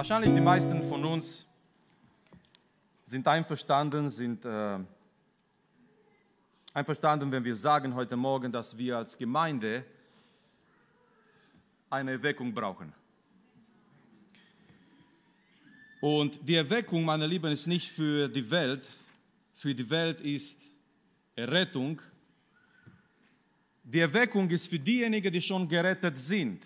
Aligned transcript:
Wahrscheinlich 0.00 0.32
die 0.32 0.40
meisten 0.40 0.82
von 0.88 1.04
uns 1.04 1.46
sind 3.04 3.28
einverstanden, 3.28 4.08
sind 4.08 4.46
äh, 4.46 4.78
einverstanden, 6.72 7.30
wenn 7.30 7.44
wir 7.44 7.54
sagen 7.54 7.94
heute 7.94 8.16
Morgen, 8.16 8.50
dass 8.50 8.78
wir 8.78 8.96
als 8.96 9.18
Gemeinde 9.18 9.84
eine 11.90 12.12
Erweckung 12.12 12.54
brauchen. 12.54 12.94
Und 16.00 16.48
die 16.48 16.54
Erweckung, 16.54 17.04
meine 17.04 17.26
Lieben, 17.26 17.52
ist 17.52 17.66
nicht 17.66 17.90
für 17.90 18.26
die 18.26 18.50
Welt. 18.50 18.88
Für 19.54 19.74
die 19.74 19.90
Welt 19.90 20.22
ist 20.22 20.58
Errettung. 21.36 22.00
Die 23.82 24.00
Erweckung 24.00 24.48
ist 24.48 24.66
für 24.66 24.78
diejenigen, 24.78 25.30
die 25.30 25.42
schon 25.42 25.68
gerettet 25.68 26.16
sind. 26.16 26.64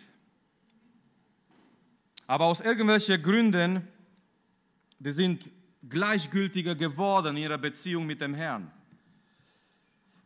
Aber 2.26 2.46
aus 2.46 2.60
irgendwelchen 2.60 3.22
Gründen, 3.22 3.86
die 4.98 5.10
sind 5.10 5.50
gleichgültiger 5.88 6.74
geworden 6.74 7.36
in 7.36 7.42
ihrer 7.42 7.58
Beziehung 7.58 8.06
mit 8.06 8.20
dem 8.20 8.34
Herrn. 8.34 8.70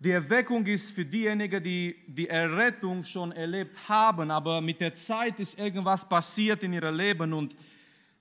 Die 0.00 0.12
Erweckung 0.12 0.64
ist 0.66 0.92
für 0.92 1.04
diejenigen, 1.04 1.62
die 1.62 1.96
die 2.06 2.28
Errettung 2.28 3.02
schon 3.02 3.32
erlebt 3.32 3.76
haben, 3.88 4.30
aber 4.30 4.60
mit 4.60 4.80
der 4.80 4.94
Zeit 4.94 5.40
ist 5.40 5.58
irgendwas 5.58 6.08
passiert 6.08 6.62
in 6.62 6.72
ihrem 6.72 6.94
Leben 6.94 7.32
und 7.32 7.56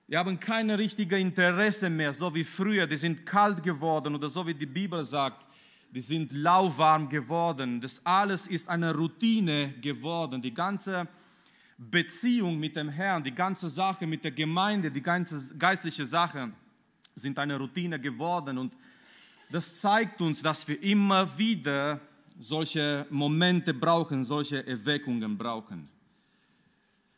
die 0.08 0.16
haben 0.16 0.40
kein 0.40 0.70
richtiges 0.70 1.20
Interesse 1.20 1.88
mehr, 1.88 2.12
so 2.12 2.34
wie 2.34 2.42
früher. 2.42 2.86
Die 2.86 2.96
sind 2.96 3.24
kalt 3.24 3.62
geworden 3.62 4.16
oder 4.16 4.28
so 4.28 4.44
wie 4.44 4.54
die 4.54 4.66
Bibel 4.66 5.04
sagt, 5.04 5.46
die 5.90 6.00
sind 6.00 6.32
lauwarm 6.32 7.08
geworden. 7.08 7.80
Das 7.80 8.04
alles 8.04 8.46
ist 8.48 8.68
eine 8.68 8.92
Routine 8.92 9.74
geworden. 9.80 10.42
Die 10.42 10.52
ganze 10.52 11.06
Beziehung 11.78 12.58
mit 12.58 12.74
dem 12.74 12.88
Herrn, 12.88 13.22
die 13.22 13.34
ganze 13.34 13.68
Sache 13.68 14.04
mit 14.06 14.24
der 14.24 14.32
Gemeinde, 14.32 14.90
die 14.90 15.00
ganze 15.00 15.56
geistliche 15.56 16.04
Sache 16.04 16.50
sind 17.14 17.38
eine 17.38 17.56
Routine 17.56 18.00
geworden. 18.00 18.58
Und 18.58 18.76
das 19.50 19.80
zeigt 19.80 20.20
uns, 20.20 20.42
dass 20.42 20.66
wir 20.66 20.82
immer 20.82 21.38
wieder 21.38 22.00
solche 22.40 23.06
Momente 23.10 23.72
brauchen, 23.72 24.24
solche 24.24 24.66
Erweckungen 24.66 25.38
brauchen. 25.38 25.88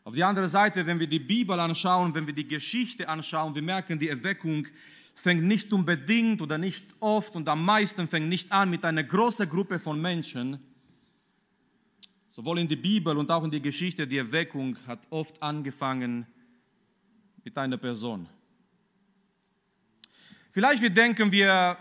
Auf 0.04 0.14
die 0.14 0.24
andere 0.24 0.48
Seite, 0.48 0.84
wenn 0.86 1.00
wir 1.00 1.06
die 1.06 1.18
Bibel 1.18 1.58
anschauen, 1.58 2.14
wenn 2.14 2.26
wir 2.26 2.34
die 2.34 2.46
Geschichte 2.46 3.08
anschauen, 3.08 3.54
wir 3.54 3.62
merken, 3.62 3.98
die 3.98 4.08
Erweckung 4.08 4.66
fängt 5.14 5.44
nicht 5.44 5.72
unbedingt 5.72 6.40
oder 6.42 6.58
nicht 6.58 6.84
oft 7.00 7.34
und 7.34 7.48
am 7.48 7.64
meisten 7.64 8.06
fängt 8.06 8.28
nicht 8.28 8.52
an 8.52 8.70
mit 8.70 8.84
einer 8.84 9.04
großen 9.04 9.48
Gruppe 9.48 9.78
von 9.78 10.00
Menschen, 10.00 10.58
Sowohl 12.30 12.60
in 12.60 12.68
der 12.68 12.76
Bibel 12.76 13.16
und 13.18 13.30
auch 13.30 13.42
in 13.42 13.50
der 13.50 13.60
Geschichte, 13.60 14.06
die 14.06 14.18
Erweckung 14.18 14.76
hat 14.86 15.00
oft 15.10 15.42
angefangen 15.42 16.26
mit 17.42 17.58
einer 17.58 17.76
Person. 17.76 18.28
Vielleicht 20.52 20.80
wir 20.80 20.90
denken, 20.90 21.32
wir 21.32 21.76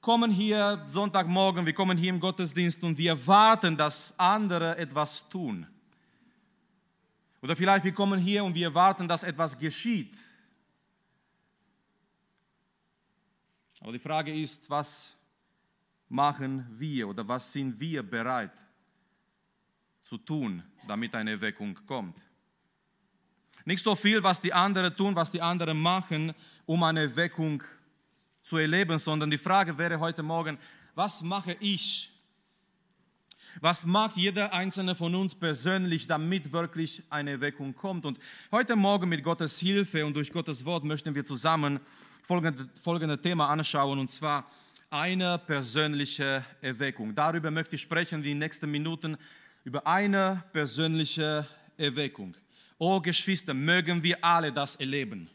kommen 0.00 0.30
hier 0.30 0.82
Sonntagmorgen, 0.86 1.66
wir 1.66 1.74
kommen 1.74 1.98
hier 1.98 2.08
im 2.10 2.20
Gottesdienst 2.20 2.82
und 2.82 2.96
wir 2.96 3.26
warten, 3.26 3.76
dass 3.76 4.18
andere 4.18 4.76
etwas 4.78 5.28
tun. 5.28 5.66
Oder 7.42 7.54
vielleicht 7.54 7.84
wir 7.84 7.92
kommen 7.92 8.18
hier 8.18 8.44
und 8.44 8.54
wir 8.54 8.74
warten, 8.74 9.06
dass 9.06 9.22
etwas 9.22 9.56
geschieht. 9.56 10.16
Aber 13.80 13.92
die 13.92 13.98
Frage 13.98 14.34
ist, 14.34 14.68
was 14.70 15.14
machen 16.08 16.66
wir 16.78 17.06
oder 17.06 17.28
was 17.28 17.52
sind 17.52 17.78
wir 17.78 18.02
bereit 18.02 18.52
zu 20.08 20.16
tun, 20.16 20.62
damit 20.86 21.14
eine 21.14 21.32
Erweckung 21.32 21.78
kommt. 21.86 22.16
Nicht 23.66 23.84
so 23.84 23.94
viel, 23.94 24.22
was 24.22 24.40
die 24.40 24.54
anderen 24.54 24.96
tun, 24.96 25.14
was 25.14 25.30
die 25.30 25.42
anderen 25.42 25.78
machen, 25.78 26.32
um 26.64 26.82
eine 26.82 27.02
Erweckung 27.02 27.62
zu 28.42 28.56
erleben, 28.56 28.98
sondern 28.98 29.28
die 29.28 29.36
Frage 29.36 29.76
wäre 29.76 30.00
heute 30.00 30.22
Morgen, 30.22 30.56
was 30.94 31.22
mache 31.22 31.52
ich? 31.60 32.10
Was 33.60 33.84
macht 33.84 34.16
jeder 34.16 34.54
einzelne 34.54 34.94
von 34.94 35.14
uns 35.14 35.34
persönlich, 35.34 36.06
damit 36.06 36.52
wirklich 36.52 37.02
eine 37.10 37.32
Erweckung 37.32 37.74
kommt? 37.74 38.06
Und 38.06 38.18
heute 38.50 38.76
Morgen 38.76 39.10
mit 39.10 39.22
Gottes 39.22 39.58
Hilfe 39.58 40.06
und 40.06 40.14
durch 40.16 40.32
Gottes 40.32 40.64
Wort 40.64 40.84
möchten 40.84 41.14
wir 41.14 41.24
zusammen 41.26 41.80
folgende, 42.22 42.66
folgende 42.82 43.20
Thema 43.20 43.50
anschauen, 43.50 43.98
und 43.98 44.10
zwar 44.10 44.50
eine 44.88 45.38
persönliche 45.38 46.42
Erweckung. 46.62 47.14
Darüber 47.14 47.50
möchte 47.50 47.76
ich 47.76 47.82
sprechen 47.82 48.16
in 48.16 48.22
den 48.22 48.38
nächsten 48.38 48.70
Minuten 48.70 49.18
über 49.68 49.86
eine 49.86 50.42
persönliche 50.54 51.46
Erweckung. 51.76 52.34
Oh 52.78 53.02
Geschwister, 53.02 53.52
mögen 53.52 54.02
wir 54.02 54.24
alle 54.24 54.50
das 54.50 54.76
erleben. 54.76 55.28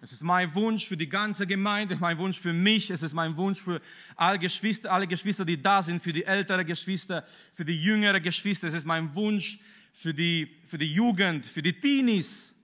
Es 0.00 0.10
ist 0.10 0.22
mein 0.22 0.54
Wunsch 0.54 0.86
für 0.86 0.96
die 0.96 1.10
ganze 1.10 1.46
Gemeinde, 1.46 1.98
mein 2.00 2.16
Wunsch 2.16 2.40
für 2.40 2.54
mich, 2.54 2.88
es 2.88 3.02
ist 3.02 3.12
mein 3.12 3.36
Wunsch 3.36 3.60
für 3.60 3.82
alle 4.16 4.38
Geschwister, 4.38 4.90
alle 4.90 5.06
Geschwister, 5.06 5.44
die 5.44 5.60
da 5.60 5.82
sind, 5.82 6.00
für 6.00 6.14
die 6.14 6.24
älteren 6.24 6.64
Geschwister, 6.64 7.26
für 7.52 7.66
die 7.66 7.78
jüngeren 7.78 8.22
Geschwister. 8.22 8.68
Es 8.68 8.74
ist 8.74 8.86
mein 8.86 9.14
Wunsch 9.14 9.58
für 9.92 10.14
die, 10.14 10.56
für 10.66 10.78
die 10.78 10.90
Jugend, 10.90 11.44
für 11.44 11.60
die 11.60 11.78
Teenies, 11.78 12.54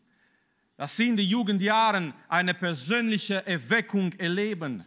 dass 0.79 0.97
sie 0.97 1.09
in 1.09 1.19
den 1.19 1.29
Jugendjahren 1.29 2.15
eine 2.29 2.55
persönliche 2.55 3.47
Erweckung 3.47 4.15
erleben, 4.15 4.87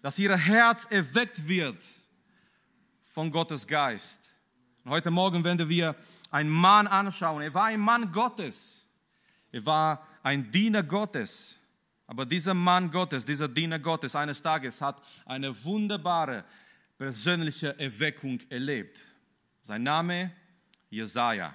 dass 0.00 0.16
ihr 0.20 0.36
Herz 0.36 0.86
erweckt 0.88 1.48
wird 1.48 1.82
von 3.08 3.32
Gottes 3.32 3.66
Geist. 3.66 4.19
Heute 4.88 5.10
Morgen 5.10 5.44
werden 5.44 5.68
wir 5.68 5.94
einen 6.30 6.48
Mann 6.48 6.86
anschauen. 6.86 7.42
Er 7.42 7.52
war 7.52 7.64
ein 7.64 7.80
Mann 7.80 8.10
Gottes. 8.10 8.86
Er 9.52 9.64
war 9.66 10.06
ein 10.22 10.50
Diener 10.50 10.82
Gottes. 10.82 11.56
Aber 12.06 12.24
dieser 12.24 12.54
Mann 12.54 12.90
Gottes, 12.90 13.24
dieser 13.24 13.46
Diener 13.46 13.78
Gottes 13.78 14.16
eines 14.16 14.42
Tages 14.42 14.80
hat 14.80 15.02
eine 15.26 15.64
wunderbare 15.64 16.44
persönliche 16.96 17.78
Erweckung 17.78 18.40
erlebt. 18.48 19.04
Sein 19.60 19.82
Name 19.82 20.32
Jesaja. 20.88 21.54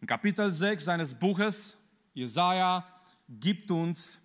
In 0.00 0.06
Kapitel 0.06 0.52
6 0.52 0.84
seines 0.84 1.12
Buches, 1.12 1.76
Jesaja 2.12 2.86
gibt 3.28 3.70
uns 3.70 4.20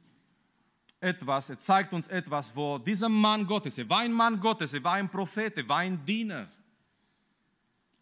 etwas, 0.99 1.49
er 1.49 1.57
zeigt 1.57 1.93
uns 1.93 2.07
etwas, 2.09 2.55
wo 2.55 2.77
dieser 2.77 3.09
Mann 3.09 3.47
Gottes, 3.47 3.77
er 3.77 3.89
war 3.89 3.99
ein 3.99 4.11
Mann 4.11 4.39
Gottes, 4.39 4.73
er 4.73 4.83
war 4.83 4.93
ein 4.93 5.09
Prophet, 5.09 5.57
er 5.57 5.67
war 5.67 5.77
ein 5.79 6.05
Diener. 6.05 6.47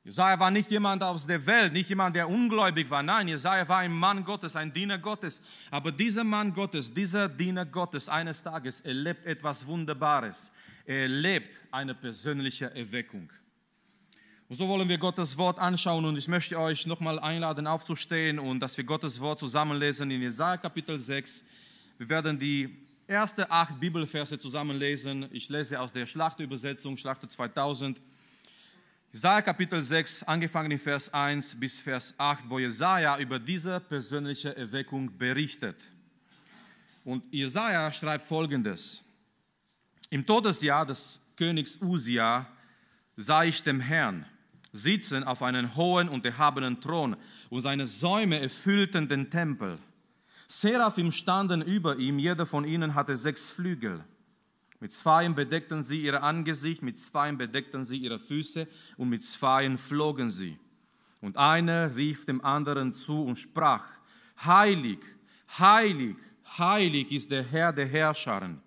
Jesaja 0.07 0.39
war 0.39 0.51
nicht 0.51 0.71
jemand 0.71 1.03
aus 1.03 1.27
der 1.27 1.45
Welt, 1.45 1.73
nicht 1.73 1.89
jemand, 1.89 2.15
der 2.15 2.29
ungläubig 2.29 2.89
war. 2.89 3.03
Nein, 3.03 3.27
Jesaja 3.27 3.67
war 3.67 3.79
ein 3.79 3.91
Mann 3.91 4.23
Gottes, 4.23 4.55
ein 4.55 4.71
Diener 4.71 4.97
Gottes. 4.97 5.41
Aber 5.69 5.91
dieser 5.91 6.23
Mann 6.23 6.53
Gottes, 6.53 6.93
dieser 6.93 7.27
Diener 7.27 7.65
Gottes, 7.65 8.07
eines 8.07 8.41
Tages 8.41 8.79
erlebt 8.79 9.25
etwas 9.25 9.67
Wunderbares. 9.67 10.49
Er 10.85 11.01
erlebt 11.01 11.61
eine 11.71 11.93
persönliche 11.93 12.73
Erweckung. 12.73 13.29
Und 14.47 14.55
so 14.55 14.69
wollen 14.69 14.87
wir 14.87 14.97
Gottes 14.97 15.37
Wort 15.37 15.59
anschauen 15.59 16.05
und 16.05 16.15
ich 16.15 16.29
möchte 16.29 16.57
euch 16.57 16.87
nochmal 16.87 17.19
einladen, 17.19 17.67
aufzustehen 17.67 18.39
und 18.39 18.61
dass 18.61 18.77
wir 18.77 18.85
Gottes 18.85 19.19
Wort 19.19 19.39
zusammenlesen 19.39 20.09
in 20.09 20.21
Jesaja 20.21 20.55
Kapitel 20.55 20.97
6. 20.97 21.43
Wir 21.97 22.07
werden 22.07 22.39
die 22.39 22.77
ersten 23.07 23.43
acht 23.49 23.77
Bibelverse 23.77 24.39
zusammenlesen. 24.39 25.27
Ich 25.31 25.49
lese 25.49 25.81
aus 25.81 25.91
der 25.91 26.05
Schlachtübersetzung, 26.05 26.95
Schlachter 26.95 27.27
2000. 27.27 27.99
Jesaja 29.17 29.41
Kapitel 29.41 29.81
6, 29.81 30.21
angefangen 30.27 30.69
in 30.69 30.77
Vers 30.77 31.11
1 31.11 31.59
bis 31.59 31.79
Vers 31.79 32.13
8, 32.19 32.47
wo 32.47 32.59
Jesaja 32.59 33.17
über 33.17 33.39
diese 33.39 33.79
persönliche 33.79 34.55
Erweckung 34.55 35.17
berichtet. 35.17 35.75
Und 37.03 37.23
Jesaja 37.33 37.91
schreibt 37.91 38.27
folgendes: 38.27 39.03
Im 40.11 40.23
Todesjahr 40.23 40.85
des 40.85 41.19
Königs 41.35 41.81
Usia 41.81 42.45
sah 43.15 43.43
ich 43.43 43.63
dem 43.63 43.79
Herrn 43.79 44.23
sitzen 44.71 45.23
auf 45.23 45.41
einem 45.41 45.75
hohen 45.75 46.09
und 46.09 46.23
erhabenen 46.23 46.79
Thron 46.79 47.15
und 47.49 47.61
seine 47.61 47.87
Säume 47.87 48.39
erfüllten 48.39 49.07
den 49.07 49.31
Tempel. 49.31 49.79
Seraphim 50.47 51.11
standen 51.11 51.63
über 51.63 51.95
ihm, 51.95 52.19
jeder 52.19 52.45
von 52.45 52.65
ihnen 52.65 52.93
hatte 52.93 53.15
sechs 53.15 53.49
Flügel. 53.49 54.03
Mit 54.79 54.93
zweien 54.93 55.33
bedeckten 55.33 55.81
sie 55.81 56.01
ihr 56.01 56.21
Angesicht, 56.21 56.83
mit 56.83 56.99
zweien 56.99 57.37
bedeckten 57.37 57.83
sie 57.83 57.97
ihre 57.97 58.19
Füße 58.19 58.67
und 58.97 59.09
mit 59.09 59.23
zweien 59.25 59.77
flogen 59.77 60.29
sie. 60.29 60.57
Und 61.19 61.35
einer 61.35 61.95
rief 61.95 62.25
dem 62.25 62.43
anderen 62.45 62.93
zu 62.93 63.23
und 63.23 63.37
sprach, 63.37 63.83
Heilig, 64.43 64.99
heilig, 65.57 66.15
heilig 66.57 67.11
ist 67.11 67.31
der 67.31 67.43
Herr 67.43 67.73
der 67.73 67.87
Herrscharen. 67.87 68.61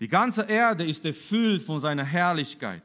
Die 0.00 0.08
ganze 0.08 0.44
Erde 0.44 0.86
ist 0.86 1.04
erfüllt 1.04 1.60
von 1.60 1.78
seiner 1.78 2.04
Herrlichkeit. 2.04 2.82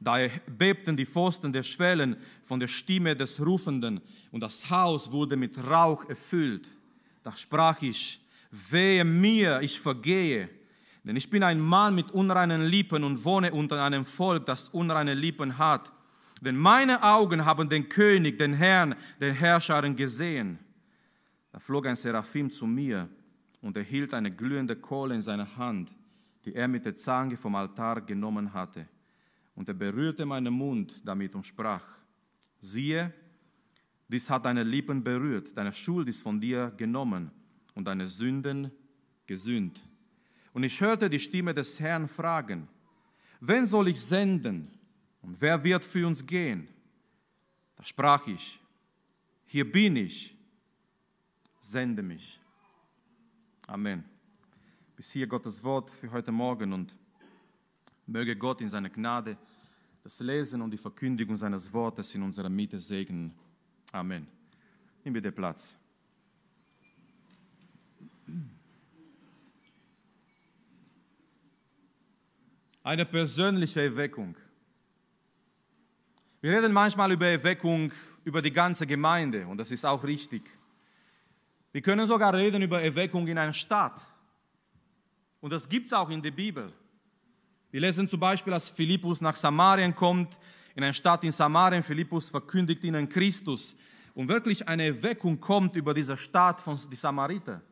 Da 0.00 0.16
bebten 0.46 0.96
die 0.96 1.04
Pfosten 1.04 1.52
der 1.52 1.62
Schwellen 1.62 2.16
von 2.46 2.58
der 2.58 2.68
Stimme 2.68 3.14
des 3.14 3.44
Rufenden 3.44 4.00
und 4.30 4.40
das 4.40 4.70
Haus 4.70 5.12
wurde 5.12 5.36
mit 5.36 5.58
Rauch 5.68 6.08
erfüllt. 6.08 6.66
Da 7.22 7.32
sprach 7.32 7.82
ich, 7.82 8.18
wehe 8.50 9.04
mir, 9.04 9.60
ich 9.60 9.78
vergehe 9.78 10.48
denn 11.04 11.16
ich 11.16 11.30
bin 11.30 11.42
ein 11.42 11.60
Mann 11.60 11.94
mit 11.94 12.10
unreinen 12.10 12.62
Lippen 12.62 13.04
und 13.04 13.24
wohne 13.24 13.52
unter 13.52 13.82
einem 13.82 14.04
Volk, 14.04 14.46
das 14.46 14.68
unreine 14.68 15.14
Lippen 15.14 15.56
hat. 15.56 15.92
Denn 16.40 16.56
meine 16.56 17.02
Augen 17.02 17.44
haben 17.44 17.68
den 17.68 17.88
König, 17.88 18.38
den 18.38 18.54
Herrn, 18.54 18.94
den 19.20 19.34
Herrscher 19.34 19.82
gesehen. 19.90 20.58
Da 21.52 21.58
flog 21.58 21.86
ein 21.86 21.96
Seraphim 21.96 22.50
zu 22.50 22.66
mir 22.66 23.08
und 23.60 23.76
er 23.76 23.82
hielt 23.82 24.14
eine 24.14 24.30
glühende 24.30 24.76
Kohle 24.76 25.14
in 25.14 25.22
seiner 25.22 25.56
Hand, 25.56 25.92
die 26.44 26.54
er 26.54 26.68
mit 26.68 26.84
der 26.84 26.96
Zange 26.96 27.36
vom 27.36 27.54
Altar 27.54 28.00
genommen 28.02 28.52
hatte. 28.52 28.86
Und 29.54 29.68
er 29.68 29.74
berührte 29.74 30.24
meinen 30.24 30.52
Mund 30.52 31.02
damit 31.04 31.34
und 31.34 31.46
sprach, 31.46 31.82
siehe, 32.60 33.12
dies 34.08 34.28
hat 34.30 34.44
deine 34.44 34.62
Lippen 34.62 35.02
berührt, 35.02 35.50
deine 35.54 35.72
Schuld 35.72 36.08
ist 36.08 36.22
von 36.22 36.40
dir 36.40 36.72
genommen 36.76 37.30
und 37.74 37.84
deine 37.84 38.06
Sünden 38.06 38.70
gesühnt. 39.26 39.80
Und 40.52 40.64
ich 40.64 40.80
hörte 40.80 41.08
die 41.08 41.20
Stimme 41.20 41.54
des 41.54 41.78
Herrn 41.78 42.08
fragen, 42.08 42.68
wen 43.40 43.66
soll 43.66 43.88
ich 43.88 44.00
senden 44.00 44.70
und 45.22 45.40
wer 45.40 45.62
wird 45.62 45.84
für 45.84 46.06
uns 46.06 46.26
gehen? 46.26 46.68
Da 47.76 47.84
sprach 47.84 48.26
ich, 48.26 48.60
hier 49.46 49.70
bin 49.70 49.96
ich, 49.96 50.36
sende 51.60 52.02
mich. 52.02 52.38
Amen. 53.66 54.04
Bis 54.96 55.12
hier 55.12 55.26
Gottes 55.26 55.62
Wort 55.62 55.88
für 55.90 56.10
heute 56.10 56.32
Morgen 56.32 56.72
und 56.72 56.94
möge 58.06 58.36
Gott 58.36 58.60
in 58.60 58.68
seiner 58.68 58.90
Gnade 58.90 59.36
das 60.02 60.20
Lesen 60.20 60.60
und 60.62 60.72
die 60.72 60.78
Verkündigung 60.78 61.36
seines 61.36 61.72
Wortes 61.72 62.14
in 62.14 62.22
unserer 62.22 62.48
Mitte 62.48 62.78
segnen. 62.78 63.32
Amen. 63.92 64.26
Nimm 65.04 65.14
bitte 65.14 65.30
Platz. 65.30 65.74
Eine 72.82 73.04
persönliche 73.04 73.82
Erweckung. 73.82 74.34
Wir 76.40 76.52
reden 76.52 76.72
manchmal 76.72 77.12
über 77.12 77.26
Erweckung 77.26 77.92
über 78.24 78.40
die 78.40 78.52
ganze 78.52 78.86
Gemeinde 78.86 79.46
und 79.46 79.58
das 79.58 79.70
ist 79.70 79.84
auch 79.84 80.02
richtig. 80.02 80.42
Wir 81.72 81.82
können 81.82 82.06
sogar 82.06 82.34
reden 82.34 82.62
über 82.62 82.82
Erweckung 82.82 83.26
in 83.28 83.38
einer 83.38 83.52
Stadt. 83.52 84.00
Und 85.40 85.50
das 85.50 85.68
gibt 85.68 85.86
es 85.86 85.92
auch 85.92 86.10
in 86.10 86.22
der 86.22 86.30
Bibel. 86.30 86.72
Wir 87.70 87.80
lesen 87.80 88.08
zum 88.08 88.18
Beispiel, 88.18 88.52
als 88.52 88.68
Philippus 88.68 89.20
nach 89.20 89.36
Samarien 89.36 89.94
kommt, 89.94 90.36
in 90.74 90.82
eine 90.82 90.94
Stadt 90.94 91.22
in 91.24 91.32
Samarien. 91.32 91.82
Philippus 91.82 92.30
verkündigt 92.30 92.82
ihnen 92.84 93.08
Christus. 93.08 93.76
Und 94.14 94.28
wirklich 94.28 94.66
eine 94.66 94.86
Erweckung 94.86 95.38
kommt 95.40 95.76
über 95.76 95.94
diese 95.94 96.16
Stadt 96.16 96.60
von 96.60 96.78
die 96.90 96.96
Samariter. 96.96 97.62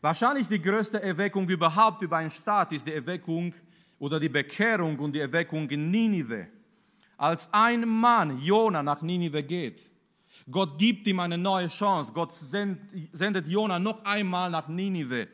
Wahrscheinlich 0.00 0.48
die 0.48 0.62
größte 0.62 1.02
Erweckung 1.02 1.48
überhaupt 1.48 2.02
über 2.02 2.18
eine 2.18 2.30
Stadt 2.30 2.72
ist 2.72 2.86
die 2.86 2.92
Erweckung 2.92 3.52
oder 3.98 4.20
die 4.20 4.28
Bekehrung 4.28 4.98
und 4.98 5.14
die 5.14 5.20
Erweckung 5.20 5.68
in 5.70 5.90
Ninive. 5.90 6.48
Als 7.16 7.48
ein 7.52 7.86
Mann, 7.88 8.40
Jona, 8.40 8.82
nach 8.82 9.02
Ninive 9.02 9.42
geht, 9.42 9.82
Gott 10.50 10.78
gibt 10.78 11.06
ihm 11.06 11.20
eine 11.20 11.36
neue 11.36 11.68
Chance. 11.68 12.12
Gott 12.12 12.32
sendet 12.32 13.48
Jona 13.48 13.78
noch 13.78 14.04
einmal 14.04 14.50
nach 14.50 14.68
Ninive. 14.68 15.28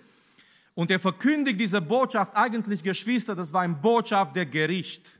Und 0.75 0.91
er 0.91 0.99
verkündigt 0.99 1.61
diese 1.61 1.81
Botschaft, 1.81 2.33
eigentlich 2.35 2.83
Geschwister, 2.83 3.37
das 3.37 3.53
war 3.53 3.63
eine 3.63 3.75
Botschaft 3.75 4.35
der 4.35 4.47
Gericht. 4.47 5.13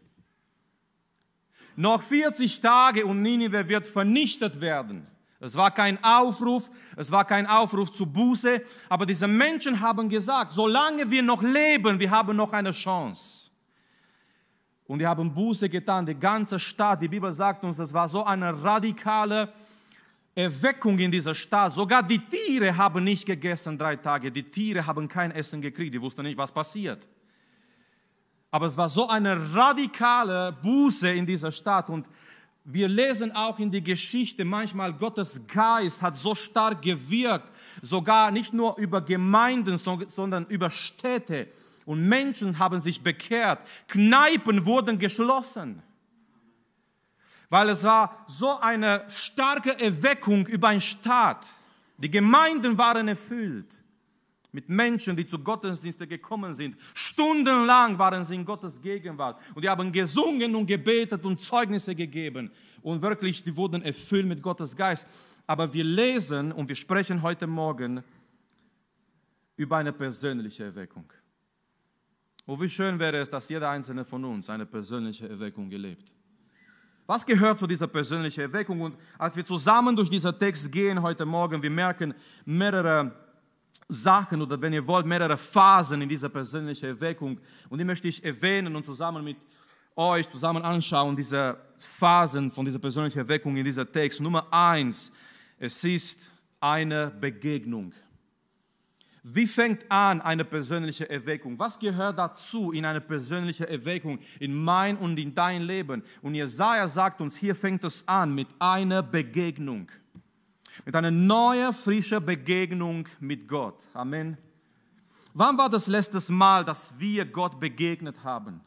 Noch 1.77 2.03
40 2.03 2.61
Tage 2.61 3.07
und 3.07 3.23
Ninive 3.23 3.69
wird 3.69 3.87
vernichtet 3.87 4.61
werden. 4.61 5.07
Es 5.45 5.55
war 5.57 5.71
kein 5.71 6.03
Aufruf, 6.03 6.71
es 6.97 7.13
war 7.13 7.27
kein 7.27 7.47
Aufruf 7.47 7.93
zu 7.93 8.07
Buße, 8.07 8.63
aber 8.89 9.05
diese 9.05 9.29
Menschen 9.29 9.79
haben 9.79 10.09
gesagt, 10.09 10.51
solange 10.51 11.11
wir 11.11 11.23
noch 11.23 11.43
leben, 11.43 12.01
wir 12.01 12.11
haben 12.11 12.35
noch 12.35 12.51
eine 12.53 12.71
Chance. 12.71 13.51
Und 14.87 15.01
die 15.01 15.07
haben 15.07 15.35
Buße 15.35 15.69
getan, 15.69 16.07
die 16.07 16.15
ganze 16.15 16.59
Stadt, 16.59 17.03
die 17.03 17.09
Bibel 17.09 17.31
sagt 17.31 17.63
uns, 17.63 17.77
das 17.77 17.93
war 17.93 18.09
so 18.09 18.25
eine 18.25 18.63
radikale 18.63 19.53
Erweckung 20.35 20.99
in 20.99 21.11
dieser 21.11 21.35
Stadt. 21.35 21.75
Sogar 21.75 22.03
die 22.03 22.21
Tiere 22.21 22.75
haben 22.75 23.05
nicht 23.05 23.27
gegessen 23.27 23.77
drei 23.77 23.97
Tage. 23.97 24.33
Die 24.33 24.43
Tiere 24.43 24.87
haben 24.87 25.07
kein 25.09 25.31
Essen 25.31 25.61
gekriegt. 25.61 25.95
Die 25.95 26.01
wussten 26.01 26.23
nicht, 26.23 26.39
was 26.39 26.51
passiert. 26.51 27.07
Aber 28.51 28.67
es 28.67 28.77
war 28.77 28.89
so 28.89 29.09
eine 29.09 29.55
radikale 29.55 30.57
Buße 30.63 31.11
in 31.11 31.27
dieser 31.27 31.53
Stadt. 31.53 31.89
Und 31.91 32.09
wir 32.65 32.89
lesen 32.89 33.33
auch 33.33 33.59
in 33.59 33.71
die 33.71 33.85
Geschichte, 33.85 34.45
manchmal 34.45 34.93
Gottes 34.93 35.47
Geist 35.47 36.01
hat 36.01 36.17
so 36.17 36.35
stark 36.35 36.81
gewirkt, 36.83 37.53
sogar 37.83 38.31
nicht 38.31 38.55
nur 38.55 38.77
über 38.79 39.01
Gemeinden, 39.03 39.77
sondern 39.77 40.47
über 40.47 40.71
Städte. 40.71 41.49
Und 41.85 42.09
Menschen 42.09 42.59
haben 42.59 42.81
sich 42.81 43.03
bekehrt. 43.03 43.61
Kneipen 43.89 44.65
wurden 44.65 44.99
geschlossen 44.99 45.83
weil 47.55 47.69
es 47.69 47.85
war 47.85 48.25
so 48.27 48.59
eine 48.59 49.05
starke 49.09 49.79
Erweckung 49.79 50.45
über 50.47 50.69
einen 50.69 50.81
Staat. 50.81 51.47
Die 51.99 52.11
Gemeinden 52.11 52.77
waren 52.77 53.07
erfüllt 53.07 53.84
mit 54.55 54.69
Menschen, 54.69 55.17
die 55.17 55.27
zu 55.27 55.39
Gottesdiensten 55.41 56.09
gekommen 56.09 56.55
sind. 56.55 56.77
Stundenlang 56.95 57.99
waren 57.99 58.23
sie 58.23 58.37
in 58.37 58.45
Gottes 58.45 58.81
Gegenwart 58.81 59.41
und 59.53 59.65
die 59.65 59.69
haben 59.69 59.91
gesungen 59.91 60.55
und 60.55 60.67
gebetet 60.67 61.25
und 61.25 61.41
Zeugnisse 61.41 61.95
gegeben 61.95 62.53
und 62.81 63.03
wirklich, 63.03 63.43
die 63.43 63.57
wurden 63.57 63.83
erfüllt 63.83 64.27
mit 64.27 64.41
Gottes 64.41 64.77
Geist. 64.77 65.07
Aber 65.45 65.75
wir 65.75 65.83
lesen 65.83 66.53
und 66.53 66.69
wir 66.69 66.77
sprechen 66.77 67.21
heute 67.21 67.49
Morgen 67.49 68.05
über 69.57 69.77
eine 69.77 69.93
persönliche 69.93 70.65
Erweckung. 70.65 71.13
Oh, 72.47 72.61
wie 72.61 72.69
schön 72.69 72.97
wäre 72.99 73.19
es, 73.19 73.29
dass 73.29 73.49
jeder 73.49 73.71
einzelne 73.71 74.05
von 74.05 74.25
uns 74.25 74.49
eine 74.49 74.67
persönliche 74.67 75.29
Erweckung 75.29 75.71
erlebt. 75.73 76.15
Was 77.07 77.27
gehört 77.27 77.59
zu 77.59 77.67
dieser 77.67 77.89
persönlichen 77.89 78.41
Erweckung? 78.41 78.81
Und 78.81 78.97
als 79.19 79.35
wir 79.37 79.45
zusammen 79.45 79.97
durch 79.97 80.09
diesen 80.09 80.39
Text 80.39 80.71
gehen 80.71 81.03
heute 81.03 81.27
Morgen, 81.27 81.61
wir 81.61 81.71
merken 81.71 82.15
mehrere 82.45 83.24
Sachen 83.89 84.43
oder 84.43 84.61
wenn 84.61 84.73
ihr 84.73 84.87
wollt, 84.87 85.07
mehrere 85.07 85.37
Phasen 85.37 86.03
in 86.03 86.09
dieser 86.09 86.29
persönlichen 86.29 86.87
Erweckung. 86.87 87.39
Und 87.69 87.79
die 87.79 87.85
möchte 87.85 88.09
ich 88.09 88.25
erwähnen 88.25 88.75
und 88.75 88.85
zusammen 88.85 89.25
mit 89.25 89.37
euch 89.97 90.29
zusammen 90.29 90.63
anschauen, 90.63 91.17
diese 91.17 91.57
Phasen 91.79 92.51
von 92.51 92.65
dieser 92.65 92.79
persönlichen 92.79 93.19
Erweckung 93.19 93.57
in 93.57 93.65
dieser 93.65 93.91
Text. 93.91 94.21
Nummer 94.21 94.53
eins, 94.53 95.13
es 95.59 95.85
ist 95.85 96.21
eine 96.61 97.11
Begegnung. 97.21 97.93
Wie 99.27 99.47
fängt 99.47 99.91
an 99.91 100.21
eine 100.21 100.45
persönliche 100.45 101.09
Erweckung? 101.09 101.59
Was 101.59 101.79
gehört 101.79 102.19
dazu 102.19 102.73
in 102.73 102.85
eine 102.85 103.01
persönliche 103.01 103.67
Erweckung 103.67 104.19
in 104.39 104.55
mein 104.55 104.99
und 104.99 105.19
in 105.19 105.35
dein 105.35 105.63
Leben? 105.63 106.03
Und 106.21 106.35
Jesaja 106.35 106.87
sagt 106.87 107.23
uns, 107.23 107.37
hier 107.37 107.55
fängt 107.55 107.85
es 107.85 108.07
an 108.07 108.35
mit 108.35 108.49
einer 108.59 109.03
Begegnung. 109.03 109.89
Mit 110.85 110.95
einer 110.97 111.11
neuen, 111.11 111.73
frischen 111.73 112.25
Begegnung 112.25 113.07
mit 113.21 113.49
Gott. 113.49 113.83
Amen. 113.93 114.37
Wann 115.33 115.59
war 115.59 115.69
das 115.69 115.87
letzte 115.87 116.33
Mal, 116.33 116.65
dass 116.65 116.99
wir 116.99 117.25
Gott 117.25 117.59
begegnet 117.59 118.23
haben? 118.23 118.61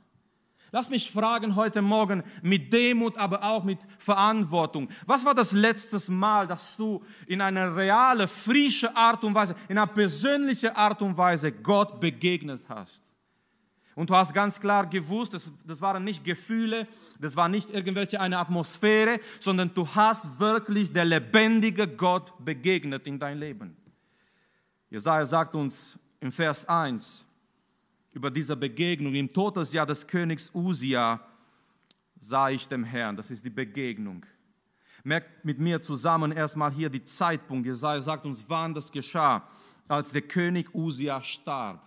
Lass 0.72 0.90
mich 0.90 1.10
fragen 1.10 1.56
heute 1.56 1.82
Morgen 1.82 2.24
mit 2.42 2.74
Demut, 2.74 3.18
aber 3.18 3.42
auch 3.42 3.64
mit 3.64 3.80
Verantwortung. 4.00 4.90
Was 5.06 5.24
war 5.24 5.34
das 5.34 5.54
letzte 5.54 6.00
Mal, 6.12 6.46
dass 6.46 6.76
du 6.76 7.02
in 7.26 7.40
einer 7.40 7.74
reale, 7.74 8.28
frische 8.28 8.94
Art 8.96 9.24
und 9.24 9.34
Weise, 9.34 9.56
in 9.70 9.78
einer 9.78 9.88
persönlichen 9.88 10.76
Art 10.76 11.02
und 11.02 11.16
Weise 11.16 11.54
Gott 11.54 12.02
begegnet 12.02 12.62
hast? 12.68 13.07
Und 13.98 14.12
du 14.12 14.16
hast 14.16 14.32
ganz 14.32 14.60
klar 14.60 14.86
gewusst, 14.86 15.34
das, 15.34 15.52
das 15.66 15.82
waren 15.82 16.04
nicht 16.04 16.24
Gefühle, 16.24 16.88
das 17.20 17.36
war 17.36 17.50
nicht 17.50 17.72
irgendwelche 17.72 18.22
eine 18.22 18.38
Atmosphäre, 18.38 19.20
sondern 19.40 19.74
du 19.74 19.88
hast 19.88 20.40
wirklich 20.40 20.94
der 20.94 21.04
lebendige 21.04 21.88
Gott 21.88 22.32
begegnet 22.46 23.08
in 23.08 23.18
dein 23.18 23.40
Leben. 23.40 23.76
Jesaja 24.92 25.26
sagt 25.26 25.56
uns 25.56 25.98
im 26.20 26.32
Vers 26.32 26.70
1, 26.70 27.26
über 28.14 28.30
diese 28.30 28.56
Begegnung. 28.56 29.16
Im 29.16 29.34
Todesjahr 29.34 29.88
des 29.88 30.06
Königs 30.06 30.52
Usia 30.54 31.20
sah 32.20 32.52
ich 32.52 32.68
dem 32.68 32.84
Herrn. 32.84 33.16
Das 33.16 33.32
ist 33.32 33.44
die 33.46 33.50
Begegnung. 33.50 34.24
Merkt 35.04 35.44
mit 35.44 35.60
mir 35.60 35.82
zusammen 35.82 36.32
erstmal 36.32 36.72
hier 36.72 36.92
die 36.92 37.04
Zeitpunkt. 37.04 37.66
Jesaja 37.66 38.00
sagt 38.00 38.28
uns, 38.28 38.46
wann 38.48 38.76
das 38.76 38.92
geschah, 38.92 39.42
als 39.88 40.12
der 40.12 40.22
König 40.22 40.76
Usia 40.76 41.24
starb. 41.24 41.84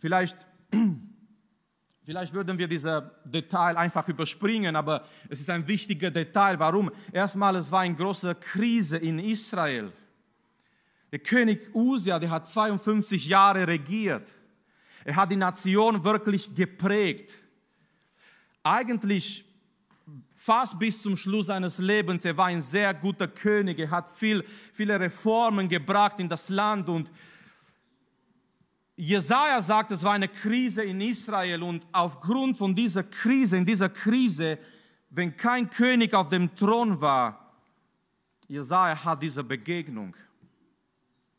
Vielleicht, 0.00 0.46
vielleicht 2.04 2.32
würden 2.32 2.58
wir 2.58 2.66
dieses 2.66 3.02
Detail 3.24 3.76
einfach 3.76 4.08
überspringen, 4.08 4.74
aber 4.74 5.04
es 5.28 5.40
ist 5.40 5.50
ein 5.50 5.68
wichtiger 5.68 6.10
Detail. 6.10 6.58
Warum? 6.58 6.90
Erstmal, 7.12 7.54
es 7.56 7.70
war 7.70 7.80
eine 7.80 7.94
große 7.94 8.34
Krise 8.34 8.96
in 8.96 9.18
Israel. 9.18 9.92
Der 11.12 11.18
König 11.18 11.74
Usia, 11.74 12.18
der 12.18 12.30
hat 12.30 12.48
52 12.48 13.26
Jahre 13.26 13.66
regiert. 13.66 14.26
Er 15.04 15.16
hat 15.16 15.30
die 15.30 15.36
Nation 15.36 16.02
wirklich 16.02 16.54
geprägt. 16.54 17.30
Eigentlich 18.62 19.44
fast 20.32 20.78
bis 20.78 21.02
zum 21.02 21.16
Schluss 21.16 21.46
seines 21.46 21.78
Lebens. 21.78 22.24
Er 22.24 22.36
war 22.36 22.46
ein 22.46 22.62
sehr 22.62 22.94
guter 22.94 23.28
König. 23.28 23.78
Er 23.78 23.90
hat 23.90 24.08
viel, 24.08 24.44
viele 24.72 24.98
Reformen 24.98 25.68
gebracht 25.68 26.18
in 26.20 26.28
das 26.28 26.48
Land 26.48 26.88
und 26.88 27.10
Jesaja 29.00 29.62
sagt, 29.62 29.92
es 29.92 30.04
war 30.04 30.12
eine 30.12 30.28
Krise 30.28 30.82
in 30.82 31.00
Israel 31.00 31.62
und 31.62 31.86
aufgrund 31.90 32.58
von 32.58 32.74
dieser 32.74 33.02
Krise, 33.02 33.56
in 33.56 33.64
dieser 33.64 33.88
Krise, 33.88 34.58
wenn 35.08 35.34
kein 35.34 35.70
König 35.70 36.12
auf 36.12 36.28
dem 36.28 36.54
Thron 36.54 37.00
war, 37.00 37.54
Jesaja 38.46 39.02
hat 39.02 39.22
diese 39.22 39.42
Begegnung. 39.42 40.14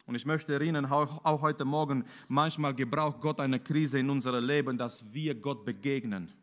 Und 0.07 0.15
ich 0.15 0.25
möchte 0.25 0.53
erinnern, 0.53 0.87
auch 0.87 1.41
heute 1.43 1.63
Morgen, 1.63 2.03
manchmal 2.27 2.73
gebraucht 2.73 3.21
Gott 3.21 3.39
eine 3.39 3.59
Krise 3.59 3.99
in 3.99 4.09
unserem 4.09 4.43
Leben, 4.43 4.75
dass 4.75 5.13
wir 5.13 5.35
Gott 5.35 5.63
begegnen. 5.63 6.33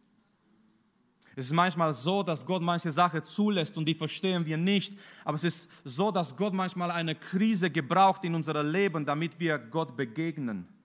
Es 1.35 1.47
ist 1.47 1.53
manchmal 1.53 1.95
so, 1.95 2.23
dass 2.23 2.47
Gott 2.47 2.63
manche 2.63 2.93
Sachen 2.93 3.25
zulässt 3.25 3.77
und 3.77 3.87
die 3.87 3.95
verstehen 3.95 4.47
wir 4.47 4.57
nicht. 4.57 4.97
Aber 5.25 5.35
es 5.35 5.43
ist 5.43 5.69
so, 5.83 6.13
dass 6.13 6.37
Gott 6.37 6.55
manchmal 6.55 6.93
eine 6.93 7.17
Krise 7.17 7.71
gebraucht 7.71 8.23
in 8.23 8.37
unserem 8.37 8.71
Leben, 8.71 9.05
damit 9.05 9.41
wir 9.41 9.59
Gott 9.59 9.97
begegnen. 9.97 10.78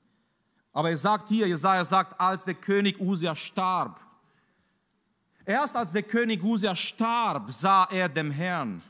Aber 0.73 0.89
er 0.89 0.97
sagt 0.97 1.29
hier, 1.29 1.47
Jesaja 1.47 1.85
sagt, 1.85 2.19
als 2.19 2.43
der 2.43 2.55
König 2.55 2.99
Usia 2.99 3.35
starb, 3.35 4.01
erst 5.45 5.75
als 5.75 5.91
der 5.91 6.03
König 6.03 6.43
Usia 6.43 6.75
starb, 6.75 7.51
sah 7.51 7.85
er 7.85 8.09
dem 8.09 8.31
Herrn. 8.31 8.81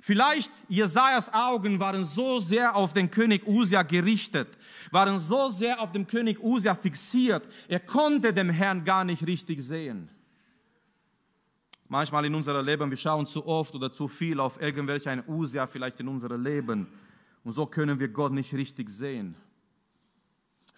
Vielleicht 0.00 0.52
Jesajas 0.68 1.32
Augen 1.32 1.80
waren 1.80 2.04
so 2.04 2.38
sehr 2.38 2.76
auf 2.76 2.92
den 2.92 3.10
König 3.10 3.46
Usia 3.46 3.82
gerichtet, 3.82 4.48
waren 4.90 5.18
so 5.18 5.48
sehr 5.48 5.80
auf 5.80 5.90
den 5.90 6.06
König 6.06 6.42
Usia 6.42 6.74
fixiert, 6.74 7.48
er 7.66 7.80
konnte 7.80 8.32
dem 8.32 8.50
Herrn 8.50 8.84
gar 8.84 9.04
nicht 9.04 9.26
richtig 9.26 9.60
sehen. 9.60 10.08
Manchmal 11.88 12.26
in 12.26 12.34
unserem 12.34 12.64
Leben, 12.64 12.90
wir 12.90 12.98
schauen 12.98 13.26
zu 13.26 13.46
oft 13.46 13.74
oder 13.74 13.90
zu 13.90 14.08
viel 14.08 14.40
auf 14.40 14.60
irgendwelche 14.60 15.10
ein 15.10 15.24
Usia 15.26 15.66
vielleicht 15.66 16.00
in 16.00 16.08
unserem 16.08 16.42
Leben. 16.42 16.86
Und 17.44 17.52
so 17.52 17.64
können 17.64 17.98
wir 17.98 18.08
Gott 18.08 18.32
nicht 18.32 18.52
richtig 18.52 18.90
sehen. 18.90 19.34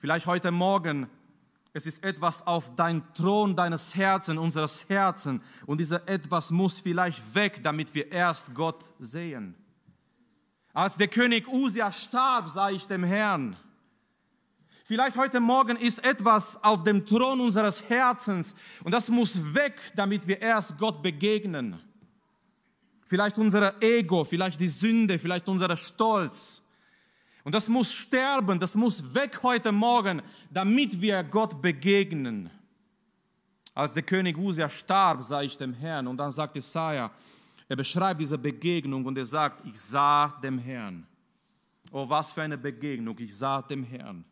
Vielleicht 0.01 0.25
heute 0.25 0.51
Morgen, 0.51 1.11
es 1.75 1.85
ist 1.85 2.03
etwas 2.03 2.47
auf 2.47 2.75
dein 2.75 3.03
Thron 3.13 3.55
deines 3.55 3.95
Herzens, 3.95 4.39
unseres 4.39 4.89
Herzens. 4.89 5.43
Und 5.67 5.79
dieser 5.79 6.09
etwas 6.09 6.51
muss 6.51 6.81
vielleicht 6.81 7.35
weg, 7.35 7.63
damit 7.63 7.95
wir 7.95 8.11
erst 8.11 8.55
Gott 8.55 8.83
sehen. 8.99 9.55
Als 10.73 10.97
der 10.97 11.09
König 11.09 11.47
Usia 11.47 11.93
starb, 11.93 12.49
sah 12.49 12.71
ich 12.71 12.87
dem 12.87 13.05
Herrn. 13.05 13.57
Vielleicht 14.85 15.19
heute 15.19 15.39
Morgen 15.39 15.77
ist 15.77 16.03
etwas 16.03 16.65
auf 16.65 16.83
dem 16.83 17.05
Thron 17.05 17.39
unseres 17.39 17.87
Herzens 17.91 18.55
und 18.83 18.93
das 18.93 19.11
muss 19.11 19.55
weg, 19.55 19.79
damit 19.97 20.27
wir 20.27 20.41
erst 20.41 20.79
Gott 20.79 21.03
begegnen. 21.03 21.79
Vielleicht 23.05 23.37
unser 23.37 23.83
Ego, 23.83 24.25
vielleicht 24.25 24.61
die 24.61 24.69
Sünde, 24.69 25.19
vielleicht 25.19 25.47
unser 25.47 25.77
Stolz. 25.77 26.63
Und 27.45 27.55
das 27.55 27.69
muss 27.69 27.93
sterben, 27.93 28.59
das 28.59 28.75
muss 28.75 29.15
weg 29.15 29.41
heute 29.43 29.73
Morgen, 29.73 30.23
damit 30.51 31.01
wir 31.01 31.23
Gott 31.25 31.61
begegnen. 31.61 32.51
Als 33.75 33.95
der 33.95 34.03
König 34.03 34.37
Usia 34.37 34.69
starb, 34.69 35.23
sah 35.23 35.43
ich 35.43 35.57
dem 35.57 35.73
Herrn 35.73 36.07
und 36.07 36.17
dann 36.17 36.33
sagt 36.33 36.57
Jesaja, 36.57 37.11
er 37.69 37.77
beschreibt 37.77 38.21
diese 38.21 38.37
Begegnung 38.37 39.05
und 39.07 39.17
er 39.17 39.25
sagt, 39.25 39.65
ich 39.65 39.81
sah 39.81 40.29
dem 40.43 40.59
Herrn. 40.59 41.07
Oh, 41.93 42.09
was 42.09 42.33
für 42.33 42.43
eine 42.43 42.59
Begegnung, 42.59 43.19
ich 43.19 43.37
sah 43.37 43.63
dem 43.63 43.85
Herrn. 43.85 44.25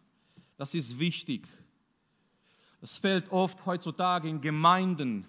Das 0.56 0.74
ist 0.74 0.98
wichtig. 0.98 1.46
Das 2.80 2.98
fällt 2.98 3.30
oft 3.30 3.64
heutzutage 3.64 4.28
in 4.28 4.40
Gemeinden. 4.40 5.24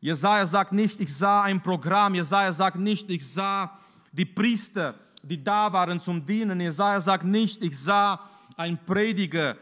Jesaja 0.00 0.46
sagt 0.46 0.72
nicht, 0.72 1.00
ich 1.00 1.14
sah 1.14 1.42
ein 1.42 1.62
Programm. 1.62 2.14
Jesaja 2.14 2.52
sagt 2.52 2.78
nicht, 2.78 3.08
ich 3.10 3.28
sah 3.28 3.78
die 4.12 4.24
Priester, 4.24 4.94
die 5.22 5.42
da 5.42 5.72
waren 5.72 6.00
zum 6.00 6.24
Dienen. 6.24 6.60
Jesaja 6.60 7.00
sagt 7.00 7.24
nicht, 7.24 7.62
ich 7.62 7.78
sah 7.78 8.20
ein 8.56 8.78
Prediger. 8.84 9.56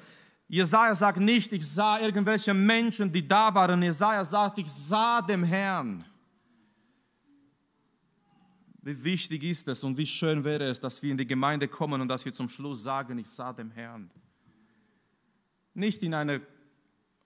Jesaja 0.48 0.94
sagt 0.94 1.18
nicht, 1.18 1.52
ich 1.52 1.68
sah 1.68 1.98
irgendwelche 1.98 2.54
Menschen, 2.54 3.12
die 3.12 3.26
da 3.26 3.54
waren. 3.54 3.82
Jesaja 3.82 4.24
sagt, 4.24 4.58
ich 4.58 4.70
sah 4.70 5.20
dem 5.20 5.44
Herrn. 5.44 6.04
Wie 8.80 9.04
wichtig 9.04 9.42
ist 9.44 9.68
es 9.68 9.84
und 9.84 9.98
wie 9.98 10.06
schön 10.06 10.44
wäre 10.44 10.64
es, 10.64 10.80
dass 10.80 11.02
wir 11.02 11.10
in 11.10 11.18
die 11.18 11.26
Gemeinde 11.26 11.68
kommen 11.68 12.00
und 12.00 12.08
dass 12.08 12.24
wir 12.24 12.32
zum 12.32 12.48
Schluss 12.48 12.82
sagen, 12.82 13.18
ich 13.18 13.28
sah 13.28 13.52
dem 13.52 13.70
Herrn 13.70 14.10
nicht 15.78 16.02
in 16.02 16.12
einer 16.12 16.40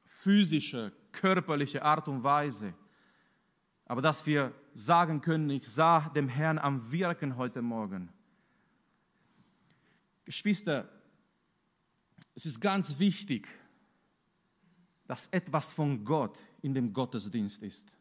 physischen, 0.04 0.92
körperlichen 1.10 1.80
Art 1.80 2.06
und 2.06 2.22
Weise, 2.22 2.74
aber 3.86 4.02
dass 4.02 4.26
wir 4.26 4.52
sagen 4.74 5.20
können, 5.20 5.50
ich 5.50 5.66
sah 5.66 6.10
dem 6.10 6.28
Herrn 6.28 6.58
am 6.58 6.92
Wirken 6.92 7.36
heute 7.36 7.62
Morgen. 7.62 8.10
Geschwister, 10.24 10.88
es 12.34 12.46
ist 12.46 12.60
ganz 12.60 12.98
wichtig, 12.98 13.48
dass 15.06 15.26
etwas 15.28 15.72
von 15.72 16.04
Gott 16.04 16.38
in 16.62 16.72
dem 16.72 16.92
Gottesdienst 16.92 17.62
ist. 17.62 17.92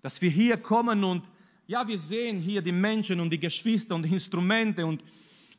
Dass 0.00 0.20
wir 0.22 0.30
hier 0.30 0.56
kommen 0.56 1.04
und 1.04 1.30
ja, 1.66 1.86
wir 1.86 1.98
sehen 1.98 2.38
hier 2.38 2.62
die 2.62 2.72
Menschen 2.72 3.20
und 3.20 3.30
die 3.30 3.38
Geschwister 3.38 3.94
und 3.94 4.02
die 4.02 4.12
Instrumente 4.12 4.84
und 4.84 5.04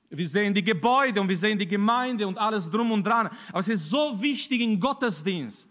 wir 0.09 0.27
sehen 0.27 0.53
die 0.53 0.63
Gebäude 0.63 1.19
und 1.21 1.27
wir 1.27 1.37
sehen 1.37 1.57
die 1.57 1.67
Gemeinde 1.67 2.27
und 2.27 2.37
alles 2.37 2.69
drum 2.69 2.91
und 2.91 3.03
dran. 3.03 3.29
Aber 3.49 3.59
es 3.59 3.67
ist 3.67 3.89
so 3.89 4.21
wichtig 4.21 4.61
im 4.61 4.79
Gottesdienst, 4.79 5.69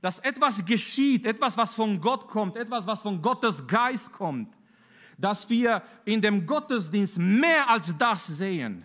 dass 0.00 0.18
etwas 0.20 0.64
geschieht, 0.64 1.26
etwas, 1.26 1.56
was 1.56 1.74
von 1.74 2.00
Gott 2.00 2.28
kommt, 2.28 2.56
etwas, 2.56 2.86
was 2.86 3.02
von 3.02 3.20
Gottes 3.20 3.66
Geist 3.66 4.12
kommt, 4.12 4.54
dass 5.18 5.48
wir 5.48 5.82
in 6.04 6.20
dem 6.20 6.46
Gottesdienst 6.46 7.18
mehr 7.18 7.68
als 7.68 7.96
das 7.96 8.26
sehen. 8.26 8.84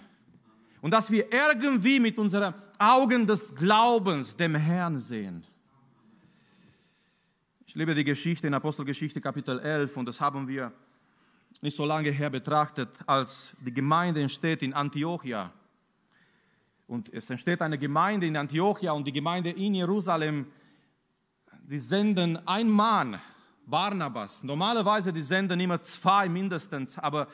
Und 0.81 0.91
dass 0.91 1.12
wir 1.12 1.31
irgendwie 1.31 2.00
mit 2.00 2.17
unseren 2.17 2.53
Augen 2.77 3.27
des 3.27 3.53
Glaubens 3.53 4.36
dem 4.36 4.55
Herrn 4.55 4.98
sehen. 4.98 5.45
Ich 7.65 7.75
liebe 7.75 7.93
die 7.93 8.03
Geschichte 8.03 8.48
in 8.48 8.53
Apostelgeschichte 8.53 9.21
Kapitel 9.21 9.59
11 9.59 9.98
und 9.98 10.05
das 10.05 10.19
haben 10.19 10.48
wir 10.48 10.71
nicht 11.62 11.75
so 11.75 11.86
lange 11.86 12.09
her 12.09 12.29
betrachtet, 12.29 12.89
als 13.05 13.53
die 13.59 13.74
Gemeinde 13.74 14.21
entsteht 14.21 14.62
in 14.62 14.74
Antiochia. 14.74 15.51
Und 16.88 17.13
es 17.13 17.29
entsteht 17.29 17.62
eine 17.62 17.77
Gemeinde 17.77 18.25
in 18.25 18.36
Antiochia 18.38 18.91
und 18.93 19.05
die 19.05 19.12
Gemeinde 19.12 19.51
in 19.51 19.75
Jerusalem, 19.75 20.48
die 21.67 21.77
senden 21.77 22.48
ein 22.48 22.69
Mann, 22.69 23.19
Barnabas. 23.69 24.43
Normalerweise 24.43 25.13
die 25.13 25.21
senden 25.21 25.59
immer 25.59 25.81
zwei 25.81 26.27
mindestens, 26.27 26.97
aber 26.97 27.27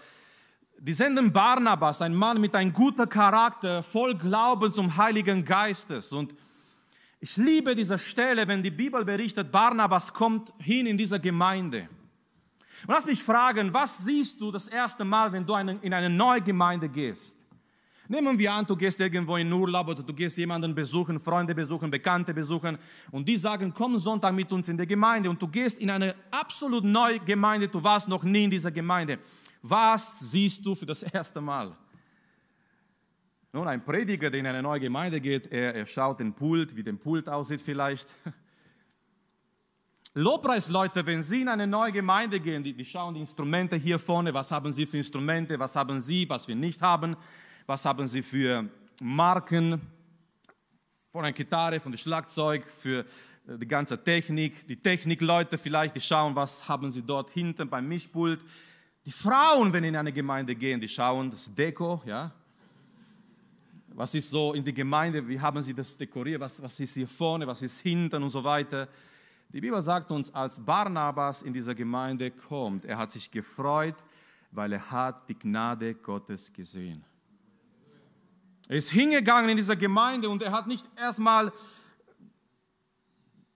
die 0.77 0.93
senden 0.93 1.31
Barnabas, 1.31 2.01
ein 2.01 2.13
Mann 2.13 2.41
mit 2.41 2.53
einem 2.53 2.73
guten 2.73 3.07
Charakter, 3.07 3.81
voll 3.81 4.15
Glaubens 4.15 4.77
und 4.77 4.97
Heiligen 4.97 5.45
Geistes. 5.45 6.11
Und 6.11 6.35
ich 7.19 7.37
liebe 7.37 7.75
diese 7.75 7.97
Stelle, 7.97 8.47
wenn 8.47 8.61
die 8.61 8.71
Bibel 8.71 9.05
berichtet, 9.05 9.51
Barnabas 9.51 10.13
kommt 10.13 10.53
hin 10.59 10.85
in 10.85 10.97
diese 10.97 11.19
Gemeinde. 11.19 11.87
Und 12.85 12.93
lass 12.93 13.05
mich 13.05 13.23
fragen, 13.23 13.73
was 13.73 14.03
siehst 14.03 14.39
du 14.41 14.51
das 14.51 14.67
erste 14.67 15.05
Mal, 15.05 15.31
wenn 15.31 15.45
du 15.45 15.55
in 15.55 15.93
eine 15.93 16.09
neue 16.09 16.41
Gemeinde 16.41 16.89
gehst? 16.89 17.37
Nehmen 18.07 18.37
wir 18.37 18.53
an, 18.53 18.65
du 18.65 18.75
gehst 18.75 18.99
irgendwo 18.99 19.35
in 19.37 19.51
Urlaub 19.51 19.87
oder 19.87 20.03
du 20.03 20.13
gehst 20.13 20.37
jemanden 20.37 20.75
besuchen, 20.75 21.19
Freunde 21.19 21.55
besuchen, 21.55 21.89
Bekannte 21.89 22.33
besuchen 22.33 22.77
und 23.11 23.27
die 23.27 23.37
sagen, 23.37 23.73
komm 23.73 23.97
Sonntag 23.97 24.33
mit 24.33 24.51
uns 24.51 24.69
in 24.69 24.77
die 24.77 24.85
Gemeinde 24.85 25.29
und 25.29 25.41
du 25.41 25.47
gehst 25.47 25.79
in 25.79 25.89
eine 25.89 26.13
absolut 26.29 26.83
neue 26.83 27.19
Gemeinde, 27.19 27.67
du 27.67 27.83
warst 27.83 28.07
noch 28.07 28.23
nie 28.23 28.43
in 28.43 28.49
dieser 28.49 28.71
Gemeinde. 28.71 29.17
Was 29.61 30.31
siehst 30.31 30.63
du 30.63 30.75
für 30.75 30.85
das 30.85 31.01
erste 31.01 31.41
Mal? 31.41 31.75
Nun, 33.51 33.67
ein 33.67 33.83
Prediger, 33.83 34.29
der 34.29 34.39
in 34.39 34.47
eine 34.47 34.61
neue 34.61 34.81
Gemeinde 34.81 35.19
geht, 35.19 35.47
er, 35.47 35.73
er 35.73 35.85
schaut 35.87 36.19
den 36.19 36.33
Pult, 36.33 36.75
wie 36.75 36.83
der 36.83 36.93
Pult 36.93 37.27
aussieht 37.27 37.61
vielleicht. 37.61 38.07
Lobpreisleute, 40.13 41.07
wenn 41.07 41.23
sie 41.23 41.41
in 41.41 41.49
eine 41.49 41.65
neue 41.65 41.91
Gemeinde 41.91 42.39
gehen, 42.39 42.63
die, 42.63 42.73
die 42.73 42.85
schauen 42.85 43.15
die 43.15 43.21
Instrumente 43.21 43.75
hier 43.75 43.97
vorne, 43.97 44.33
was 44.33 44.51
haben 44.51 44.71
sie 44.71 44.85
für 44.85 44.97
Instrumente, 44.97 45.57
was 45.57 45.75
haben 45.75 45.99
sie, 45.99 46.29
was 46.29 46.47
wir 46.47 46.55
nicht 46.55 46.81
haben, 46.81 47.15
was 47.65 47.85
haben 47.85 48.07
sie 48.07 48.21
für 48.21 48.69
Marken 49.01 49.81
von 51.09 51.23
der 51.23 51.33
Gitarre, 51.33 51.79
von 51.79 51.91
dem 51.91 51.97
Schlagzeug, 51.97 52.65
für 52.67 52.99
äh, 53.47 53.57
die 53.57 53.67
ganze 53.67 54.01
Technik, 54.01 54.67
die 54.67 54.75
Technikleute 54.75 55.57
vielleicht, 55.57 55.95
die 55.95 56.01
schauen, 56.01 56.35
was 56.35 56.67
haben 56.67 56.91
sie 56.91 57.01
dort 57.01 57.29
hinten 57.31 57.69
beim 57.69 57.87
Mischpult. 57.87 58.43
Die 59.05 59.11
Frauen, 59.11 59.71
wenn 59.71 59.83
in 59.83 59.95
eine 59.95 60.11
Gemeinde 60.11 60.55
gehen, 60.55 60.79
die 60.79 60.89
schauen 60.89 61.29
das 61.29 61.53
Deko, 61.53 62.01
ja. 62.05 62.31
Was 63.89 64.13
ist 64.13 64.29
so 64.29 64.53
in 64.53 64.63
der 64.63 64.73
Gemeinde, 64.73 65.25
wie 65.25 65.39
haben 65.39 65.61
sie 65.61 65.73
das 65.73 65.95
dekoriert, 65.95 66.41
was, 66.41 66.61
was 66.61 66.77
ist 66.81 66.95
hier 66.95 67.07
vorne, 67.07 67.47
was 67.47 67.61
ist 67.61 67.79
hinten 67.79 68.21
und 68.23 68.29
so 68.29 68.43
weiter. 68.43 68.89
Die 69.53 69.61
Bibel 69.61 69.81
sagt 69.81 70.11
uns, 70.11 70.33
als 70.33 70.59
Barnabas 70.59 71.43
in 71.43 71.53
dieser 71.53 71.73
Gemeinde 71.73 72.31
kommt, 72.31 72.83
er 72.83 72.97
hat 72.97 73.11
sich 73.11 73.31
gefreut, 73.31 73.95
weil 74.51 74.73
er 74.73 74.91
hat 74.91 75.29
die 75.29 75.39
Gnade 75.39 75.95
Gottes 75.95 76.51
gesehen. 76.51 77.05
Er 78.67 78.77
ist 78.77 78.89
hingegangen 78.89 79.49
in 79.49 79.57
dieser 79.57 79.75
Gemeinde 79.75 80.29
und 80.29 80.41
er 80.41 80.51
hat 80.51 80.67
nicht 80.67 80.85
erstmal 80.97 81.51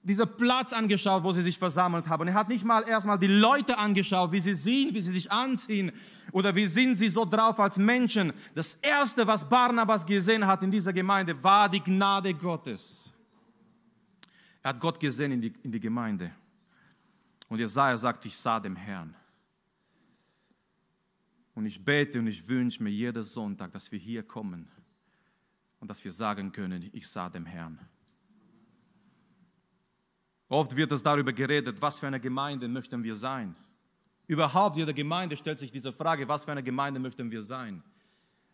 diesen 0.04 0.28
Platz 0.38 0.72
angeschaut, 0.72 1.24
wo 1.24 1.32
sie 1.32 1.42
sich 1.42 1.58
versammelt 1.58 2.08
haben. 2.08 2.28
Er 2.28 2.34
hat 2.34 2.50
nicht 2.50 2.63
mal 2.63 2.88
erstmal 2.88 3.20
die 3.20 3.28
Leute 3.28 3.78
angeschaut, 3.78 4.32
wie 4.32 4.39
sie 4.39 4.54
sind, 4.54 4.94
wie 4.94 5.01
sie 5.01 5.12
sich 5.12 5.32
anziehen 5.32 5.92
oder 6.32 6.56
wie 6.56 6.68
sind 6.68 6.96
sie 6.96 7.10
so 7.10 7.25
drauf 7.25 7.60
als 7.60 7.78
Menschen. 7.78 8.34
Das 8.56 8.75
Erste, 8.75 9.25
was 9.25 9.48
Barnabas 9.48 10.06
gesehen 10.06 10.46
hat 10.46 10.63
in 10.63 10.72
dieser 10.72 10.94
Gemeinde, 10.94 11.42
war 11.44 11.68
die 11.68 11.82
Gnade 11.82 12.34
Gottes. 12.34 13.12
Er 14.62 14.70
hat 14.70 14.80
Gott 14.80 15.00
gesehen 15.00 15.32
in 15.32 15.42
die, 15.42 15.54
in 15.63 15.72
die 15.72 15.80
Gemeinde. 15.80 16.32
Und 17.48 17.60
Jesaja 17.60 17.98
sagt, 17.98 18.25
ich 18.25 18.38
sah 18.38 18.60
dem 18.60 18.75
Herrn. 18.75 19.16
Und 21.56 21.66
ich 21.66 21.84
bete 21.84 22.20
und 22.20 22.28
ich 22.28 22.48
wünsche 22.48 22.82
mir 22.82 22.92
jeden 22.92 23.24
Sonntag, 23.24 23.72
dass 23.74 23.92
wir 23.92 24.00
hier 24.00 24.24
kommen 24.24 24.68
und 25.79 25.89
dass 25.89 26.03
wir 26.03 26.12
sagen 26.12 26.51
können, 26.51 26.89
ich 26.93 27.07
sah 27.07 27.29
dem 27.29 27.45
Herrn. 27.45 27.79
Oft 30.48 30.75
wird 30.75 30.91
es 30.91 31.03
darüber 31.03 31.31
geredet, 31.31 31.81
was 31.81 32.00
für 32.00 32.07
eine 32.07 32.19
Gemeinde 32.19 32.67
möchten 32.67 33.03
wir 33.03 33.15
sein. 33.15 33.55
Überhaupt 34.27 34.77
jede 34.77 34.93
Gemeinde 34.93 35.38
stellt 35.38 35.59
sich 35.59 35.71
diese 35.71 35.93
Frage, 35.93 36.27
was 36.27 36.45
für 36.45 36.51
eine 36.51 36.63
Gemeinde 36.63 37.00
möchten 37.00 37.29
wir 37.31 37.41
sein. 37.41 37.83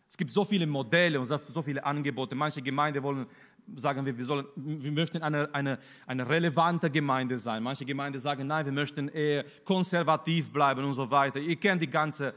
Es 0.08 0.16
gibt 0.16 0.30
so 0.30 0.44
viele 0.44 0.66
Modelle 0.66 1.18
und 1.18 1.26
so 1.26 1.62
viele 1.62 1.84
Angebote. 1.84 2.34
Manche 2.34 2.62
Gemeinden 2.62 3.02
wollen, 3.02 3.26
sagen 3.74 4.06
wir, 4.06 4.16
wir, 4.16 4.24
sollen, 4.24 4.46
wir 4.54 4.92
möchten 4.92 5.20
eine, 5.22 5.52
eine, 5.52 5.78
eine 6.06 6.28
relevante 6.28 6.90
Gemeinde 6.90 7.36
sein. 7.36 7.62
Manche 7.62 7.84
Gemeinden 7.84 8.20
sagen, 8.20 8.46
nein, 8.46 8.64
wir 8.64 8.72
möchten 8.72 9.08
eher 9.08 9.44
konservativ 9.64 10.52
bleiben 10.52 10.84
und 10.84 10.94
so 10.94 11.10
weiter. 11.10 11.40
Ihr 11.40 11.56
kennt 11.56 11.82
die 11.82 11.90
ganzen 11.90 12.32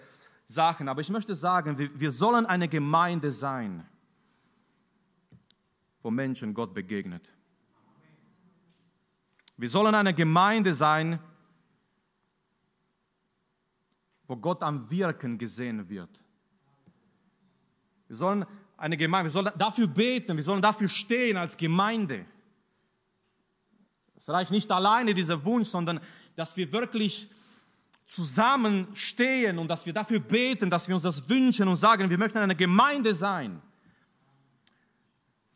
Sachen, 0.47 0.87
aber 0.87 1.01
ich 1.01 1.09
möchte 1.09 1.35
sagen, 1.35 1.77
wir, 1.77 1.89
wir 1.99 2.11
sollen 2.11 2.45
eine 2.47 2.67
Gemeinde 2.67 3.29
sein, 3.29 3.85
wo 6.01 6.11
Menschen 6.11 6.53
Gott 6.53 6.73
begegnet. 6.73 7.29
Wir 9.57 9.69
sollen 9.69 9.93
eine 9.93 10.13
Gemeinde 10.13 10.73
sein, 10.73 11.19
wo 14.27 14.37
Gott 14.37 14.63
am 14.63 14.89
Wirken 14.89 15.37
gesehen 15.37 15.89
wird. 15.89 16.23
Wir 18.07 18.15
sollen 18.15 18.45
eine 18.77 18.95
Gemeinde, 18.95 19.25
wir 19.25 19.31
sollen 19.31 19.51
dafür 19.57 19.87
beten, 19.87 20.37
wir 20.37 20.43
sollen 20.43 20.61
dafür 20.61 20.87
stehen 20.87 21.35
als 21.35 21.57
Gemeinde. 21.57 22.25
Es 24.15 24.29
reicht 24.29 24.51
nicht 24.51 24.71
alleine 24.71 25.13
dieser 25.13 25.43
Wunsch, 25.43 25.67
sondern 25.67 25.99
dass 26.35 26.55
wir 26.55 26.71
wirklich 26.71 27.29
zusammenstehen 28.05 29.59
und 29.59 29.67
dass 29.67 29.85
wir 29.85 29.93
dafür 29.93 30.19
beten, 30.19 30.69
dass 30.69 30.87
wir 30.87 30.95
uns 30.95 31.03
das 31.03 31.29
wünschen 31.29 31.67
und 31.67 31.77
sagen, 31.77 32.09
wir 32.09 32.17
möchten 32.17 32.37
eine 32.39 32.55
Gemeinde 32.55 33.13
sein, 33.13 33.61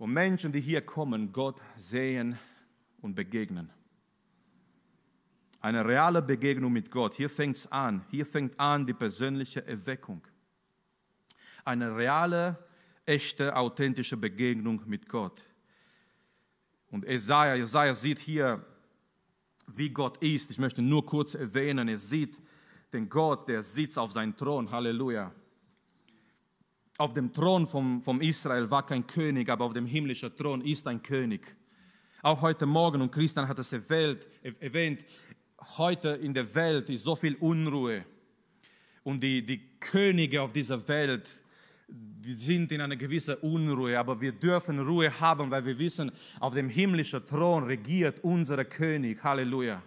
wo 0.04 0.08
Menschen, 0.08 0.52
die 0.52 0.60
hier 0.60 0.82
kommen, 0.82 1.32
Gott 1.32 1.62
sehen 1.78 2.38
und 3.00 3.16
begegnen. 3.16 3.70
Eine 5.62 5.86
reale 5.86 6.22
Begegnung 6.22 6.74
mit 6.74 6.92
Gott. 6.92 7.14
Hier 7.14 7.30
fängt 7.30 7.56
es 7.56 7.72
an. 7.72 8.04
Hier 8.12 8.26
fängt 8.26 8.60
an 8.60 8.86
die 8.86 8.94
persönliche 8.94 9.66
Erweckung. 9.66 10.22
Eine 11.64 11.96
reale, 11.96 12.58
echte, 13.06 13.56
authentische 13.56 14.18
Begegnung 14.18 14.82
mit 14.88 15.08
Gott. 15.08 15.42
Und 16.92 17.08
Jesaja, 17.08 17.56
Jesaja 17.56 17.94
sieht 17.94 18.20
hier, 18.20 18.62
wie 19.68 19.90
Gott 19.90 20.18
ist. 20.18 20.52
Ich 20.52 20.60
möchte 20.60 20.82
nur 20.82 21.06
kurz 21.06 21.34
erwähnen, 21.34 21.88
er 21.88 21.98
sieht 21.98 22.38
den 22.92 23.08
Gott, 23.08 23.48
der 23.48 23.64
sitzt 23.64 23.98
auf 23.98 24.12
seinem 24.12 24.36
Thron. 24.36 24.70
Halleluja. 24.70 25.32
Auf 26.98 27.14
dem 27.14 27.34
Thron 27.34 27.68
vom, 27.68 28.04
vom 28.04 28.22
Israel 28.22 28.70
war 28.70 28.86
kein 28.86 29.08
König, 29.08 29.50
aber 29.50 29.66
auf 29.66 29.74
dem 29.74 29.88
himmlischen 29.88 30.36
Thron 30.36 30.62
ist 30.62 30.88
ein 30.88 31.02
König. 31.02 31.56
Auch 32.22 32.42
heute 32.42 32.66
Morgen, 32.66 33.02
und 33.02 33.12
Christian 33.12 33.48
hat 33.48 33.58
es 33.58 33.74
erwähnt, 33.74 34.28
erwähnt 34.60 35.04
heute 35.78 36.10
in 36.10 36.34
der 36.34 36.54
Welt 36.54 36.90
ist 36.90 37.04
so 37.04 37.16
viel 37.16 37.36
Unruhe 37.36 38.06
und 39.04 39.22
die, 39.22 39.46
die 39.46 39.60
Könige 39.80 40.42
auf 40.42 40.54
dieser 40.54 40.88
Welt, 40.88 41.30
die 41.88 42.34
sind 42.34 42.72
in 42.72 42.82
einer 42.82 42.96
gewissen 42.96 43.36
Unruhe, 43.36 43.98
aber 43.98 44.20
wir 44.22 44.32
dürfen 44.32 44.80
Ruhe 44.80 45.20
haben, 45.20 45.52
weil 45.52 45.66
wir 45.66 45.78
wissen, 45.78 46.12
auf 46.40 46.54
dem 46.54 46.70
himmlischen 46.70 47.26
Thron 47.26 47.64
regiert 47.64 48.24
unser 48.24 48.64
König. 48.66 49.24
Halleluja. 49.24 49.82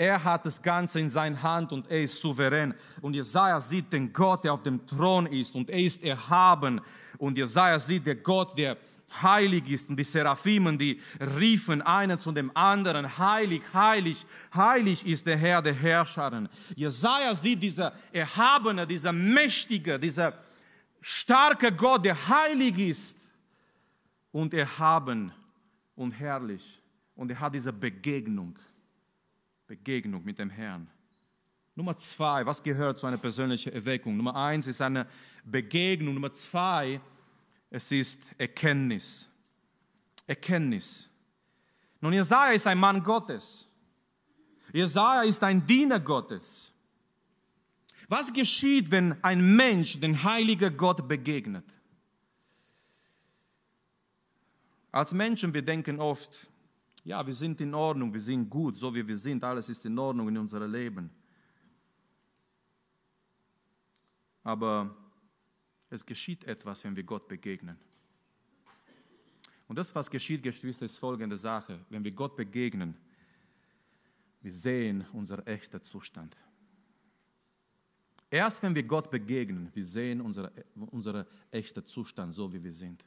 Er 0.00 0.24
hat 0.24 0.46
das 0.46 0.62
Ganze 0.62 0.98
in 0.98 1.10
seiner 1.10 1.42
Hand 1.42 1.74
und 1.74 1.86
er 1.90 2.04
ist 2.04 2.18
souverän. 2.18 2.72
Und 3.02 3.12
Jesaja 3.12 3.60
sieht 3.60 3.92
den 3.92 4.10
Gott, 4.10 4.44
der 4.44 4.54
auf 4.54 4.62
dem 4.62 4.86
Thron 4.86 5.26
ist 5.26 5.54
und 5.54 5.68
er 5.68 5.78
ist 5.78 6.02
erhaben. 6.02 6.80
Und 7.18 7.36
Jesaja 7.36 7.78
sieht 7.78 8.06
den 8.06 8.22
Gott, 8.22 8.56
der 8.56 8.78
heilig 9.22 9.68
ist. 9.68 9.90
Und 9.90 9.98
die 9.98 10.04
Seraphimen, 10.04 10.78
die 10.78 11.02
riefen 11.36 11.82
einen 11.82 12.18
zu 12.18 12.32
dem 12.32 12.50
anderen, 12.56 13.18
heilig, 13.18 13.60
heilig, 13.74 14.24
heilig 14.54 15.06
ist 15.06 15.26
der 15.26 15.36
Herr 15.36 15.60
der 15.60 15.74
Herrscharen. 15.74 16.48
Jesaja 16.74 17.34
sieht 17.34 17.62
dieser 17.62 17.92
erhabene, 18.10 18.86
dieser 18.86 19.12
mächtige, 19.12 20.00
dieser 20.00 20.32
starke 21.02 21.70
Gott, 21.72 22.06
der 22.06 22.16
heilig 22.26 22.78
ist 22.78 23.18
und 24.32 24.54
erhaben 24.54 25.30
und 25.94 26.12
herrlich. 26.12 26.80
Und 27.14 27.30
er 27.30 27.38
hat 27.38 27.54
diese 27.54 27.70
Begegnung, 27.70 28.58
Begegnung 29.70 30.24
mit 30.24 30.40
dem 30.40 30.50
Herrn. 30.50 30.90
Nummer 31.76 31.96
zwei, 31.96 32.44
was 32.44 32.60
gehört 32.60 32.98
zu 32.98 33.06
einer 33.06 33.18
persönlichen 33.18 33.72
Erweckung? 33.72 34.16
Nummer 34.16 34.34
eins 34.34 34.66
ist 34.66 34.80
eine 34.80 35.06
Begegnung. 35.44 36.14
Nummer 36.14 36.32
zwei 36.32 37.00
es 37.70 37.92
ist 37.92 38.20
Erkenntnis. 38.36 39.28
Erkenntnis. 40.26 41.08
Nun, 42.00 42.12
Jesaja 42.12 42.50
ist 42.50 42.66
ein 42.66 42.78
Mann 42.78 43.00
Gottes. 43.04 43.68
Jesaja 44.72 45.22
ist 45.22 45.44
ein 45.44 45.64
Diener 45.64 46.00
Gottes. 46.00 46.72
Was 48.08 48.32
geschieht, 48.32 48.90
wenn 48.90 49.22
ein 49.22 49.54
Mensch 49.54 50.00
den 50.00 50.20
heiligen 50.24 50.76
Gott 50.76 51.06
begegnet? 51.06 51.66
Als 54.90 55.12
Menschen, 55.12 55.54
wir 55.54 55.62
denken 55.62 56.00
oft, 56.00 56.49
ja, 57.04 57.26
wir 57.26 57.34
sind 57.34 57.60
in 57.60 57.74
Ordnung, 57.74 58.12
wir 58.12 58.20
sind 58.20 58.48
gut, 58.48 58.76
so 58.76 58.94
wie 58.94 59.06
wir 59.06 59.16
sind, 59.16 59.42
alles 59.42 59.68
ist 59.68 59.84
in 59.86 59.98
Ordnung 59.98 60.28
in 60.28 60.38
unserem 60.38 60.70
Leben. 60.70 61.10
Aber 64.42 64.94
es 65.88 66.04
geschieht 66.04 66.44
etwas, 66.44 66.84
wenn 66.84 66.96
wir 66.96 67.02
Gott 67.02 67.28
begegnen. 67.28 67.76
Und 69.68 69.76
das, 69.76 69.94
was 69.94 70.10
geschieht, 70.10 70.42
Geschwister, 70.42 70.84
ist 70.84 70.98
folgende 70.98 71.36
Sache. 71.36 71.78
Wenn 71.90 72.02
wir 72.02 72.12
Gott 72.12 72.36
begegnen, 72.36 72.96
wir 74.42 74.52
sehen 74.52 75.06
unseren 75.12 75.46
echten 75.46 75.80
Zustand. 75.82 76.36
Erst 78.30 78.62
wenn 78.62 78.74
wir 78.74 78.82
Gott 78.82 79.10
begegnen, 79.10 79.70
wir 79.74 79.84
sehen 79.84 80.20
unseren 80.20 80.50
unsere 80.74 81.26
echten 81.50 81.84
Zustand, 81.84 82.32
so 82.32 82.52
wie 82.52 82.62
wir 82.62 82.72
sind. 82.72 83.04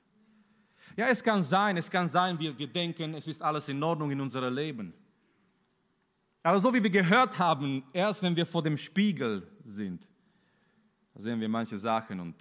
Ja, 0.96 1.08
es 1.08 1.24
kann 1.24 1.42
sein, 1.42 1.78
es 1.78 1.90
kann 1.90 2.08
sein, 2.08 2.38
wir, 2.40 2.54
denken, 2.68 3.16
es 3.16 3.28
ist 3.28 3.42
alles 3.42 3.68
in 3.70 3.82
Ordnung 3.82 4.12
in 4.12 4.22
unserem 4.22 4.54
Leben. 4.54 4.94
Aber 6.44 6.60
so 6.60 6.74
wie 6.74 6.84
wir 6.84 6.90
gehört 6.90 7.40
haben, 7.40 7.84
erst 7.94 8.22
wenn 8.22 8.36
wir 8.36 8.46
vor 8.46 8.62
dem 8.62 8.78
Spiegel 8.78 9.48
sind, 9.64 10.08
sehen 11.16 11.40
wir 11.40 11.50
manche 11.50 11.78
Sachen 11.78 12.20
und 12.20 12.36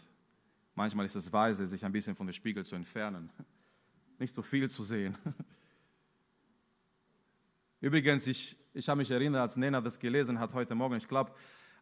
Manchmal 0.75 1.07
ist 1.07 1.17
es 1.17 1.33
weise, 1.33 1.67
sich 1.67 1.85
ein 1.85 1.93
bisschen 1.93 2.17
von 2.17 2.27
dem 2.27 2.33
Spiegel 2.33 2.65
zu 2.65 2.75
entfernen, 2.75 3.31
nicht 4.19 4.35
so 4.35 4.43
viel 4.43 4.71
zu 4.71 4.83
sehen. 4.83 5.17
Übrigens, 7.81 8.27
ich, 8.27 8.57
ich 8.73 8.89
habe 8.89 8.99
mich 8.99 9.11
erinnert, 9.11 9.43
als 9.43 9.57
Nena 9.57 9.81
das 9.81 9.99
gelesen 9.99 10.39
hat 10.39 10.55
heute 10.55 10.75
Morgen, 10.75 10.95
ich 10.95 11.09
glaube, 11.09 11.33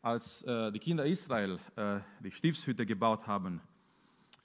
als 0.02 0.42
äh, 0.42 0.72
die 0.72 0.78
Kinder 0.78 1.04
Israel 1.04 1.58
äh, 1.76 2.00
die 2.20 2.30
Stiftshütte 2.30 2.84
gebaut 2.84 3.26
haben, 3.26 3.60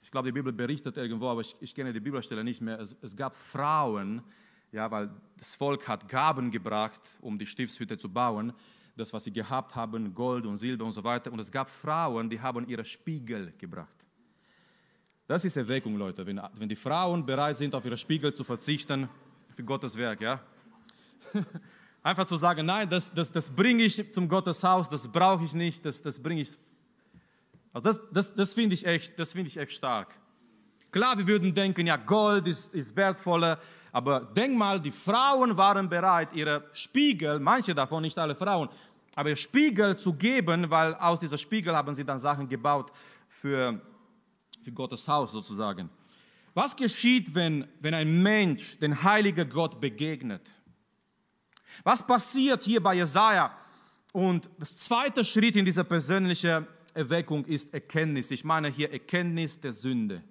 ich 0.06 0.10
glaube, 0.12 0.28
die 0.28 0.32
Bibel 0.32 0.52
berichtet 0.52 0.96
irgendwo, 0.96 1.28
aber 1.28 1.40
ich, 1.40 1.56
ich 1.58 1.74
kenne 1.74 1.92
die 1.92 1.98
Bibelstelle 1.98 2.44
nicht 2.44 2.62
mehr, 2.62 2.78
es, 2.78 2.96
es, 3.02 3.16
gab 3.16 3.36
Frauen, 3.36 4.22
ja, 4.70 4.88
weil 4.88 5.10
das 5.36 5.56
Volk 5.56 5.88
hat 5.88 6.08
Gaben 6.08 6.52
gebracht, 6.52 7.00
um 7.20 7.36
die 7.36 7.44
Stiftshütte 7.44 7.98
zu 7.98 8.08
bauen, 8.08 8.52
das, 8.96 9.12
was 9.12 9.24
sie 9.24 9.32
gehabt 9.32 9.74
haben, 9.74 10.14
Gold 10.14 10.46
und 10.46 10.58
Silber 10.58 10.84
und 10.84 10.92
so 10.92 11.02
weiter, 11.02 11.32
und 11.32 11.40
es 11.40 11.50
gab 11.50 11.68
Frauen, 11.68 12.30
die 12.30 12.40
haben 12.40 12.68
ihre 12.68 12.84
Spiegel 12.84 13.52
gebracht. 13.58 14.06
Das 15.26 15.44
ist 15.44 15.56
Erweckung, 15.56 15.96
Leute. 15.96 16.24
Wenn, 16.24 16.40
wenn 16.54 16.68
die 16.68 16.76
Frauen 16.76 17.26
bereit 17.26 17.56
sind, 17.56 17.74
auf 17.74 17.84
ihre 17.84 17.98
Spiegel 17.98 18.32
zu 18.32 18.44
verzichten 18.44 19.08
für 19.56 19.64
Gottes 19.64 19.96
Werk, 19.96 20.20
ja. 20.20 20.40
Einfach 22.04 22.26
zu 22.26 22.36
sagen, 22.36 22.64
nein, 22.64 22.88
das, 22.88 23.12
das, 23.12 23.32
das 23.32 23.50
bringe 23.50 23.82
ich 23.82 24.12
zum 24.12 24.28
Gotteshaus, 24.28 24.88
das 24.88 25.08
brauche 25.08 25.44
ich 25.44 25.52
nicht, 25.52 25.84
das, 25.84 26.00
das 26.00 26.22
bringe 26.22 26.42
ich. 26.42 26.56
Also 27.76 27.90
das, 27.90 28.00
das, 28.10 28.34
das 28.34 28.54
finde 28.54 28.74
ich, 28.74 28.86
echt, 28.86 29.14
find 29.26 29.48
ich 29.48 29.58
echt 29.58 29.72
stark. 29.72 30.08
Klar, 30.90 31.18
wir 31.18 31.26
würden 31.26 31.52
denken, 31.52 31.86
ja, 31.86 31.96
Gold 31.96 32.46
ist, 32.46 32.72
ist 32.72 32.96
wertvoller, 32.96 33.58
aber 33.92 34.20
denk 34.20 34.56
mal, 34.56 34.80
die 34.80 34.90
Frauen 34.90 35.56
waren 35.58 35.86
bereit, 35.86 36.30
ihre 36.32 36.70
Spiegel, 36.72 37.38
manche 37.38 37.74
davon, 37.74 38.00
nicht 38.00 38.16
alle 38.16 38.34
Frauen, 38.34 38.70
aber 39.14 39.28
ihre 39.28 39.36
Spiegel 39.36 39.96
zu 39.98 40.14
geben, 40.14 40.70
weil 40.70 40.94
aus 40.94 41.20
dieser 41.20 41.36
Spiegel 41.36 41.76
haben 41.76 41.94
sie 41.94 42.04
dann 42.04 42.18
Sachen 42.18 42.48
gebaut 42.48 42.90
für 43.28 43.78
für 44.62 44.72
Gottes 44.72 45.06
Haus 45.06 45.32
sozusagen. 45.32 45.90
Was 46.54 46.74
geschieht, 46.74 47.34
wenn, 47.34 47.68
wenn 47.80 47.94
ein 47.94 48.22
Mensch 48.22 48.78
den 48.78 49.00
heiligen 49.02 49.48
Gott 49.48 49.80
begegnet? 49.80 50.42
Was 51.84 52.04
passiert 52.04 52.62
hier 52.64 52.82
bei 52.82 52.94
Jesaja? 52.94 53.54
Und 54.12 54.48
das 54.58 54.76
zweite 54.78 55.24
Schritt 55.24 55.56
in 55.56 55.64
dieser 55.64 55.84
persönlichen 55.84 56.66
Erweckung 56.96 57.44
ist 57.44 57.72
Erkenntnis. 57.72 58.30
Ich 58.30 58.44
meine 58.44 58.68
hier 58.68 58.90
Erkenntnis 58.90 59.58
der 59.60 59.72
Sünde. 59.72 60.22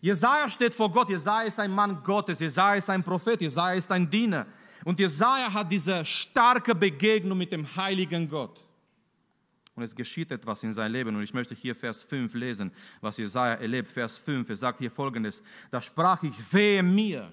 Jesaja 0.00 0.48
steht 0.48 0.74
vor 0.74 0.90
Gott. 0.90 1.08
Jesaja 1.08 1.46
ist 1.46 1.58
ein 1.60 1.70
Mann 1.70 2.02
Gottes. 2.02 2.40
Jesaja 2.40 2.76
ist 2.76 2.90
ein 2.90 3.02
Prophet. 3.02 3.40
Jesaja 3.40 3.74
ist 3.74 3.90
ein 3.90 4.08
Diener. 4.08 4.46
Und 4.84 4.98
Jesaja 4.98 5.52
hat 5.52 5.70
diese 5.70 6.04
starke 6.04 6.74
Begegnung 6.74 7.38
mit 7.38 7.52
dem 7.52 7.64
heiligen 7.76 8.28
Gott. 8.28 8.60
Und 9.76 9.82
es 9.82 9.94
geschieht 9.94 10.30
etwas 10.30 10.62
in 10.62 10.72
seinem 10.72 10.92
Leben. 10.92 11.16
Und 11.16 11.22
ich 11.22 11.34
möchte 11.34 11.54
hier 11.54 11.74
Vers 11.74 12.02
5 12.04 12.34
lesen, 12.34 12.70
was 13.00 13.16
Jesaja 13.16 13.54
erlebt. 13.54 13.88
Vers 13.88 14.18
5, 14.18 14.48
er 14.48 14.56
sagt 14.56 14.78
hier 14.78 14.90
folgendes: 14.90 15.42
Da 15.70 15.80
sprach 15.80 16.22
ich, 16.22 16.34
wehe 16.52 16.82
mir. 16.82 17.32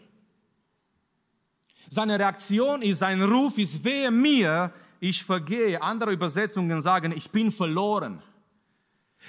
Seine 1.88 2.18
Reaktion 2.18 2.82
ist, 2.82 3.00
sein 3.00 3.22
Ruf 3.22 3.58
ist, 3.58 3.84
wehe 3.84 4.10
mir, 4.10 4.74
ich 5.02 5.24
vergehe. 5.24 5.82
Andere 5.82 6.14
Übersetzungen 6.14 6.80
sagen, 6.80 7.12
ich 7.12 7.30
bin 7.30 7.52
verloren. 7.52 8.22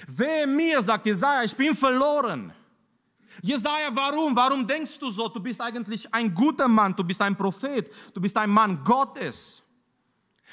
Wehe 0.07 0.47
mir, 0.47 0.81
sagt 0.81 1.05
Jesaja, 1.07 1.43
ich 1.43 1.55
bin 1.55 1.73
verloren. 1.73 2.53
Jesaja, 3.41 3.89
warum? 3.91 4.35
Warum 4.35 4.67
denkst 4.67 4.99
du 4.99 5.09
so? 5.09 5.27
Du 5.27 5.39
bist 5.39 5.59
eigentlich 5.59 6.11
ein 6.13 6.33
guter 6.33 6.67
Mann, 6.67 6.95
du 6.95 7.03
bist 7.03 7.19
ein 7.21 7.35
Prophet, 7.35 7.91
du 8.13 8.21
bist 8.21 8.37
ein 8.37 8.51
Mann 8.51 8.83
Gottes. 8.83 9.63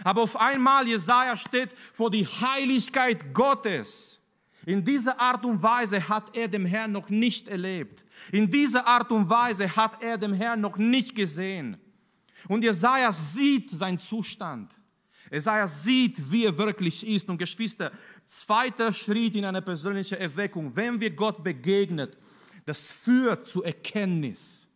Aber 0.02 0.22
auf 0.22 0.34
einmal, 0.40 0.88
Jesaja 0.88 1.36
steht 1.36 1.74
vor 1.92 2.10
die 2.10 2.26
Heiligkeit 2.26 3.34
Gottes. 3.34 4.18
In 4.64 4.82
dieser 4.82 5.20
Art 5.20 5.44
und 5.44 5.62
Weise 5.62 6.08
hat 6.08 6.34
er 6.34 6.48
den 6.48 6.64
Herrn 6.64 6.92
noch 6.92 7.10
nicht 7.10 7.46
erlebt. 7.46 8.04
In 8.32 8.50
dieser 8.50 8.86
Art 8.86 9.12
und 9.12 9.28
Weise 9.28 9.76
hat 9.76 10.02
er 10.02 10.16
den 10.16 10.32
Herrn 10.32 10.62
noch 10.62 10.78
nicht 10.78 11.14
gesehen. 11.14 11.76
Und 12.48 12.62
Jesaja 12.62 13.12
sieht 13.12 13.68
seinen 13.68 13.98
Zustand. 13.98 14.72
Jesaja 15.30 15.68
sieht, 15.68 16.30
wie 16.30 16.44
er 16.44 16.58
wirklich 16.58 17.06
ist. 17.06 17.28
Und 17.28 17.38
Geschwister, 17.38 17.92
zweiter 18.24 18.92
Schritt 18.92 19.36
in 19.36 19.44
eine 19.44 19.62
persönliche 19.62 20.18
Erweckung, 20.18 20.74
wenn 20.74 21.00
wir 21.00 21.10
Gott 21.10 21.44
begegnet, 21.44 22.16
das 22.66 22.84
führt 22.90 23.44
zu 23.44 23.62
Erkenntnis. 23.62 24.66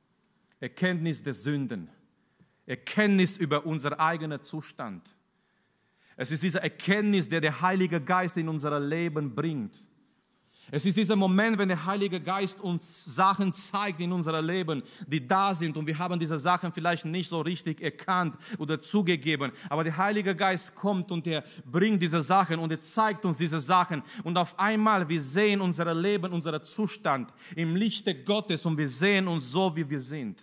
Erkenntnis 0.60 1.22
der 1.22 1.34
Sünden. 1.34 1.90
Erkenntnis 2.66 3.36
über 3.36 3.66
unseren 3.66 3.94
eigenen 3.94 4.42
Zustand. 4.42 5.02
Es 6.16 6.30
ist 6.30 6.42
diese 6.42 6.62
Erkenntnis, 6.62 7.28
der 7.28 7.40
der 7.40 7.60
Heilige 7.60 8.00
Geist 8.00 8.36
in 8.36 8.48
unser 8.48 8.78
Leben 8.78 9.34
bringt. 9.34 9.76
Es 10.70 10.86
ist 10.86 10.96
dieser 10.96 11.14
Moment, 11.14 11.58
wenn 11.58 11.68
der 11.68 11.84
Heilige 11.84 12.20
Geist 12.20 12.60
uns 12.60 13.04
Sachen 13.04 13.52
zeigt 13.52 14.00
in 14.00 14.12
unserem 14.12 14.46
Leben, 14.46 14.82
die 15.06 15.26
da 15.26 15.54
sind 15.54 15.76
und 15.76 15.86
wir 15.86 15.98
haben 15.98 16.18
diese 16.18 16.38
Sachen 16.38 16.72
vielleicht 16.72 17.04
nicht 17.04 17.28
so 17.28 17.40
richtig 17.42 17.82
erkannt 17.82 18.36
oder 18.58 18.80
zugegeben. 18.80 19.52
Aber 19.68 19.84
der 19.84 19.96
Heilige 19.96 20.34
Geist 20.34 20.74
kommt 20.74 21.10
und 21.10 21.26
er 21.26 21.44
bringt 21.64 22.00
diese 22.00 22.22
Sachen 22.22 22.58
und 22.58 22.70
er 22.70 22.80
zeigt 22.80 23.24
uns 23.24 23.36
diese 23.36 23.60
Sachen. 23.60 24.02
Und 24.22 24.38
auf 24.38 24.58
einmal, 24.58 25.08
wir 25.08 25.20
sehen 25.20 25.60
unser 25.60 25.94
Leben, 25.94 26.32
unseren 26.32 26.64
Zustand 26.64 27.32
im 27.54 27.76
Lichte 27.76 28.14
Gottes 28.14 28.64
und 28.64 28.78
wir 28.78 28.88
sehen 28.88 29.28
uns 29.28 29.50
so, 29.50 29.74
wie 29.76 29.88
wir 29.88 30.00
sind. 30.00 30.40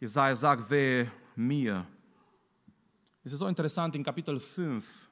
Jesaja 0.00 0.34
sagt, 0.34 0.70
wehe 0.70 1.10
mir, 1.34 1.86
es 3.22 3.32
ist 3.32 3.40
so 3.40 3.48
interessant 3.48 3.94
in 3.96 4.04
Kapitel 4.04 4.38
5. 4.38 5.05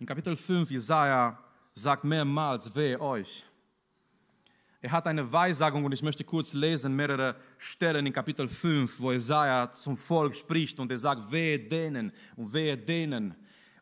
In 0.00 0.06
Kapitel 0.06 0.34
5, 0.34 0.70
Jesaja 0.70 1.38
sagt 1.74 2.04
mehrmals, 2.04 2.74
wehe 2.74 2.98
euch. 2.98 3.44
Er 4.80 4.92
hat 4.92 5.06
eine 5.06 5.30
Weissagung 5.30 5.84
und 5.84 5.92
ich 5.92 6.02
möchte 6.02 6.24
kurz 6.24 6.54
lesen, 6.54 6.96
mehrere 6.96 7.36
Stellen 7.58 8.06
in 8.06 8.12
Kapitel 8.14 8.48
5, 8.48 8.98
wo 8.98 9.12
Jesaja 9.12 9.70
zum 9.74 9.98
Volk 9.98 10.34
spricht 10.34 10.80
und 10.80 10.90
er 10.90 10.96
sagt, 10.96 11.30
wehe 11.30 11.58
denen 11.58 12.12
und 12.34 12.50
wehe 12.50 12.78
denen. 12.78 13.34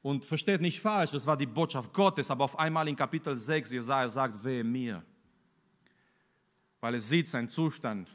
Und 0.03 0.25
versteht 0.25 0.61
nicht 0.61 0.81
falsch, 0.81 1.13
das 1.13 1.25
war 1.25 1.37
die 1.37 1.47
Botschaft 1.47 1.93
Gottes, 1.93 2.33
aber 2.33 2.47
auf 2.47 2.59
einmal 2.59 2.89
in 2.89 2.97
Kapitel 2.97 3.37
6, 3.37 3.71
Jesaja 3.71 4.09
sagt, 4.09 4.43
wehe 4.43 4.65
mir. 4.65 5.05
Weil 6.81 6.95
er 6.95 7.01
sieht 7.01 7.29
seinen 7.29 7.49
Zustand 7.49 8.11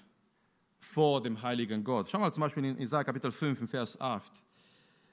vor 0.77 1.23
dem 1.23 1.41
heiligen 1.41 1.81
Gott. 1.85 2.09
Schau 2.11 2.19
mal 2.19 2.33
zum 2.33 2.41
Beispiel 2.41 2.65
in 2.65 2.81
Isaiah 2.81 3.05
Kapitel 3.05 3.31
5, 3.31 3.69
Vers 3.69 3.99
8. 4.01 4.29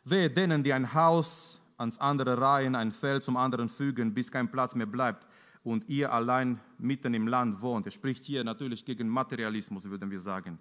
Wehe 0.03 0.29
denen, 0.29 0.65
die 0.65 0.73
ein 0.73 0.93
Haus 0.93 1.60
ans 1.81 1.99
andere 1.99 2.41
reihen, 2.41 2.75
ein 2.75 2.93
Feld 2.93 3.25
zum 3.25 3.37
anderen 3.37 3.69
fügen, 3.69 4.15
bis 4.15 4.31
kein 4.31 4.51
Platz 4.51 4.75
mehr 4.75 4.87
bleibt 4.87 5.27
und 5.63 5.89
ihr 5.89 6.13
allein 6.13 6.61
mitten 6.79 7.15
im 7.15 7.27
Land 7.27 7.61
wohnt. 7.61 7.87
Er 7.87 7.93
spricht 7.93 8.25
hier 8.25 8.45
natürlich 8.45 8.85
gegen 8.85 9.09
Materialismus, 9.09 9.89
würden 9.89 10.11
wir 10.11 10.21
sagen. 10.21 10.59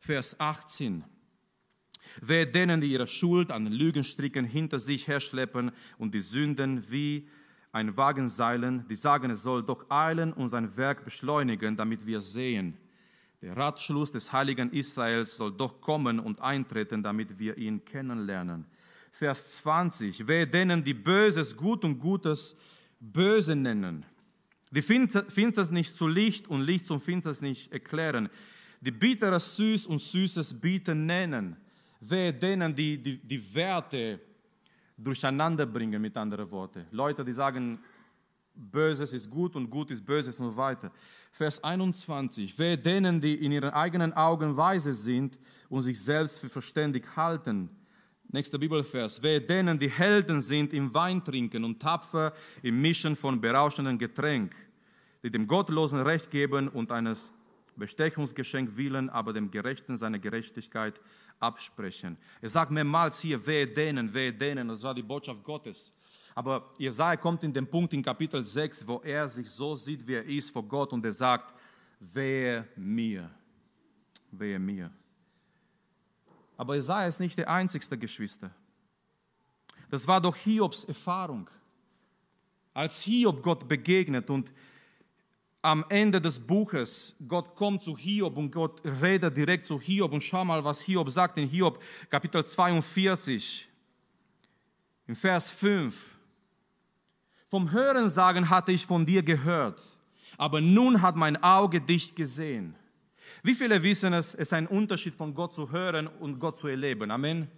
Vers 0.00 0.38
18. 0.40 1.04
Wehe 2.20 2.46
denen, 2.46 2.80
die 2.80 2.90
ihre 2.90 3.06
Schuld 3.06 3.52
an 3.52 3.66
Lügenstricken 3.66 4.44
hinter 4.44 4.78
sich 4.78 5.06
herschleppen 5.06 5.70
und 5.98 6.12
die 6.12 6.20
Sünden 6.20 6.90
wie 6.90 7.28
ein 7.70 7.96
Wagen 7.96 8.28
seilen, 8.28 8.86
die 8.88 8.96
sagen, 8.96 9.30
es 9.30 9.42
soll 9.42 9.62
doch 9.62 9.86
eilen 9.90 10.32
und 10.32 10.48
sein 10.48 10.76
Werk 10.76 11.04
beschleunigen, 11.04 11.76
damit 11.76 12.04
wir 12.04 12.20
sehen. 12.20 12.76
Der 13.40 13.56
Ratschluss 13.56 14.12
des 14.12 14.32
heiligen 14.32 14.70
Israels 14.72 15.36
soll 15.36 15.52
doch 15.52 15.80
kommen 15.80 16.20
und 16.20 16.40
eintreten, 16.40 17.02
damit 17.02 17.38
wir 17.38 17.56
ihn 17.56 17.84
kennenlernen. 17.84 18.66
Vers 19.12 19.56
20. 19.56 20.26
Wer 20.26 20.46
denen, 20.46 20.82
die 20.82 20.94
Böses 20.94 21.54
gut 21.54 21.84
und 21.84 21.98
Gutes 21.98 22.56
böse 22.98 23.54
nennen, 23.54 24.06
die 24.70 24.80
Finsternis 24.80 25.70
nicht 25.70 25.94
zu 25.94 26.08
Licht 26.08 26.48
und 26.48 26.62
Licht 26.62 26.86
zum 26.86 26.98
Finsternis 26.98 27.42
nicht 27.42 27.70
erklären, 27.70 28.30
die 28.80 28.90
Bitteres 28.90 29.54
süß 29.56 29.86
und 29.86 30.00
Süßes 30.00 30.58
bitter 30.58 30.94
nennen, 30.94 31.56
wer 32.00 32.32
denen, 32.32 32.74
die, 32.74 32.96
die 32.96 33.18
die 33.18 33.54
Werte 33.54 34.18
durcheinander 34.96 35.66
bringen, 35.66 36.00
mit 36.00 36.16
anderen 36.16 36.50
Worten. 36.50 36.86
Leute, 36.90 37.22
die 37.22 37.32
sagen, 37.32 37.78
Böses 38.54 39.12
ist 39.12 39.30
gut 39.30 39.56
und 39.56 39.68
gut 39.68 39.90
ist 39.90 40.04
Böses 40.04 40.40
und 40.40 40.50
so 40.50 40.56
weiter. 40.56 40.90
Vers 41.30 41.62
21. 41.62 42.58
Wer 42.58 42.76
denen, 42.78 43.20
die 43.20 43.34
in 43.44 43.52
ihren 43.52 43.70
eigenen 43.70 44.12
Augen 44.14 44.56
weise 44.56 44.92
sind 44.92 45.38
und 45.68 45.82
sich 45.82 46.02
selbst 46.02 46.40
für 46.40 46.48
verständig 46.48 47.06
halten. 47.16 47.70
Nächster 48.34 48.56
Bibelvers. 48.56 49.22
Wer 49.22 49.40
denen, 49.40 49.78
die 49.78 49.90
Helden 49.90 50.40
sind 50.40 50.72
im 50.72 50.94
Wein 50.94 51.22
trinken 51.22 51.64
und 51.64 51.82
tapfer 51.82 52.32
im 52.62 52.80
Mischen 52.80 53.14
von 53.14 53.38
berauschenden 53.38 53.98
Getränk, 53.98 54.54
die 55.22 55.30
dem 55.30 55.46
Gottlosen 55.46 56.00
Recht 56.00 56.30
geben 56.30 56.68
und 56.68 56.90
eines 56.90 57.30
Bestechungsgeschenk 57.76 58.74
willen, 58.74 59.10
aber 59.10 59.34
dem 59.34 59.50
Gerechten 59.50 59.98
seine 59.98 60.18
Gerechtigkeit 60.18 60.98
absprechen. 61.40 62.16
Er 62.40 62.48
sagt 62.48 62.70
mehrmals 62.70 63.20
hier, 63.20 63.46
wer 63.46 63.66
denen, 63.66 64.14
wer 64.14 64.32
denen, 64.32 64.68
das 64.68 64.82
war 64.82 64.94
die 64.94 65.02
Botschaft 65.02 65.44
Gottes. 65.44 65.92
Aber 66.34 66.70
Jesaja 66.78 67.18
kommt 67.18 67.44
in 67.44 67.52
den 67.52 67.66
Punkt 67.66 67.92
in 67.92 68.02
Kapitel 68.02 68.42
6, 68.42 68.88
wo 68.88 69.02
er 69.04 69.28
sich 69.28 69.50
so 69.50 69.74
sieht, 69.74 70.06
wie 70.06 70.14
er 70.14 70.24
ist 70.24 70.48
vor 70.48 70.62
Gott 70.62 70.90
und 70.94 71.04
er 71.04 71.12
sagt, 71.12 71.52
wehe 72.00 72.66
mir, 72.76 73.30
wehe 74.30 74.58
mir. 74.58 74.90
Aber 76.62 76.76
Jesaja 76.76 77.08
ist 77.08 77.18
nicht 77.18 77.36
der 77.36 77.50
einzigste 77.50 77.98
Geschwister. 77.98 78.48
Das 79.90 80.06
war 80.06 80.20
doch 80.20 80.36
Hiobs 80.36 80.84
Erfahrung. 80.84 81.50
Als 82.72 83.02
Hiob 83.02 83.42
Gott 83.42 83.66
begegnet 83.66 84.30
und 84.30 84.52
am 85.60 85.84
Ende 85.88 86.20
des 86.20 86.38
Buches, 86.38 87.16
Gott 87.26 87.56
kommt 87.56 87.82
zu 87.82 87.98
Hiob 87.98 88.36
und 88.36 88.52
Gott 88.52 88.80
redet 88.84 89.36
direkt 89.36 89.66
zu 89.66 89.80
Hiob 89.80 90.12
und 90.12 90.22
schau 90.22 90.44
mal, 90.44 90.62
was 90.62 90.80
Hiob 90.82 91.10
sagt 91.10 91.36
in 91.36 91.48
Hiob 91.48 91.82
Kapitel 92.08 92.44
42, 92.44 93.68
in 95.08 95.16
Vers 95.16 95.50
5. 95.50 96.16
Vom 97.48 97.72
Hörensagen 97.72 98.48
hatte 98.48 98.70
ich 98.70 98.86
von 98.86 99.04
dir 99.04 99.24
gehört, 99.24 99.82
aber 100.38 100.60
nun 100.60 101.02
hat 101.02 101.16
mein 101.16 101.42
Auge 101.42 101.80
dich 101.80 102.14
gesehen. 102.14 102.76
Wie 103.44 103.54
viele 103.54 103.82
wissen 103.82 104.12
es, 104.12 104.34
es 104.34 104.40
ist 104.40 104.52
ein 104.52 104.68
Unterschied 104.68 105.14
von 105.14 105.34
Gott 105.34 105.52
zu 105.52 105.72
hören 105.72 106.06
und 106.06 106.38
Gott 106.38 106.60
zu 106.60 106.68
erleben. 106.68 107.10
Amen. 107.10 107.48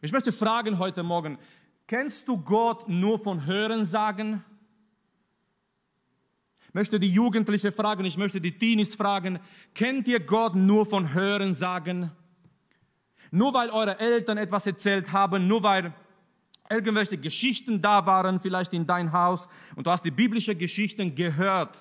Ich 0.00 0.10
möchte 0.10 0.32
fragen 0.32 0.78
heute 0.78 1.02
Morgen, 1.02 1.38
kennst 1.86 2.26
du 2.28 2.38
Gott 2.38 2.88
nur 2.88 3.18
von 3.18 3.44
Hörensagen? 3.44 4.42
Ich 6.66 6.72
möchte 6.72 6.98
die 6.98 7.12
Jugendliche 7.12 7.72
fragen, 7.72 8.06
ich 8.06 8.16
möchte 8.16 8.40
die 8.40 8.56
Teenies 8.56 8.94
fragen, 8.94 9.38
kennt 9.74 10.08
ihr 10.08 10.20
Gott 10.20 10.54
nur 10.54 10.86
von 10.86 11.12
Hörensagen? 11.12 12.10
Nur 13.30 13.52
weil 13.52 13.68
eure 13.68 14.00
Eltern 14.00 14.38
etwas 14.38 14.66
erzählt 14.66 15.12
haben, 15.12 15.46
nur 15.46 15.62
weil 15.62 15.92
irgendwelche 16.70 17.18
Geschichten 17.18 17.82
da 17.82 18.06
waren, 18.06 18.40
vielleicht 18.40 18.72
in 18.72 18.86
dein 18.86 19.12
Haus, 19.12 19.46
und 19.76 19.86
du 19.86 19.90
hast 19.90 20.06
die 20.06 20.10
biblische 20.10 20.56
Geschichten 20.56 21.14
gehört. 21.14 21.76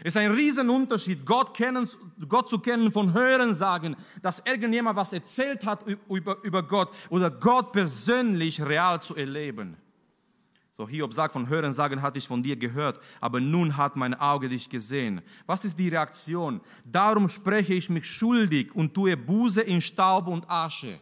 Es 0.00 0.14
ist 0.14 0.16
ein 0.16 0.30
Riesenunterschied, 0.30 1.26
Gott, 1.26 1.54
kennen, 1.54 1.88
Gott 2.28 2.48
zu 2.48 2.58
kennen 2.58 2.90
von 2.90 3.12
Hören 3.12 3.52
sagen, 3.52 3.96
dass 4.22 4.42
irgendjemand 4.46 4.96
was 4.96 5.12
erzählt 5.12 5.66
hat 5.66 5.84
über, 6.08 6.42
über 6.42 6.62
Gott 6.62 6.90
oder 7.10 7.30
Gott 7.30 7.72
persönlich 7.72 8.62
real 8.62 9.02
zu 9.02 9.14
erleben. 9.14 9.76
So 10.72 10.88
Hiob 10.88 11.12
sagt, 11.12 11.34
von 11.34 11.48
Hören 11.48 11.74
sagen 11.74 12.00
hatte 12.00 12.18
ich 12.18 12.26
von 12.26 12.42
dir 12.42 12.56
gehört, 12.56 13.00
aber 13.20 13.38
nun 13.38 13.76
hat 13.76 13.96
mein 13.96 14.14
Auge 14.14 14.48
dich 14.48 14.70
gesehen. 14.70 15.20
Was 15.44 15.62
ist 15.66 15.78
die 15.78 15.90
Reaktion? 15.90 16.62
Darum 16.86 17.28
spreche 17.28 17.74
ich 17.74 17.90
mich 17.90 18.06
schuldig 18.06 18.74
und 18.74 18.94
tue 18.94 19.14
Buße 19.14 19.60
in 19.60 19.82
Staub 19.82 20.26
und 20.28 20.48
Asche. 20.48 20.98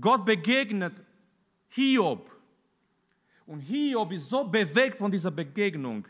Gott 0.00 0.24
begegnet 0.24 1.02
Hiob. 1.70 2.30
Und 3.46 3.60
Hiob 3.62 4.12
ist 4.12 4.28
so 4.28 4.44
bewegt 4.44 4.98
von 4.98 5.10
dieser 5.10 5.32
Begegnung. 5.32 6.06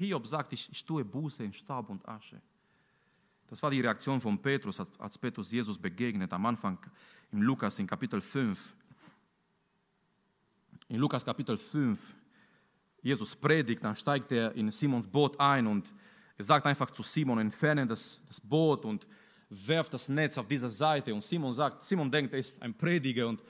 Hiob 0.00 0.26
sagt, 0.26 0.54
ich, 0.54 0.66
ich 0.72 0.82
tue 0.82 1.04
Buße 1.04 1.44
in 1.44 1.52
Staub 1.52 1.90
und 1.90 2.08
Asche. 2.08 2.40
Das 3.48 3.62
war 3.62 3.70
die 3.70 3.82
Reaktion 3.82 4.18
von 4.18 4.40
Petrus, 4.40 4.80
als 4.98 5.18
Petrus 5.18 5.52
Jesus 5.52 5.76
begegnet, 5.76 6.32
am 6.32 6.46
Anfang 6.46 6.78
in 7.30 7.42
Lukas 7.42 7.78
in 7.78 7.86
Kapitel 7.86 8.20
5. 8.22 8.72
In 10.88 10.96
Lukas 10.96 11.22
Kapitel 11.22 11.58
5, 11.58 12.14
Jesus 13.02 13.36
predigt, 13.36 13.84
dann 13.84 13.94
steigt 13.94 14.32
er 14.32 14.54
in 14.54 14.72
Simons 14.72 15.06
Boot 15.06 15.38
ein 15.38 15.66
und 15.66 15.92
er 16.38 16.44
sagt 16.44 16.64
einfach 16.64 16.90
zu 16.90 17.02
Simon, 17.02 17.38
entferne 17.38 17.86
das, 17.86 18.22
das 18.26 18.40
Boot 18.40 18.86
und 18.86 19.06
werft 19.50 19.92
das 19.92 20.08
Netz 20.08 20.38
auf 20.38 20.48
diese 20.48 20.70
Seite. 20.70 21.12
Und 21.12 21.22
Simon 21.22 21.52
sagt, 21.52 21.84
Simon 21.84 22.10
denkt, 22.10 22.32
er 22.32 22.38
ist 22.38 22.62
ein 22.62 22.72
Prediger 22.72 23.28
und 23.28 23.42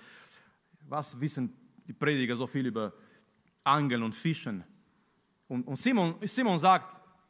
was 0.88 1.18
wissen 1.20 1.54
die 1.86 1.92
Prediger 1.92 2.34
so 2.34 2.48
viel 2.48 2.66
über 2.66 2.92
Angeln 3.62 4.02
und 4.02 4.16
Fischen? 4.16 4.64
Und, 5.50 5.66
und 5.66 5.76
Simon, 5.76 6.14
Simon 6.22 6.58
sagt, 6.60 6.86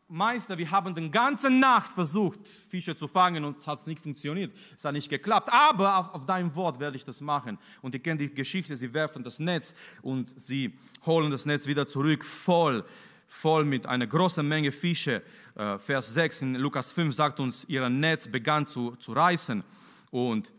Meister, 0.06 0.58
wir 0.58 0.70
haben 0.70 0.94
die 0.94 1.10
ganze 1.10 1.48
Nacht 1.48 1.90
versucht, 1.90 2.46
Fische 2.46 2.94
zu 2.94 3.08
fangen 3.08 3.44
und 3.44 3.56
es 3.56 3.66
hat 3.66 3.86
nicht 3.86 4.02
funktioniert. 4.02 4.54
Es 4.76 4.84
hat 4.84 4.92
nicht 4.92 5.08
geklappt. 5.08 5.48
Aber 5.50 5.96
auf, 5.96 6.14
auf 6.14 6.26
dein 6.26 6.54
Wort 6.54 6.80
werde 6.80 6.98
ich 6.98 7.04
das 7.04 7.22
machen. 7.22 7.58
Und 7.80 7.94
ihr 7.94 8.00
kennt 8.00 8.20
die 8.20 8.32
Geschichte, 8.34 8.76
sie 8.76 8.92
werfen 8.92 9.24
das 9.24 9.38
Netz 9.38 9.74
und 10.02 10.38
sie 10.38 10.76
holen 11.06 11.30
das 11.30 11.46
Netz 11.46 11.66
wieder 11.66 11.86
zurück, 11.86 12.22
voll, 12.24 12.84
voll 13.26 13.64
mit 13.64 13.86
einer 13.86 14.06
großen 14.06 14.46
Menge 14.46 14.70
Fische. 14.70 15.22
Äh, 15.54 15.78
Vers 15.78 16.12
6 16.12 16.42
in 16.42 16.54
Lukas 16.56 16.92
5 16.92 17.14
sagt 17.14 17.40
uns, 17.40 17.64
ihr 17.68 17.88
Netz 17.88 18.28
begann 18.28 18.66
zu, 18.66 18.96
zu 18.96 19.12
reißen. 19.12 19.64
Und 20.10 20.52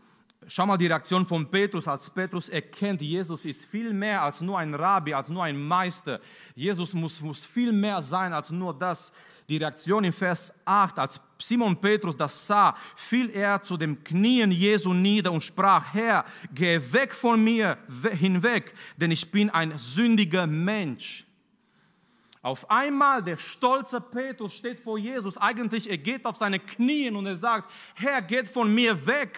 Schau 0.47 0.65
mal 0.65 0.77
die 0.77 0.87
Reaktion 0.87 1.23
von 1.23 1.49
Petrus, 1.49 1.87
als 1.87 2.09
Petrus 2.09 2.49
erkennt, 2.49 3.01
Jesus 3.01 3.45
ist 3.45 3.69
viel 3.69 3.93
mehr 3.93 4.23
als 4.23 4.41
nur 4.41 4.57
ein 4.57 4.73
Rabbi, 4.73 5.13
als 5.13 5.29
nur 5.29 5.43
ein 5.43 5.61
Meister. 5.61 6.19
Jesus 6.55 6.95
muss, 6.95 7.21
muss 7.21 7.45
viel 7.45 7.71
mehr 7.71 8.01
sein 8.01 8.33
als 8.33 8.49
nur 8.49 8.77
das. 8.77 9.13
Die 9.47 9.57
Reaktion 9.57 10.03
in 10.03 10.11
Vers 10.11 10.51
8, 10.65 10.97
als 10.97 11.21
Simon 11.37 11.79
Petrus 11.79 12.17
das 12.17 12.47
sah, 12.47 12.75
fiel 12.95 13.29
er 13.29 13.61
zu 13.61 13.77
den 13.77 14.03
Knien 14.03 14.51
Jesu 14.51 14.93
nieder 14.93 15.31
und 15.31 15.43
sprach, 15.43 15.93
Herr, 15.93 16.25
geh 16.53 16.81
weg 16.91 17.13
von 17.13 17.43
mir 17.43 17.77
hinweg, 18.11 18.73
denn 18.97 19.11
ich 19.11 19.29
bin 19.29 19.49
ein 19.51 19.77
sündiger 19.77 20.47
Mensch. 20.47 21.25
Auf 22.41 22.69
einmal 22.71 23.21
der 23.21 23.37
stolze 23.37 24.01
Petrus 24.01 24.55
steht 24.55 24.79
vor 24.79 24.97
Jesus. 24.97 25.37
Eigentlich, 25.37 25.87
er 25.87 25.99
geht 25.99 26.25
auf 26.25 26.37
seine 26.37 26.57
Knien 26.57 27.15
und 27.15 27.27
er 27.27 27.35
sagt, 27.35 27.71
Herr, 27.93 28.23
geht 28.23 28.47
von 28.47 28.73
mir 28.73 29.05
weg. 29.05 29.37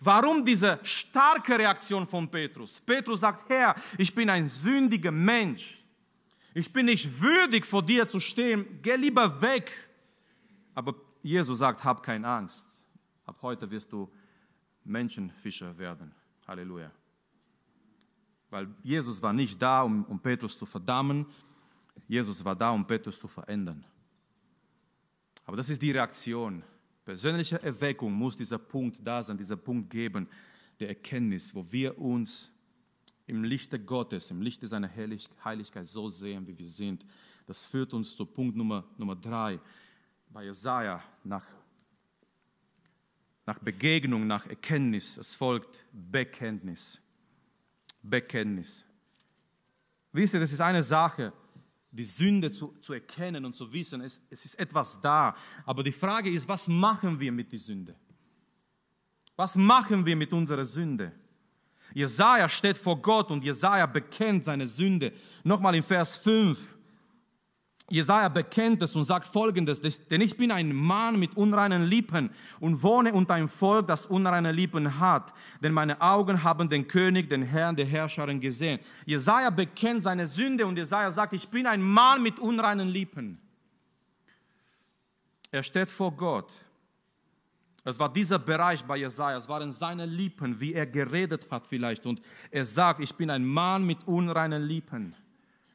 Warum 0.00 0.44
diese 0.44 0.78
starke 0.82 1.58
Reaktion 1.58 2.06
von 2.06 2.30
Petrus? 2.30 2.80
Petrus 2.80 3.20
sagt, 3.20 3.48
Herr, 3.48 3.74
ich 3.96 4.14
bin 4.14 4.28
ein 4.30 4.48
sündiger 4.48 5.10
Mensch. 5.10 5.84
Ich 6.54 6.72
bin 6.72 6.86
nicht 6.86 7.20
würdig, 7.20 7.64
vor 7.66 7.82
dir 7.82 8.08
zu 8.08 8.20
stehen. 8.20 8.80
Geh 8.82 8.96
lieber 8.96 9.40
weg. 9.42 9.70
Aber 10.74 10.94
Jesus 11.22 11.58
sagt, 11.58 11.82
hab 11.84 12.02
keine 12.02 12.26
Angst. 12.26 12.66
Ab 13.24 13.38
heute 13.42 13.70
wirst 13.70 13.92
du 13.92 14.10
Menschenfischer 14.84 15.76
werden. 15.76 16.14
Halleluja. 16.46 16.90
Weil 18.50 18.68
Jesus 18.82 19.20
war 19.20 19.32
nicht 19.32 19.60
da, 19.60 19.82
um, 19.82 20.04
um 20.04 20.20
Petrus 20.20 20.56
zu 20.56 20.64
verdammen. 20.64 21.26
Jesus 22.06 22.44
war 22.44 22.54
da, 22.54 22.70
um 22.70 22.86
Petrus 22.86 23.18
zu 23.18 23.26
verändern. 23.26 23.84
Aber 25.44 25.56
das 25.56 25.68
ist 25.68 25.82
die 25.82 25.90
Reaktion 25.90 26.62
persönliche 27.06 27.62
Erweckung 27.62 28.12
muss 28.12 28.36
dieser 28.36 28.58
Punkt 28.58 28.98
da 29.02 29.22
sein, 29.22 29.38
dieser 29.38 29.56
Punkt 29.56 29.88
geben 29.88 30.28
der 30.80 30.88
Erkenntnis, 30.88 31.54
wo 31.54 31.64
wir 31.72 31.96
uns 31.98 32.50
im 33.28 33.44
Lichte 33.44 33.78
Gottes, 33.78 34.30
im 34.32 34.42
Lichte 34.42 34.66
seiner 34.66 34.90
Heiligkeit 35.44 35.86
so 35.86 36.08
sehen, 36.08 36.46
wie 36.48 36.58
wir 36.58 36.68
sind. 36.68 37.06
Das 37.46 37.64
führt 37.64 37.94
uns 37.94 38.14
zu 38.14 38.26
Punkt 38.26 38.56
Nummer, 38.56 38.84
Nummer 38.98 39.14
drei. 39.14 39.60
Bei 40.30 40.44
Jesaja 40.44 41.00
nach, 41.22 41.46
nach 43.46 43.60
Begegnung, 43.60 44.26
nach 44.26 44.44
Erkenntnis, 44.46 45.16
es 45.16 45.36
folgt 45.36 45.86
Bekenntnis. 45.92 47.00
Bekenntnis. 48.02 48.84
Wisst 50.12 50.34
ihr, 50.34 50.40
das 50.40 50.52
ist 50.52 50.60
eine 50.60 50.82
Sache, 50.82 51.32
die 51.96 52.04
Sünde 52.04 52.50
zu, 52.50 52.74
zu 52.80 52.92
erkennen 52.92 53.44
und 53.44 53.56
zu 53.56 53.72
wissen, 53.72 54.00
es, 54.00 54.20
es 54.30 54.44
ist 54.44 54.58
etwas 54.58 55.00
da. 55.00 55.34
Aber 55.64 55.82
die 55.82 55.92
Frage 55.92 56.30
ist, 56.30 56.48
was 56.48 56.68
machen 56.68 57.18
wir 57.18 57.32
mit 57.32 57.50
der 57.50 57.58
Sünde? 57.58 57.94
Was 59.34 59.56
machen 59.56 60.04
wir 60.04 60.16
mit 60.16 60.32
unserer 60.32 60.64
Sünde? 60.64 61.12
Jesaja 61.94 62.48
steht 62.48 62.76
vor 62.76 63.00
Gott 63.00 63.30
und 63.30 63.42
Jesaja 63.42 63.86
bekennt 63.86 64.44
seine 64.44 64.66
Sünde. 64.66 65.12
Nochmal 65.44 65.74
in 65.74 65.82
Vers 65.82 66.16
5. 66.16 66.75
Jesaja 67.88 68.28
bekennt 68.28 68.82
es 68.82 68.96
und 68.96 69.04
sagt 69.04 69.28
folgendes, 69.28 69.80
denn 69.80 70.20
ich 70.20 70.36
bin 70.36 70.50
ein 70.50 70.74
Mann 70.74 71.20
mit 71.20 71.36
unreinen 71.36 71.84
Lippen 71.84 72.30
und 72.58 72.82
wohne 72.82 73.12
unter 73.12 73.34
einem 73.34 73.46
Volk, 73.46 73.86
das 73.86 74.06
unreine 74.06 74.50
Lippen 74.50 74.98
hat. 74.98 75.32
Denn 75.62 75.72
meine 75.72 76.00
Augen 76.00 76.42
haben 76.42 76.68
den 76.68 76.88
König, 76.88 77.28
den 77.28 77.42
Herrn 77.42 77.76
der 77.76 77.86
Herrscherin 77.86 78.40
gesehen. 78.40 78.80
Jesaja 79.04 79.50
bekennt 79.50 80.02
seine 80.02 80.26
Sünde 80.26 80.66
und 80.66 80.76
Jesaja 80.76 81.12
sagt, 81.12 81.32
ich 81.32 81.46
bin 81.46 81.64
ein 81.64 81.80
Mann 81.80 82.24
mit 82.24 82.40
unreinen 82.40 82.88
Lippen. 82.88 83.38
Er 85.52 85.62
steht 85.62 85.88
vor 85.88 86.10
Gott. 86.10 86.50
Es 87.84 88.00
war 88.00 88.12
dieser 88.12 88.40
Bereich 88.40 88.82
bei 88.82 88.96
Jesaja, 88.96 89.38
es 89.38 89.48
waren 89.48 89.70
seine 89.70 90.06
Lippen, 90.06 90.58
wie 90.58 90.74
er 90.74 90.88
geredet 90.88 91.46
hat 91.52 91.68
vielleicht. 91.68 92.04
Und 92.04 92.20
er 92.50 92.64
sagt, 92.64 92.98
ich 92.98 93.14
bin 93.14 93.30
ein 93.30 93.44
Mann 93.44 93.86
mit 93.86 94.08
unreinen 94.08 94.64
Lippen. 94.64 95.14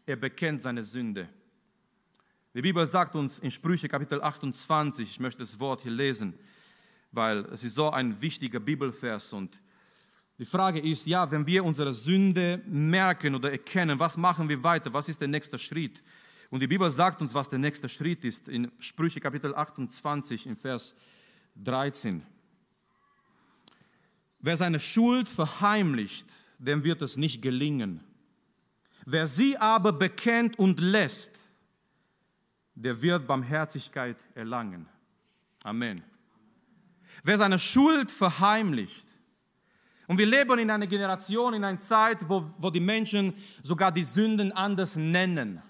Er 0.06 0.18
bekennt 0.18 0.62
seine 0.62 0.84
Sünde. 0.84 1.30
Die 2.54 2.62
Bibel 2.62 2.86
sagt 2.86 3.16
uns 3.16 3.40
in 3.40 3.50
Sprüche 3.50 3.88
Kapitel 3.88 4.22
28, 4.22 5.10
ich 5.10 5.20
möchte 5.22 5.40
das 5.40 5.58
Wort 5.62 5.82
hier 5.82 5.92
lesen, 5.92 6.34
weil 7.14 7.46
es 7.46 7.64
ist 7.64 7.76
so 7.76 7.90
ein 7.90 8.22
wichtiger 8.22 8.60
Bibelvers 8.60 9.32
und 9.32 9.58
die 10.38 10.46
Frage 10.46 10.80
ist, 10.80 11.08
ja, 11.08 11.32
wenn 11.32 11.46
wir 11.46 11.64
unsere 11.64 11.94
Sünde 11.94 12.62
merken 12.66 13.36
oder 13.36 13.52
erkennen, 13.52 14.00
was 14.00 14.18
machen 14.18 14.50
wir 14.50 14.62
weiter? 14.64 14.92
Was 14.92 15.08
ist 15.08 15.22
der 15.22 15.30
nächste 15.30 15.58
Schritt? 15.58 16.04
Und 16.50 16.62
die 16.62 16.68
Bibel 16.68 16.92
sagt 16.92 17.22
uns, 17.22 17.34
was 17.34 17.48
der 17.48 17.60
nächste 17.60 17.88
Schritt 17.88 18.26
ist 18.26 18.50
in 18.50 18.70
Sprüche 18.80 19.22
Kapitel 19.22 19.56
28 19.56 20.48
in 20.48 20.56
Vers 20.58 20.94
13. 21.56 22.24
Wer 24.40 24.58
seine 24.58 24.80
Schuld 24.80 25.30
verheimlicht, 25.30 26.28
dem 26.58 26.84
wird 26.84 27.02
es 27.02 27.16
nicht 27.16 27.42
gelingen. 27.42 28.04
Wer 29.06 29.28
sie 29.28 29.58
aber 29.58 29.94
bekennt 29.94 30.60
und 30.60 30.82
lässt, 30.82 31.41
der 32.76 33.02
wird 33.02 33.28
Barmherzigkeit 33.28 34.18
erlangen. 34.36 34.88
Amen. 35.64 36.04
Wer 37.24 37.38
seine 37.38 37.60
Schuld 37.60 38.10
verheimlicht, 38.10 39.08
und 40.12 40.18
wir 40.18 40.26
leben 40.26 40.60
in 40.60 40.70
einer 40.70 40.88
Generation, 40.88 41.54
in 41.54 41.64
einer 41.64 41.78
Zeit, 41.78 42.18
wo, 42.28 42.44
wo 42.58 42.70
die 42.70 42.82
Menschen 42.82 43.34
sogar 43.64 43.94
die 43.94 44.04
Sünden 44.04 44.52
anders 44.52 44.98
nennen. 44.98 45.62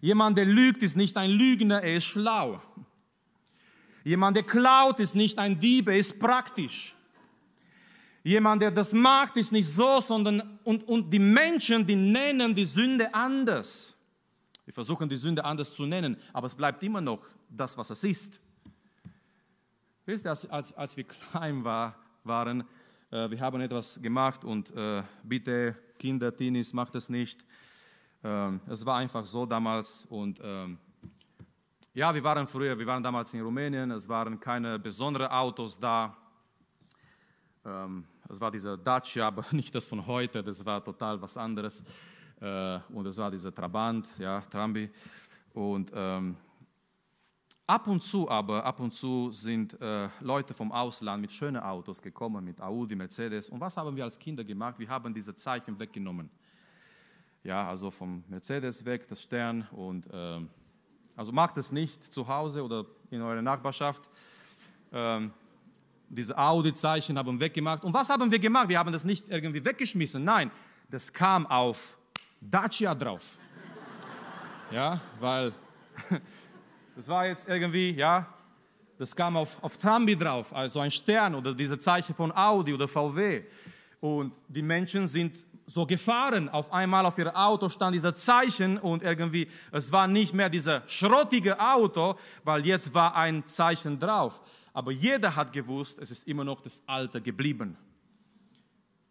Jemand, 0.00 0.38
der 0.38 0.46
lügt, 0.46 0.82
ist 0.82 0.96
nicht 0.96 1.14
ein 1.18 1.30
Lügner, 1.30 1.82
er 1.82 1.96
ist 1.96 2.06
schlau. 2.06 2.62
Jemand, 4.04 4.38
der 4.38 4.44
klaut, 4.44 5.00
ist 5.00 5.14
nicht 5.14 5.38
ein 5.38 5.60
Dieb, 5.60 5.88
er 5.88 5.98
ist 5.98 6.18
praktisch. 6.18 6.94
Jemand, 8.22 8.62
der 8.62 8.70
das 8.70 8.94
macht, 8.94 9.36
ist 9.36 9.52
nicht 9.52 9.68
so, 9.68 10.00
sondern 10.00 10.58
und, 10.64 10.82
und 10.84 11.10
die 11.10 11.18
Menschen, 11.18 11.84
die 11.84 11.94
nennen 11.94 12.54
die 12.54 12.64
Sünde 12.64 13.12
anders. 13.12 13.94
Wir 14.68 14.74
versuchen 14.74 15.08
die 15.08 15.16
Sünde 15.16 15.42
anders 15.46 15.72
zu 15.74 15.86
nennen, 15.86 16.18
aber 16.30 16.46
es 16.46 16.54
bleibt 16.54 16.82
immer 16.82 17.00
noch 17.00 17.24
das, 17.48 17.78
was 17.78 17.88
es 17.88 18.04
ist. 18.04 18.38
Wisst 20.04 20.26
ihr, 20.26 20.30
als, 20.30 20.74
als, 20.74 20.94
wir 20.94 21.04
klein 21.04 21.64
war, 21.64 21.96
waren, 22.22 22.60
äh, 23.10 23.30
wir 23.30 23.40
haben 23.40 23.62
etwas 23.62 23.98
gemacht 24.02 24.44
und 24.44 24.70
äh, 24.76 25.02
bitte 25.22 25.74
Kinder, 25.98 26.36
Teenies, 26.36 26.74
macht 26.74 26.94
es 26.96 27.08
nicht. 27.08 27.46
Ähm, 28.22 28.60
es 28.68 28.84
war 28.84 28.98
einfach 28.98 29.24
so 29.24 29.46
damals 29.46 30.04
und 30.10 30.38
ähm, 30.44 30.76
ja, 31.94 32.14
wir 32.14 32.22
waren 32.22 32.46
früher, 32.46 32.78
wir 32.78 32.86
waren 32.86 33.02
damals 33.02 33.32
in 33.32 33.40
Rumänien, 33.40 33.90
es 33.92 34.06
waren 34.06 34.38
keine 34.38 34.78
besonderen 34.78 35.28
Autos 35.28 35.80
da. 35.80 36.14
Ähm, 37.64 38.04
es 38.28 38.38
war 38.38 38.50
dieser 38.50 38.76
Dacia, 38.76 39.26
aber 39.28 39.46
nicht 39.52 39.74
das 39.74 39.86
von 39.86 40.06
heute, 40.06 40.42
das 40.44 40.62
war 40.62 40.84
total 40.84 41.22
was 41.22 41.38
anderes. 41.38 41.82
Äh, 42.40 42.78
und 42.92 43.06
es 43.06 43.16
war 43.18 43.30
dieser 43.30 43.54
Trabant, 43.54 44.06
ja, 44.18 44.40
Trambi. 44.42 44.90
Und 45.52 45.90
ähm, 45.94 46.36
ab 47.66 47.86
und 47.86 48.02
zu 48.02 48.30
aber, 48.30 48.64
ab 48.64 48.80
und 48.80 48.94
zu 48.94 49.32
sind 49.32 49.80
äh, 49.80 50.08
Leute 50.20 50.54
vom 50.54 50.70
Ausland 50.70 51.20
mit 51.20 51.32
schönen 51.32 51.62
Autos 51.62 52.00
gekommen, 52.00 52.44
mit 52.44 52.60
Audi, 52.60 52.94
Mercedes. 52.94 53.50
Und 53.50 53.60
was 53.60 53.76
haben 53.76 53.96
wir 53.96 54.04
als 54.04 54.18
Kinder 54.18 54.44
gemacht? 54.44 54.78
Wir 54.78 54.88
haben 54.88 55.12
diese 55.12 55.34
Zeichen 55.34 55.78
weggenommen. 55.78 56.30
Ja, 57.42 57.68
also 57.68 57.90
vom 57.90 58.24
Mercedes 58.28 58.84
weg, 58.84 59.08
das 59.08 59.22
Stern. 59.22 59.66
Und 59.72 60.06
äh, 60.12 60.40
also 61.16 61.32
macht 61.32 61.56
es 61.56 61.72
nicht 61.72 62.12
zu 62.12 62.26
Hause 62.28 62.62
oder 62.62 62.84
in 63.10 63.20
eurer 63.20 63.42
Nachbarschaft. 63.42 64.08
Ähm, 64.92 65.32
diese 66.08 66.38
Audi-Zeichen 66.38 67.18
haben 67.18 67.38
weggemacht. 67.38 67.84
Und 67.84 67.92
was 67.92 68.08
haben 68.08 68.30
wir 68.30 68.38
gemacht? 68.38 68.68
Wir 68.68 68.78
haben 68.78 68.92
das 68.92 69.04
nicht 69.04 69.28
irgendwie 69.28 69.64
weggeschmissen. 69.64 70.24
Nein, 70.24 70.50
das 70.88 71.12
kam 71.12 71.46
auf 71.46 71.97
Dacia 72.40 72.94
drauf. 72.94 73.38
Ja, 74.70 75.00
weil 75.18 75.52
das 76.96 77.08
war 77.08 77.26
jetzt 77.26 77.48
irgendwie, 77.48 77.92
ja, 77.92 78.26
das 78.98 79.14
kam 79.14 79.36
auf, 79.36 79.62
auf 79.62 79.78
Trambi 79.78 80.16
drauf, 80.16 80.54
also 80.54 80.80
ein 80.80 80.90
Stern 80.90 81.34
oder 81.34 81.54
diese 81.54 81.78
Zeichen 81.78 82.14
von 82.14 82.32
Audi 82.34 82.74
oder 82.74 82.88
VW. 82.88 83.42
Und 84.00 84.34
die 84.48 84.62
Menschen 84.62 85.06
sind 85.06 85.38
so 85.66 85.86
gefahren. 85.86 86.48
Auf 86.48 86.72
einmal 86.72 87.04
auf 87.06 87.18
ihr 87.18 87.36
Auto 87.36 87.68
stand 87.68 87.94
dieser 87.94 88.14
Zeichen 88.14 88.78
und 88.78 89.02
irgendwie, 89.02 89.48
es 89.70 89.92
war 89.92 90.06
nicht 90.06 90.34
mehr 90.34 90.48
dieser 90.48 90.82
schrottige 90.86 91.60
Auto, 91.60 92.16
weil 92.42 92.64
jetzt 92.66 92.94
war 92.94 93.14
ein 93.14 93.46
Zeichen 93.46 93.98
drauf. 93.98 94.40
Aber 94.72 94.92
jeder 94.92 95.34
hat 95.34 95.52
gewusst, 95.52 95.98
es 96.00 96.10
ist 96.10 96.26
immer 96.26 96.44
noch 96.44 96.60
das 96.60 96.82
Alte 96.86 97.20
geblieben. 97.20 97.76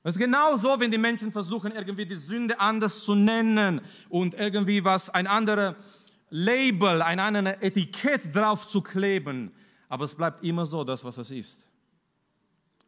Es 0.07 0.15
ist 0.15 0.21
genauso, 0.21 0.79
wenn 0.79 0.89
die 0.89 0.97
Menschen 0.97 1.33
versuchen, 1.33 1.73
irgendwie 1.73 2.05
die 2.05 2.15
Sünde 2.15 2.57
anders 2.61 3.03
zu 3.03 3.13
nennen 3.13 3.81
und 4.07 4.35
irgendwie 4.35 4.85
was, 4.85 5.09
ein 5.09 5.27
anderes 5.27 5.75
Label, 6.29 7.01
ein 7.01 7.19
anderes 7.19 7.57
Etikett 7.59 8.33
drauf 8.33 8.69
zu 8.69 8.81
kleben. 8.81 9.51
Aber 9.89 10.05
es 10.05 10.15
bleibt 10.15 10.45
immer 10.45 10.65
so, 10.65 10.85
das, 10.85 11.03
was 11.03 11.17
es 11.17 11.29
ist. 11.29 11.67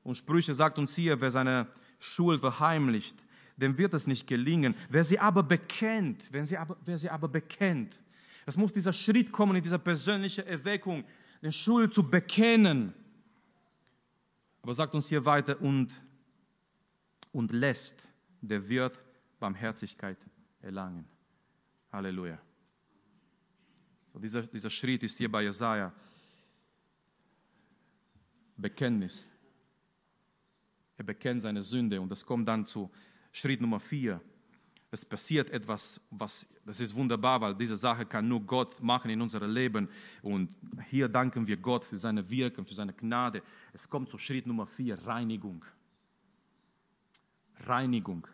Und 0.02 0.16
Sprüche 0.16 0.54
sagt 0.54 0.78
uns 0.78 0.96
hier, 0.96 1.20
wer 1.20 1.30
seine 1.30 1.68
Schuld 2.00 2.40
verheimlicht, 2.40 3.18
dem 3.58 3.78
wird 3.78 3.94
es 3.94 4.08
nicht 4.08 4.26
gelingen. 4.26 4.74
Wer 4.88 5.04
sie 5.04 5.20
aber 5.20 5.44
bekennt, 5.44 6.24
wenn 6.32 6.46
sie 6.46 6.58
aber, 6.58 6.78
wer 6.86 6.98
sie 6.98 7.10
aber 7.10 7.28
bekennt, 7.28 8.00
es 8.46 8.56
muss 8.56 8.72
dieser 8.72 8.94
Schritt 8.94 9.30
kommen 9.30 9.58
in 9.58 9.62
dieser 9.62 9.78
persönlichen 9.78 10.48
Erweckung, 10.48 11.04
den 11.44 11.52
Schuld 11.52 11.94
zu 11.94 12.02
bekennen. 12.02 12.94
Aber 14.62 14.74
sagt 14.74 14.96
uns 14.96 15.10
hier 15.10 15.26
weiter, 15.26 15.60
und, 15.60 15.92
und 17.40 17.54
lässt, 17.54 18.06
der 18.42 18.68
wird 18.68 19.00
Barmherzigkeit 19.40 20.18
erlangen. 20.62 21.06
Halleluja. 21.90 22.38
So 24.12 24.20
dieser, 24.20 24.42
dieser 24.42 24.70
Schritt 24.70 25.04
ist 25.04 25.18
hier 25.18 25.32
bei 25.32 25.44
Jesaja. 25.44 25.94
Bekenntnis. 28.58 29.32
Er 30.98 31.06
bekennt 31.06 31.42
seine 31.42 31.64
Sünde 31.64 32.02
und 32.02 32.10
das 32.10 32.26
kommt 32.26 32.46
dann 32.46 32.66
zu 32.66 32.92
Schritt 33.32 33.62
Nummer 33.62 33.80
vier. 33.80 34.20
Es 34.92 35.06
passiert 35.06 35.50
etwas, 35.50 36.02
was, 36.10 36.46
das 36.66 36.82
ist 36.82 36.94
wunderbar, 36.94 37.40
weil 37.40 37.56
diese 37.56 37.78
Sache 37.78 38.06
kann 38.06 38.28
nur 38.28 38.42
Gott 38.42 38.82
machen 38.82 39.10
in 39.12 39.22
unserem 39.22 39.50
Leben. 39.50 39.88
Und 40.22 40.50
hier 40.90 41.08
danken 41.08 41.48
wir 41.48 41.56
Gott 41.56 41.86
für 41.86 41.98
seine 41.98 42.30
Wirken, 42.30 42.66
für 42.66 42.74
seine 42.74 42.92
Gnade. 42.92 43.42
Es 43.72 43.90
kommt 43.90 44.10
zu 44.10 44.18
Schritt 44.18 44.46
Nummer 44.46 44.66
vier, 44.66 44.98
Reinigung. 45.06 45.64
Reinigung. 47.66 48.28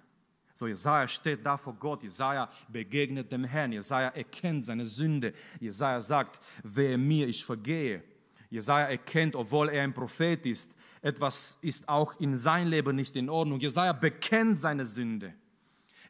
So, 0.54 0.68
Jesaja 0.68 1.08
steht 1.08 1.46
da 1.46 1.58
vor 1.58 1.74
Gott. 1.74 2.04
Jesaja 2.04 2.50
begegnet 2.70 3.32
dem 3.32 3.44
Herrn. 3.44 3.74
Jesaja 3.74 4.10
erkennt 4.10 4.64
seine 4.66 4.86
Sünde. 4.86 5.34
Jesaja 5.60 6.00
sagt, 6.00 6.40
wer 6.64 6.98
mir 6.98 7.28
ich 7.28 7.44
vergehe. 7.44 8.04
Jesaja 8.50 8.88
erkennt, 8.88 9.36
obwohl 9.36 9.70
er 9.70 9.84
ein 9.84 9.94
Prophet 9.94 10.46
ist, 10.46 10.72
etwas 11.02 11.58
ist 11.62 11.90
auch 11.90 12.20
in 12.22 12.38
sein 12.38 12.68
Leben 12.68 12.96
nicht 12.96 13.16
in 13.18 13.30
Ordnung. 13.30 13.60
Jesaja 13.60 13.92
bekennt 13.92 14.58
seine 14.58 14.86
Sünde. 14.86 15.34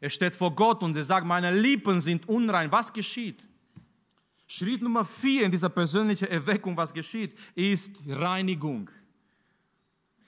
Er 0.00 0.10
steht 0.10 0.36
vor 0.36 0.54
Gott 0.54 0.82
und 0.82 0.94
er 0.94 1.04
sagt, 1.04 1.26
meine 1.26 1.50
Lippen 1.50 2.00
sind 2.00 2.28
unrein. 2.28 2.70
Was 2.70 2.92
geschieht? 2.92 3.44
Schritt 4.46 4.80
Nummer 4.80 5.04
vier 5.04 5.44
in 5.44 5.50
dieser 5.50 5.68
persönlichen 5.68 6.28
Erweckung, 6.28 6.76
was 6.76 6.94
geschieht, 6.94 7.36
ist 7.54 8.02
Reinigung. 8.06 8.88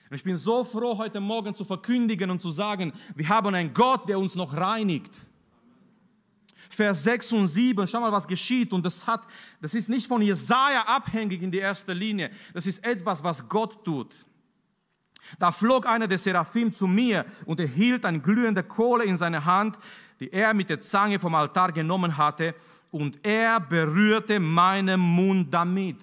Und 0.09 0.15
ich 0.15 0.23
bin 0.23 0.37
so 0.37 0.63
froh, 0.63 0.97
heute 0.97 1.19
Morgen 1.19 1.53
zu 1.53 1.63
verkündigen 1.63 2.31
und 2.31 2.41
zu 2.41 2.49
sagen, 2.49 2.93
wir 3.15 3.29
haben 3.29 3.53
einen 3.53 3.73
Gott, 3.73 4.09
der 4.09 4.17
uns 4.17 4.35
noch 4.35 4.55
reinigt. 4.55 5.13
Vers 6.69 7.03
6 7.03 7.33
und 7.33 7.47
7, 7.47 7.87
schau 7.87 7.99
mal, 7.99 8.11
was 8.11 8.27
geschieht. 8.27 8.73
Und 8.73 8.85
das, 8.85 9.05
hat, 9.05 9.27
das 9.61 9.75
ist 9.75 9.89
nicht 9.89 10.07
von 10.07 10.21
Jesaja 10.21 10.83
abhängig 10.83 11.41
in 11.41 11.51
die 11.51 11.59
erste 11.59 11.93
Linie. 11.93 12.31
Das 12.53 12.65
ist 12.65 12.83
etwas, 12.83 13.23
was 13.23 13.47
Gott 13.47 13.83
tut. 13.85 14.15
Da 15.37 15.51
flog 15.51 15.85
einer 15.85 16.07
der 16.07 16.17
Seraphim 16.17 16.73
zu 16.73 16.87
mir 16.87 17.25
und 17.45 17.59
er 17.59 17.67
hielt 17.67 18.05
eine 18.05 18.19
glühende 18.19 18.63
Kohle 18.63 19.03
in 19.03 19.17
seine 19.17 19.45
Hand, 19.45 19.77
die 20.19 20.31
er 20.31 20.53
mit 20.55 20.69
der 20.69 20.81
Zange 20.81 21.19
vom 21.19 21.35
Altar 21.35 21.71
genommen 21.71 22.17
hatte, 22.17 22.55
und 22.91 23.23
er 23.23 23.59
berührte 23.59 24.39
meinen 24.39 24.99
Mund 24.99 25.53
damit. 25.53 25.97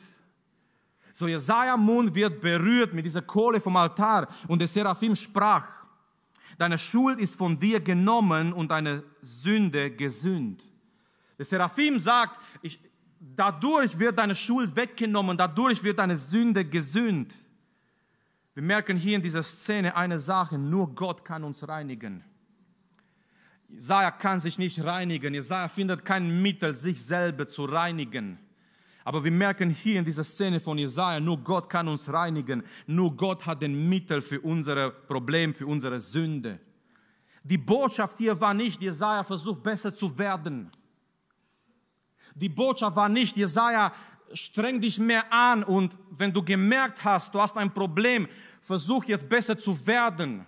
So 1.18 1.26
Jesaja 1.26 1.78
Mund 1.78 2.14
wird 2.14 2.42
berührt 2.42 2.92
mit 2.92 3.06
dieser 3.06 3.22
Kohle 3.22 3.58
vom 3.58 3.74
Altar 3.74 4.28
und 4.48 4.58
der 4.58 4.68
Seraphim 4.68 5.14
sprach, 5.14 5.86
deine 6.58 6.78
Schuld 6.78 7.18
ist 7.18 7.38
von 7.38 7.58
dir 7.58 7.80
genommen 7.80 8.52
und 8.52 8.70
deine 8.70 9.02
Sünde 9.22 9.90
gesühnt. 9.90 10.62
Der 11.38 11.46
Seraphim 11.46 11.98
sagt, 11.98 12.38
ich, 12.60 12.78
dadurch 13.18 13.98
wird 13.98 14.18
deine 14.18 14.34
Schuld 14.34 14.76
weggenommen, 14.76 15.38
dadurch 15.38 15.82
wird 15.82 16.00
deine 16.00 16.18
Sünde 16.18 16.66
gesühnt. 16.66 17.32
Wir 18.52 18.62
merken 18.62 18.98
hier 18.98 19.16
in 19.16 19.22
dieser 19.22 19.42
Szene 19.42 19.96
eine 19.96 20.18
Sache, 20.18 20.58
nur 20.58 20.94
Gott 20.94 21.24
kann 21.24 21.44
uns 21.44 21.66
reinigen. 21.66 22.24
Jesaja 23.70 24.10
kann 24.10 24.38
sich 24.38 24.58
nicht 24.58 24.84
reinigen. 24.84 25.32
Jesaja 25.32 25.68
findet 25.68 26.04
kein 26.04 26.42
Mittel, 26.42 26.74
sich 26.74 27.02
selber 27.02 27.48
zu 27.48 27.64
reinigen. 27.64 28.38
Aber 29.06 29.22
wir 29.22 29.30
merken 29.30 29.70
hier 29.70 30.00
in 30.00 30.04
dieser 30.04 30.24
Szene 30.24 30.58
von 30.58 30.76
Jesaja, 30.78 31.20
nur 31.20 31.38
Gott 31.38 31.70
kann 31.70 31.86
uns 31.86 32.12
reinigen. 32.12 32.64
Nur 32.88 33.16
Gott 33.16 33.46
hat 33.46 33.62
den 33.62 33.88
Mittel 33.88 34.20
für 34.20 34.40
unser 34.40 34.90
Problem, 34.90 35.54
für 35.54 35.68
unsere 35.68 36.00
Sünde. 36.00 36.58
Die 37.44 37.56
Botschaft 37.56 38.18
hier 38.18 38.40
war 38.40 38.52
nicht, 38.52 38.82
Jesaja 38.82 39.22
versucht 39.22 39.62
besser 39.62 39.94
zu 39.94 40.18
werden. 40.18 40.68
Die 42.34 42.48
Botschaft 42.48 42.96
war 42.96 43.08
nicht, 43.08 43.36
Jesaja 43.36 43.92
streng 44.32 44.80
dich 44.80 44.98
mehr 44.98 45.32
an 45.32 45.62
und 45.62 45.96
wenn 46.10 46.32
du 46.32 46.42
gemerkt 46.42 47.04
hast, 47.04 47.32
du 47.32 47.40
hast 47.40 47.56
ein 47.56 47.72
Problem, 47.72 48.26
versuch 48.60 49.04
jetzt 49.04 49.28
besser 49.28 49.56
zu 49.56 49.86
werden. 49.86 50.44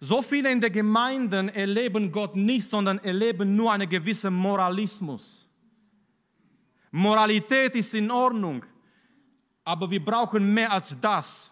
So 0.00 0.22
viele 0.22 0.50
in 0.50 0.62
der 0.62 0.70
Gemeinden 0.70 1.50
erleben 1.50 2.10
Gott 2.10 2.36
nicht, 2.36 2.64
sondern 2.64 3.00
erleben 3.00 3.54
nur 3.54 3.70
einen 3.70 3.90
gewissen 3.90 4.32
Moralismus. 4.32 5.43
Moralität 6.96 7.74
ist 7.74 7.92
in 7.94 8.08
Ordnung, 8.08 8.64
aber 9.64 9.90
wir 9.90 10.04
brauchen 10.04 10.54
mehr 10.54 10.70
als 10.70 10.96
das. 11.00 11.50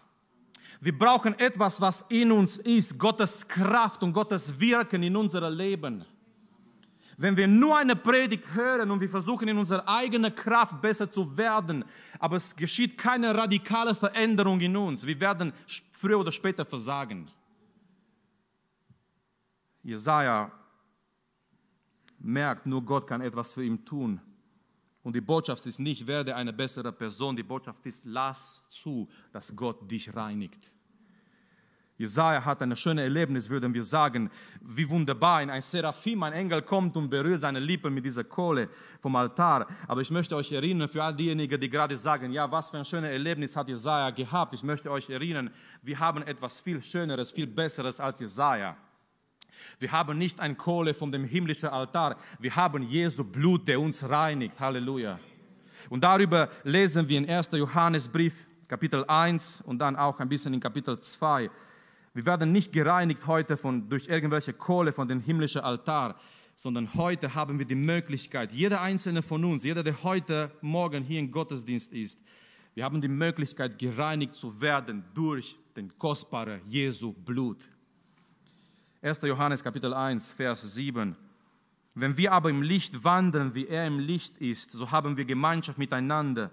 Wir 0.79 0.97
brauchen 0.97 1.37
etwas, 1.37 1.81
was 1.81 2.05
in 2.07 2.31
uns 2.31 2.55
ist, 2.55 2.97
Gottes 2.97 3.45
Kraft 3.45 4.03
und 4.03 4.13
Gottes 4.13 4.57
Wirken 4.57 5.03
in 5.03 5.17
unserem 5.17 5.53
Leben. 5.53 6.05
Wenn 7.17 7.35
wir 7.35 7.45
nur 7.49 7.77
eine 7.77 7.97
Predigt 7.97 8.53
hören 8.53 8.89
und 8.89 9.01
wir 9.01 9.09
versuchen 9.09 9.49
in 9.49 9.57
unserer 9.57 9.85
eigenen 9.85 10.33
Kraft 10.33 10.81
besser 10.81 11.11
zu 11.11 11.37
werden, 11.37 11.83
aber 12.19 12.37
es 12.37 12.55
geschieht 12.55 12.97
keine 12.97 13.35
radikale 13.35 13.93
Veränderung 13.93 14.61
in 14.61 14.77
uns, 14.77 15.05
wir 15.05 15.19
werden 15.19 15.51
früher 15.91 16.19
oder 16.19 16.31
später 16.31 16.63
versagen. 16.63 17.27
Jesaja 19.83 20.49
merkt, 22.17 22.65
nur 22.65 22.81
Gott 22.81 23.05
kann 23.05 23.19
etwas 23.19 23.53
für 23.53 23.65
ihn 23.65 23.83
tun. 23.83 24.21
Und 25.03 25.15
die 25.15 25.21
Botschaft 25.21 25.65
ist 25.65 25.79
nicht, 25.79 26.07
werde 26.07 26.35
eine 26.35 26.53
bessere 26.53 26.91
Person, 26.91 27.35
die 27.35 27.43
Botschaft 27.43 27.85
ist, 27.85 28.05
lass 28.05 28.63
zu, 28.69 29.07
dass 29.31 29.53
Gott 29.55 29.89
dich 29.89 30.13
reinigt. 30.15 30.73
Jesaja 31.97 32.43
hat 32.43 32.61
ein 32.61 32.75
schönes 32.75 33.03
Erlebnis, 33.03 33.49
würden 33.49 33.73
wir 33.73 33.83
sagen, 33.83 34.31
wie 34.61 34.89
wunderbar. 34.89 35.39
Ein 35.39 35.61
Seraphim, 35.61 36.23
ein 36.23 36.33
Engel 36.33 36.63
kommt 36.63 36.97
und 36.97 37.09
berührt 37.09 37.41
seine 37.41 37.59
Lippen 37.59 37.93
mit 37.93 38.03
dieser 38.03 38.23
Kohle 38.23 38.67
vom 38.99 39.15
Altar. 39.15 39.67
Aber 39.87 40.01
ich 40.01 40.09
möchte 40.09 40.35
euch 40.35 40.51
erinnern, 40.51 40.87
für 40.87 41.03
all 41.03 41.15
diejenigen, 41.15 41.59
die 41.61 41.69
gerade 41.69 41.95
sagen, 41.95 42.31
ja, 42.31 42.49
was 42.51 42.71
für 42.71 42.79
ein 42.79 42.85
schönes 42.85 43.11
Erlebnis 43.11 43.55
hat 43.55 43.67
Jesaja 43.67 44.09
gehabt. 44.09 44.53
Ich 44.53 44.63
möchte 44.63 44.89
euch 44.89 45.07
erinnern, 45.09 45.51
wir 45.83 45.99
haben 45.99 46.23
etwas 46.23 46.59
viel 46.59 46.81
Schöneres, 46.81 47.31
viel 47.31 47.47
Besseres 47.47 47.99
als 47.99 48.19
Jesaja. 48.19 48.75
Wir 49.79 49.91
haben 49.91 50.17
nicht 50.17 50.39
ein 50.39 50.57
Kohle 50.57 50.93
von 50.93 51.11
dem 51.11 51.23
himmlischen 51.23 51.69
Altar. 51.69 52.17
Wir 52.39 52.55
haben 52.55 52.83
Jesu 52.83 53.23
Blut, 53.23 53.67
der 53.67 53.79
uns 53.79 54.07
reinigt. 54.07 54.59
Halleluja. 54.59 55.19
Und 55.89 56.03
darüber 56.03 56.49
lesen 56.63 57.07
wir 57.07 57.17
in 57.17 57.29
1. 57.29 57.51
Johannesbrief, 57.51 58.47
Kapitel 58.67 59.05
1 59.05 59.61
und 59.61 59.79
dann 59.79 59.95
auch 59.95 60.19
ein 60.19 60.29
bisschen 60.29 60.53
in 60.53 60.59
Kapitel 60.59 60.97
2. 60.97 61.49
Wir 62.13 62.25
werden 62.25 62.51
nicht 62.51 62.71
gereinigt 62.71 63.25
heute 63.27 63.57
von, 63.57 63.89
durch 63.89 64.07
irgendwelche 64.07 64.53
Kohle 64.53 64.91
von 64.91 65.07
dem 65.07 65.19
himmlischen 65.19 65.61
Altar, 65.61 66.15
sondern 66.55 66.93
heute 66.93 67.33
haben 67.33 67.57
wir 67.57 67.65
die 67.65 67.75
Möglichkeit, 67.75 68.53
jeder 68.53 68.81
einzelne 68.81 69.21
von 69.21 69.43
uns, 69.43 69.63
jeder, 69.63 69.83
der 69.83 70.03
heute 70.03 70.51
Morgen 70.61 71.03
hier 71.03 71.19
im 71.19 71.31
Gottesdienst 71.31 71.91
ist, 71.91 72.19
wir 72.75 72.83
haben 72.83 73.01
die 73.01 73.07
Möglichkeit, 73.07 73.77
gereinigt 73.77 74.33
zu 74.35 74.59
werden 74.59 75.03
durch 75.13 75.57
den 75.75 75.95
kostbaren 75.97 76.61
Jesu 76.65 77.13
Blut. 77.13 77.57
1. 79.03 79.19
Johannes 79.23 79.61
Kapitel 79.61 79.93
1, 79.93 80.31
Vers 80.31 80.75
7. 80.75 81.13
Wenn 81.93 82.15
wir 82.15 82.31
aber 82.31 82.49
im 82.49 82.61
Licht 82.61 83.03
wandeln, 83.03 83.53
wie 83.53 83.67
er 83.67 83.85
im 83.85 83.99
Licht 83.99 84.37
ist, 84.37 84.71
so 84.71 84.89
haben 84.91 85.17
wir 85.17 85.25
Gemeinschaft 85.25 85.77
miteinander. 85.77 86.49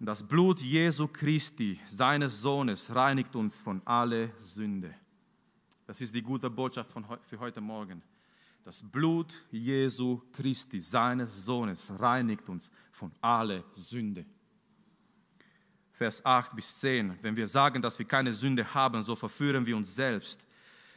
Das 0.00 0.26
Blut 0.26 0.58
Jesu 0.58 1.06
Christi, 1.06 1.78
seines 1.86 2.42
Sohnes, 2.42 2.92
reinigt 2.92 3.36
uns 3.36 3.62
von 3.62 3.80
aller 3.84 4.30
Sünde. 4.38 4.92
Das 5.86 6.00
ist 6.00 6.12
die 6.12 6.22
gute 6.22 6.50
Botschaft 6.50 6.90
für 7.28 7.38
heute 7.38 7.60
Morgen. 7.60 8.02
Das 8.64 8.82
Blut 8.82 9.32
Jesu 9.52 10.20
Christi, 10.32 10.80
seines 10.80 11.44
Sohnes, 11.44 11.92
reinigt 11.96 12.48
uns 12.48 12.72
von 12.90 13.12
aller 13.20 13.62
Sünde. 13.72 14.24
Vers 15.92 16.26
8 16.26 16.56
bis 16.56 16.76
10. 16.78 17.22
Wenn 17.22 17.36
wir 17.36 17.46
sagen, 17.46 17.80
dass 17.80 18.00
wir 18.00 18.06
keine 18.06 18.32
Sünde 18.32 18.74
haben, 18.74 19.00
so 19.00 19.14
verführen 19.14 19.64
wir 19.64 19.76
uns 19.76 19.94
selbst 19.94 20.44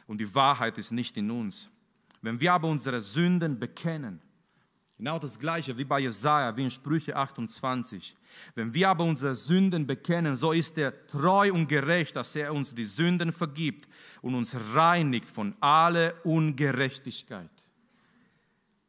und 0.06 0.20
die 0.20 0.34
Wahrheit 0.34 0.78
ist 0.78 0.92
nicht 0.92 1.16
in 1.16 1.30
uns. 1.30 1.68
Wenn 2.22 2.40
wir 2.40 2.52
aber 2.52 2.68
unsere 2.68 3.00
Sünden 3.00 3.58
bekennen, 3.58 4.20
genau 4.96 5.18
das 5.18 5.38
gleiche 5.38 5.76
wie 5.76 5.84
bei 5.84 6.00
Jesaja, 6.00 6.56
wie 6.56 6.64
in 6.64 6.70
Sprüche 6.70 7.14
28, 7.14 8.16
wenn 8.54 8.72
wir 8.72 8.88
aber 8.88 9.04
unsere 9.04 9.34
Sünden 9.34 9.86
bekennen, 9.86 10.36
so 10.36 10.52
ist 10.52 10.76
er 10.78 11.06
treu 11.06 11.52
und 11.52 11.68
gerecht, 11.68 12.16
dass 12.16 12.36
er 12.36 12.52
uns 12.52 12.74
die 12.74 12.84
Sünden 12.84 13.32
vergibt 13.32 13.88
und 14.22 14.34
uns 14.34 14.56
reinigt 14.74 15.26
von 15.26 15.54
aller 15.60 16.14
Ungerechtigkeit. 16.24 17.50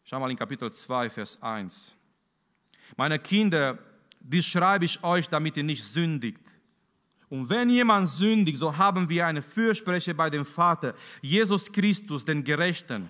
Schau 0.03 0.19
mal 0.19 0.31
in 0.31 0.37
Kapitel 0.37 0.71
2, 0.71 1.09
Vers 1.09 1.41
1. 1.41 1.95
Meine 2.95 3.19
Kinder, 3.19 3.77
dies 4.19 4.45
schreibe 4.45 4.85
ich 4.85 5.03
euch, 5.03 5.27
damit 5.27 5.57
ihr 5.57 5.63
nicht 5.63 5.83
sündigt. 5.83 6.39
Und 7.29 7.49
wenn 7.49 7.69
jemand 7.69 8.07
sündigt, 8.07 8.57
so 8.57 8.77
haben 8.77 9.09
wir 9.09 9.27
eine 9.27 9.41
Fürsprecher 9.41 10.13
bei 10.13 10.29
dem 10.29 10.45
Vater, 10.45 10.93
Jesus 11.21 11.71
Christus, 11.71 12.23
den 12.23 12.43
Gerechten. 12.43 13.09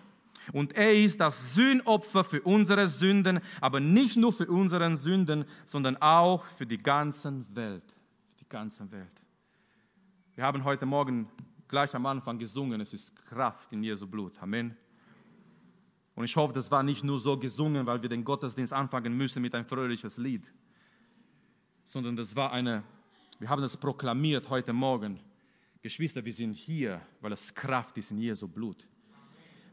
Und 0.53 0.73
er 0.73 0.93
ist 0.93 1.19
das 1.19 1.53
Sühnopfer 1.53 2.23
für 2.23 2.41
unsere 2.41 2.87
Sünden, 2.87 3.41
aber 3.59 3.79
nicht 3.79 4.17
nur 4.17 4.33
für 4.33 4.47
unsere 4.47 4.95
Sünden, 4.95 5.45
sondern 5.65 5.97
auch 5.97 6.45
für 6.45 6.65
die 6.65 6.77
ganze 6.77 7.43
Welt. 7.53 7.85
Für 8.29 8.37
die 8.37 8.49
ganze 8.49 8.89
Welt. 8.91 9.21
Wir 10.35 10.45
haben 10.45 10.63
heute 10.63 10.85
Morgen 10.85 11.27
gleich 11.67 11.93
am 11.93 12.05
Anfang 12.05 12.39
gesungen, 12.39 12.79
es 12.81 12.93
ist 12.93 13.15
Kraft 13.15 13.73
in 13.73 13.83
Jesu 13.83 14.07
Blut. 14.07 14.41
Amen. 14.41 14.75
Und 16.15 16.25
ich 16.25 16.35
hoffe, 16.35 16.53
das 16.53 16.71
war 16.71 16.81
nicht 16.81 17.03
nur 17.03 17.19
so 17.19 17.37
gesungen, 17.37 17.85
weil 17.85 18.01
wir 18.01 18.09
den 18.09 18.23
Gottesdienst 18.23 18.73
anfangen 18.73 19.15
müssen 19.15 19.41
mit 19.41 19.53
ein 19.53 19.65
fröhliches 19.65 20.17
Lied, 20.17 20.51
sondern 21.83 22.15
das 22.15 22.35
war 22.35 22.51
eine, 22.51 22.83
wir 23.39 23.49
haben 23.49 23.61
das 23.61 23.77
proklamiert 23.77 24.49
heute 24.49 24.73
Morgen. 24.73 25.19
Geschwister, 25.81 26.25
wir 26.25 26.33
sind 26.33 26.53
hier, 26.53 27.01
weil 27.21 27.31
es 27.31 27.53
Kraft 27.53 27.97
ist 27.97 28.11
in 28.11 28.17
Jesu 28.17 28.47
Blut. 28.47 28.87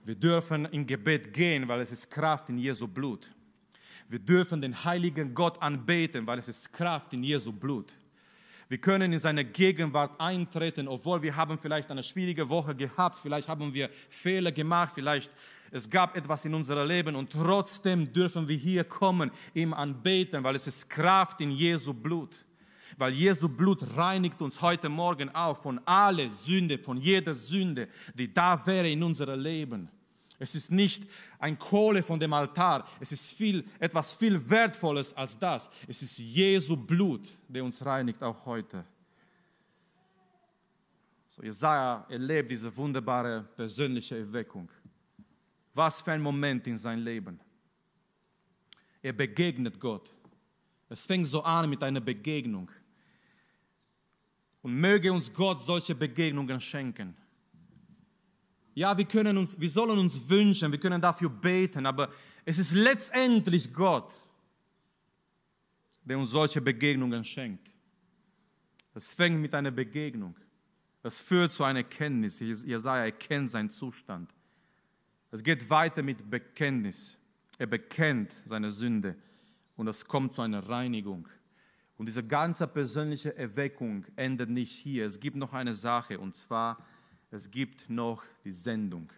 Wir 0.04 0.14
dürfen 0.14 0.66
in 0.66 0.86
Gebet 0.86 1.32
gehen, 1.32 1.66
weil 1.66 1.80
es 1.80 1.90
ist 1.90 2.10
Kraft 2.10 2.50
in 2.50 2.58
Jesu 2.58 2.86
Blut. 2.86 3.26
Wir 4.08 4.18
dürfen 4.18 4.60
den 4.60 4.84
heiligen 4.84 5.34
Gott 5.34 5.60
anbeten, 5.62 6.26
weil 6.26 6.38
es 6.38 6.48
ist 6.48 6.72
Kraft 6.72 7.14
in 7.14 7.22
Jesu 7.24 7.52
Blut. 7.52 7.90
Wir 8.68 8.78
können 8.78 9.12
in 9.12 9.18
seine 9.18 9.44
Gegenwart 9.44 10.20
eintreten, 10.20 10.88
obwohl 10.88 11.22
wir 11.22 11.34
haben 11.34 11.58
vielleicht 11.58 11.90
eine 11.90 12.02
schwierige 12.02 12.48
Woche 12.48 12.74
gehabt, 12.74 13.18
vielleicht 13.18 13.48
haben 13.48 13.72
wir 13.72 13.88
Fehler 14.08 14.52
gemacht, 14.52 14.92
vielleicht 14.94 15.32
es 15.70 15.88
gab 15.88 16.16
etwas 16.16 16.44
in 16.44 16.54
unserem 16.54 16.86
Leben 16.86 17.16
und 17.16 17.32
trotzdem 17.32 18.12
dürfen 18.12 18.46
wir 18.46 18.56
hier 18.56 18.84
kommen, 18.84 19.30
ihm 19.54 19.72
anbeten, 19.72 20.44
weil 20.44 20.54
es 20.54 20.66
ist 20.66 20.88
Kraft 20.88 21.40
in 21.40 21.50
Jesu 21.50 21.92
Blut. 21.92 22.44
Weil 22.96 23.12
Jesu 23.12 23.48
Blut 23.48 23.96
reinigt 23.96 24.40
uns 24.42 24.60
heute 24.60 24.88
Morgen 24.88 25.34
auch 25.34 25.56
von 25.56 25.80
aller 25.86 26.28
Sünde, 26.28 26.78
von 26.78 26.98
jeder 26.98 27.34
Sünde, 27.34 27.88
die 28.14 28.32
da 28.32 28.64
wäre 28.66 28.88
in 28.88 29.02
unserem 29.02 29.40
Leben. 29.40 29.88
Es 30.38 30.54
ist 30.54 30.72
nicht 30.72 31.06
ein 31.38 31.58
Kohle 31.58 32.02
von 32.02 32.18
dem 32.18 32.32
Altar. 32.32 32.86
Es 33.00 33.12
ist 33.12 33.32
viel, 33.32 33.64
etwas 33.78 34.14
viel 34.14 34.50
Wertvolles 34.50 35.14
als 35.14 35.38
das. 35.38 35.70
Es 35.86 36.02
ist 36.02 36.18
Jesu 36.18 36.76
Blut, 36.76 37.28
der 37.48 37.64
uns 37.64 37.84
reinigt, 37.84 38.22
auch 38.22 38.44
heute. 38.44 38.84
So, 41.28 41.42
Jesaja 41.42 42.06
erlebt 42.08 42.50
diese 42.50 42.76
wunderbare 42.76 43.42
persönliche 43.56 44.18
Erweckung. 44.18 44.68
Was 45.72 46.00
für 46.02 46.12
ein 46.12 46.22
Moment 46.22 46.66
in 46.66 46.76
sein 46.76 47.00
Leben. 47.00 47.40
Er 49.02 49.12
begegnet 49.12 49.78
Gott. 49.80 50.14
Es 50.88 51.06
fängt 51.06 51.26
so 51.26 51.42
an 51.42 51.68
mit 51.68 51.82
einer 51.82 52.00
Begegnung. 52.00 52.70
Und 54.64 54.80
möge 54.80 55.12
uns 55.12 55.30
Gott 55.30 55.60
solche 55.60 55.94
Begegnungen 55.94 56.58
schenken. 56.58 57.14
Ja, 58.74 58.96
wir, 58.96 59.04
können 59.04 59.36
uns, 59.36 59.60
wir 59.60 59.68
sollen 59.68 59.98
uns 59.98 60.26
wünschen, 60.26 60.72
wir 60.72 60.80
können 60.80 61.02
dafür 61.02 61.28
beten, 61.28 61.84
aber 61.84 62.08
es 62.46 62.56
ist 62.56 62.72
letztendlich 62.72 63.74
Gott, 63.74 64.14
der 66.02 66.18
uns 66.18 66.30
solche 66.30 66.62
Begegnungen 66.62 67.22
schenkt. 67.22 67.74
Es 68.94 69.12
fängt 69.12 69.38
mit 69.38 69.54
einer 69.54 69.70
Begegnung. 69.70 70.34
Es 71.02 71.20
führt 71.20 71.52
zu 71.52 71.62
einer 71.62 71.80
Erkenntnis. 71.80 72.40
Jesaja 72.40 73.04
erkennt 73.04 73.50
seinen 73.50 73.68
Zustand. 73.68 74.32
Es 75.30 75.44
geht 75.44 75.68
weiter 75.68 76.02
mit 76.02 76.30
Bekenntnis. 76.30 77.18
Er 77.58 77.66
bekennt 77.66 78.32
seine 78.46 78.70
Sünde 78.70 79.14
und 79.76 79.88
es 79.88 80.06
kommt 80.06 80.32
zu 80.32 80.40
einer 80.40 80.66
Reinigung. 80.66 81.28
Und 81.96 82.06
diese 82.06 82.24
ganze 82.24 82.66
persönliche 82.66 83.36
Erweckung 83.36 84.04
endet 84.16 84.50
nicht 84.50 84.72
hier. 84.72 85.06
Es 85.06 85.20
gibt 85.20 85.36
noch 85.36 85.52
eine 85.52 85.74
Sache 85.74 86.18
und 86.18 86.36
zwar 86.36 86.78
es 87.34 87.50
gibt 87.50 87.90
noch 87.90 88.22
die 88.44 88.52
Sendung, 88.52 89.10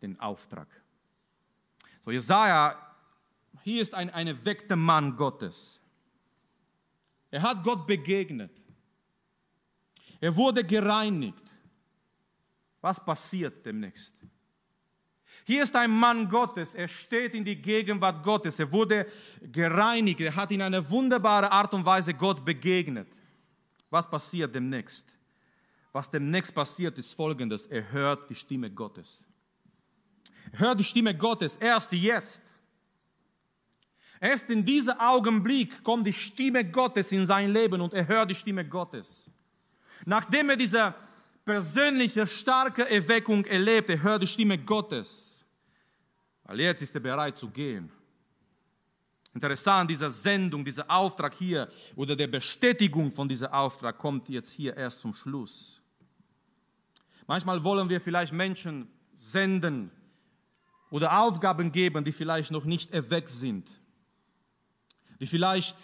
den 0.00 0.18
Auftrag. 0.18 0.66
So, 2.00 2.10
Jesaja, 2.10 2.74
hier 3.62 3.82
ist 3.82 3.92
ein, 3.92 4.08
ein 4.08 4.28
erweckter 4.28 4.76
Mann 4.76 5.14
Gottes. 5.14 5.82
Er 7.30 7.42
hat 7.42 7.62
Gott 7.62 7.86
begegnet. 7.86 8.50
Er 10.20 10.34
wurde 10.34 10.64
gereinigt. 10.64 11.44
Was 12.80 13.04
passiert 13.04 13.66
demnächst? 13.66 14.14
Hier 15.44 15.62
ist 15.62 15.74
ein 15.74 15.90
Mann 15.90 16.28
Gottes, 16.28 16.74
er 16.74 16.88
steht 16.88 17.34
in 17.34 17.44
die 17.44 17.56
Gegenwart 17.56 18.22
Gottes, 18.22 18.58
er 18.58 18.70
wurde 18.70 19.06
gereinigt, 19.40 20.20
er 20.20 20.36
hat 20.36 20.50
in 20.50 20.62
einer 20.62 20.88
wunderbaren 20.88 21.50
Art 21.50 21.72
und 21.74 21.84
Weise 21.84 22.14
Gott 22.14 22.44
begegnet. 22.44 23.08
Was 23.88 24.08
passiert 24.08 24.54
demnächst? 24.54 25.06
Was 25.92 26.10
demnächst 26.10 26.54
passiert, 26.54 26.96
ist 26.98 27.12
folgendes. 27.12 27.66
Er 27.66 27.90
hört 27.90 28.30
die 28.30 28.34
Stimme 28.34 28.70
Gottes. 28.70 29.24
Er 30.52 30.60
hört 30.60 30.78
die 30.78 30.84
Stimme 30.84 31.16
Gottes 31.16 31.56
erst 31.56 31.92
jetzt. 31.92 32.42
Erst 34.20 34.50
in 34.50 34.64
diesem 34.64 34.98
Augenblick 35.00 35.82
kommt 35.82 36.06
die 36.06 36.12
Stimme 36.12 36.64
Gottes 36.64 37.10
in 37.10 37.24
sein 37.26 37.50
Leben 37.50 37.80
und 37.80 37.94
er 37.94 38.06
hört 38.06 38.30
die 38.30 38.34
Stimme 38.34 38.68
Gottes. 38.68 39.30
Nachdem 40.04 40.50
er 40.50 40.56
diese 40.56 40.94
persönliche, 41.50 42.24
starke 42.28 42.88
Erweckung 42.88 43.44
erlebt, 43.44 43.88
er 43.90 44.00
hört 44.00 44.22
die 44.22 44.26
Stimme 44.28 44.56
Gottes. 44.56 45.44
Weil 46.44 46.60
jetzt 46.60 46.80
ist 46.82 46.94
er 46.94 47.00
bereit 47.00 47.36
zu 47.36 47.50
gehen. 47.50 47.90
Interessant, 49.34 49.90
diese 49.90 50.08
Sendung, 50.12 50.64
dieser 50.64 50.88
Auftrag 50.88 51.34
hier 51.34 51.68
oder 51.96 52.14
der 52.14 52.28
Bestätigung 52.28 53.12
von 53.12 53.28
diesem 53.28 53.48
Auftrag 53.48 53.98
kommt 53.98 54.28
jetzt 54.28 54.50
hier 54.50 54.76
erst 54.76 55.00
zum 55.02 55.12
Schluss. 55.12 55.82
Manchmal 57.26 57.62
wollen 57.64 57.88
wir 57.88 58.00
vielleicht 58.00 58.32
Menschen 58.32 58.86
senden 59.18 59.90
oder 60.88 61.20
Aufgaben 61.20 61.72
geben, 61.72 62.04
die 62.04 62.12
vielleicht 62.12 62.52
noch 62.52 62.64
nicht 62.64 62.92
erweckt 62.92 63.30
sind, 63.30 63.68
die 65.20 65.26
vielleicht 65.26 65.76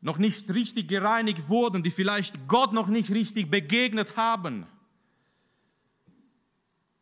noch 0.00 0.18
nicht 0.18 0.52
richtig 0.54 0.88
gereinigt 0.88 1.48
wurden, 1.48 1.82
die 1.82 1.90
vielleicht 1.90 2.46
Gott 2.46 2.72
noch 2.72 2.88
nicht 2.88 3.10
richtig 3.10 3.50
begegnet 3.50 4.16
haben. 4.16 4.66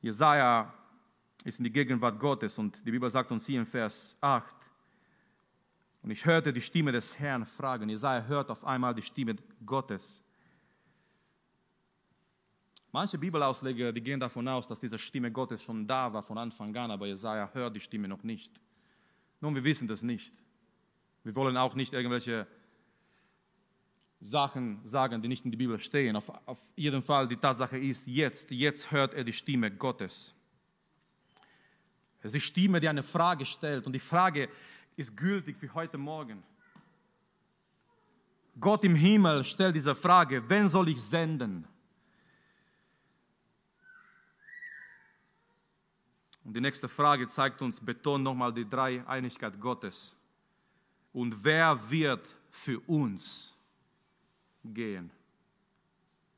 Jesaja 0.00 0.72
ist 1.44 1.58
in 1.58 1.64
die 1.64 1.72
Gegenwart 1.72 2.18
Gottes 2.18 2.58
und 2.58 2.86
die 2.86 2.90
Bibel 2.90 3.10
sagt 3.10 3.30
uns 3.30 3.46
hier 3.46 3.60
in 3.60 3.66
Vers 3.66 4.16
8, 4.20 4.54
und 6.02 6.12
ich 6.12 6.24
hörte 6.24 6.52
die 6.52 6.60
Stimme 6.60 6.92
des 6.92 7.18
Herrn 7.18 7.44
fragen. 7.44 7.88
Jesaja 7.88 8.24
hört 8.26 8.48
auf 8.52 8.64
einmal 8.64 8.94
die 8.94 9.02
Stimme 9.02 9.34
Gottes. 9.64 10.22
Manche 12.92 13.18
Bibelausleger, 13.18 13.92
die 13.92 14.00
gehen 14.00 14.20
davon 14.20 14.46
aus, 14.46 14.68
dass 14.68 14.78
diese 14.78 14.98
Stimme 14.98 15.32
Gottes 15.32 15.64
schon 15.64 15.84
da 15.84 16.12
war 16.12 16.22
von 16.22 16.38
Anfang 16.38 16.74
an, 16.76 16.92
aber 16.92 17.08
Jesaja 17.08 17.50
hört 17.52 17.74
die 17.74 17.80
Stimme 17.80 18.06
noch 18.06 18.22
nicht. 18.22 18.60
Nun, 19.40 19.56
wir 19.56 19.64
wissen 19.64 19.88
das 19.88 20.02
nicht. 20.02 20.32
Wir 21.24 21.34
wollen 21.34 21.56
auch 21.56 21.74
nicht 21.74 21.92
irgendwelche 21.92 22.46
Sachen 24.20 24.80
sagen, 24.84 25.20
die 25.20 25.28
nicht 25.28 25.44
in 25.44 25.50
der 25.50 25.58
Bibel 25.58 25.78
stehen. 25.78 26.16
Auf, 26.16 26.30
auf 26.46 26.60
jeden 26.74 27.02
Fall, 27.02 27.28
die 27.28 27.36
Tatsache 27.36 27.78
ist, 27.78 28.06
jetzt, 28.06 28.50
jetzt 28.50 28.90
hört 28.90 29.14
er 29.14 29.24
die 29.24 29.32
Stimme 29.32 29.70
Gottes. 29.70 30.34
Es 32.20 32.26
ist 32.26 32.34
die 32.34 32.40
Stimme, 32.40 32.80
die 32.80 32.88
eine 32.88 33.02
Frage 33.02 33.44
stellt 33.44 33.86
und 33.86 33.92
die 33.92 34.00
Frage 34.00 34.48
ist 34.96 35.16
gültig 35.16 35.56
für 35.56 35.72
heute 35.74 35.98
Morgen. 35.98 36.42
Gott 38.58 38.84
im 38.84 38.94
Himmel 38.94 39.44
stellt 39.44 39.74
diese 39.74 39.94
Frage, 39.94 40.42
wen 40.48 40.68
soll 40.68 40.88
ich 40.88 41.00
senden? 41.00 41.66
Und 46.42 46.56
die 46.56 46.60
nächste 46.60 46.88
Frage 46.88 47.26
zeigt 47.26 47.60
uns, 47.60 47.80
betont 47.80 48.24
nochmal 48.24 48.52
die 48.52 48.68
Dreieinigkeit 48.68 49.60
Gottes. 49.60 50.16
Und 51.12 51.44
wer 51.44 51.78
wird 51.90 52.26
für 52.50 52.80
uns 52.80 53.55
gehen? 54.74 55.10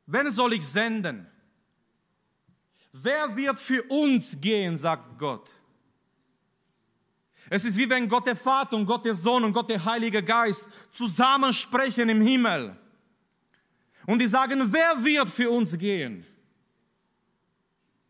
Wen 0.06 0.30
soll 0.30 0.54
ich 0.54 0.66
senden? 0.66 1.26
Wer 2.92 3.36
wird 3.36 3.60
für 3.60 3.82
uns 3.84 4.40
gehen, 4.40 4.76
sagt 4.76 5.18
Gott. 5.18 5.50
Es 7.50 7.64
ist 7.64 7.76
wie 7.76 7.88
wenn 7.88 8.08
Gott 8.08 8.26
der 8.26 8.36
Vater 8.36 8.76
und 8.76 8.86
Gott 8.86 9.04
der 9.04 9.14
Sohn 9.14 9.44
und 9.44 9.52
Gott 9.52 9.70
der 9.70 9.82
Heilige 9.84 10.22
Geist 10.22 10.66
zusammen 10.90 11.52
sprechen 11.52 12.08
im 12.08 12.20
Himmel. 12.20 12.76
Und 14.06 14.18
die 14.18 14.26
sagen, 14.26 14.60
wer 14.72 15.02
wird 15.02 15.30
für 15.30 15.50
uns 15.50 15.76
gehen? 15.76 16.24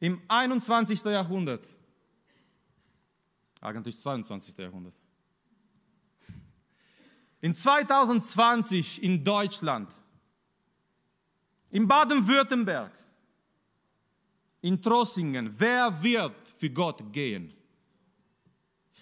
Im 0.01 0.23
21. 0.29 1.03
Jahrhundert. 1.03 1.66
Eigentlich 3.61 3.99
22. 3.99 4.57
Jahrhundert. 4.57 4.95
In 7.41 7.55
2020 7.55 9.03
in 9.03 9.23
Deutschland, 9.23 9.93
in 11.71 11.87
Baden-Württemberg, 11.87 12.93
in 14.61 14.81
Trossingen, 14.81 15.55
wer 15.57 16.03
wird 16.03 16.49
für 16.49 16.71
Gott 16.71 17.03
gehen? 17.12 17.53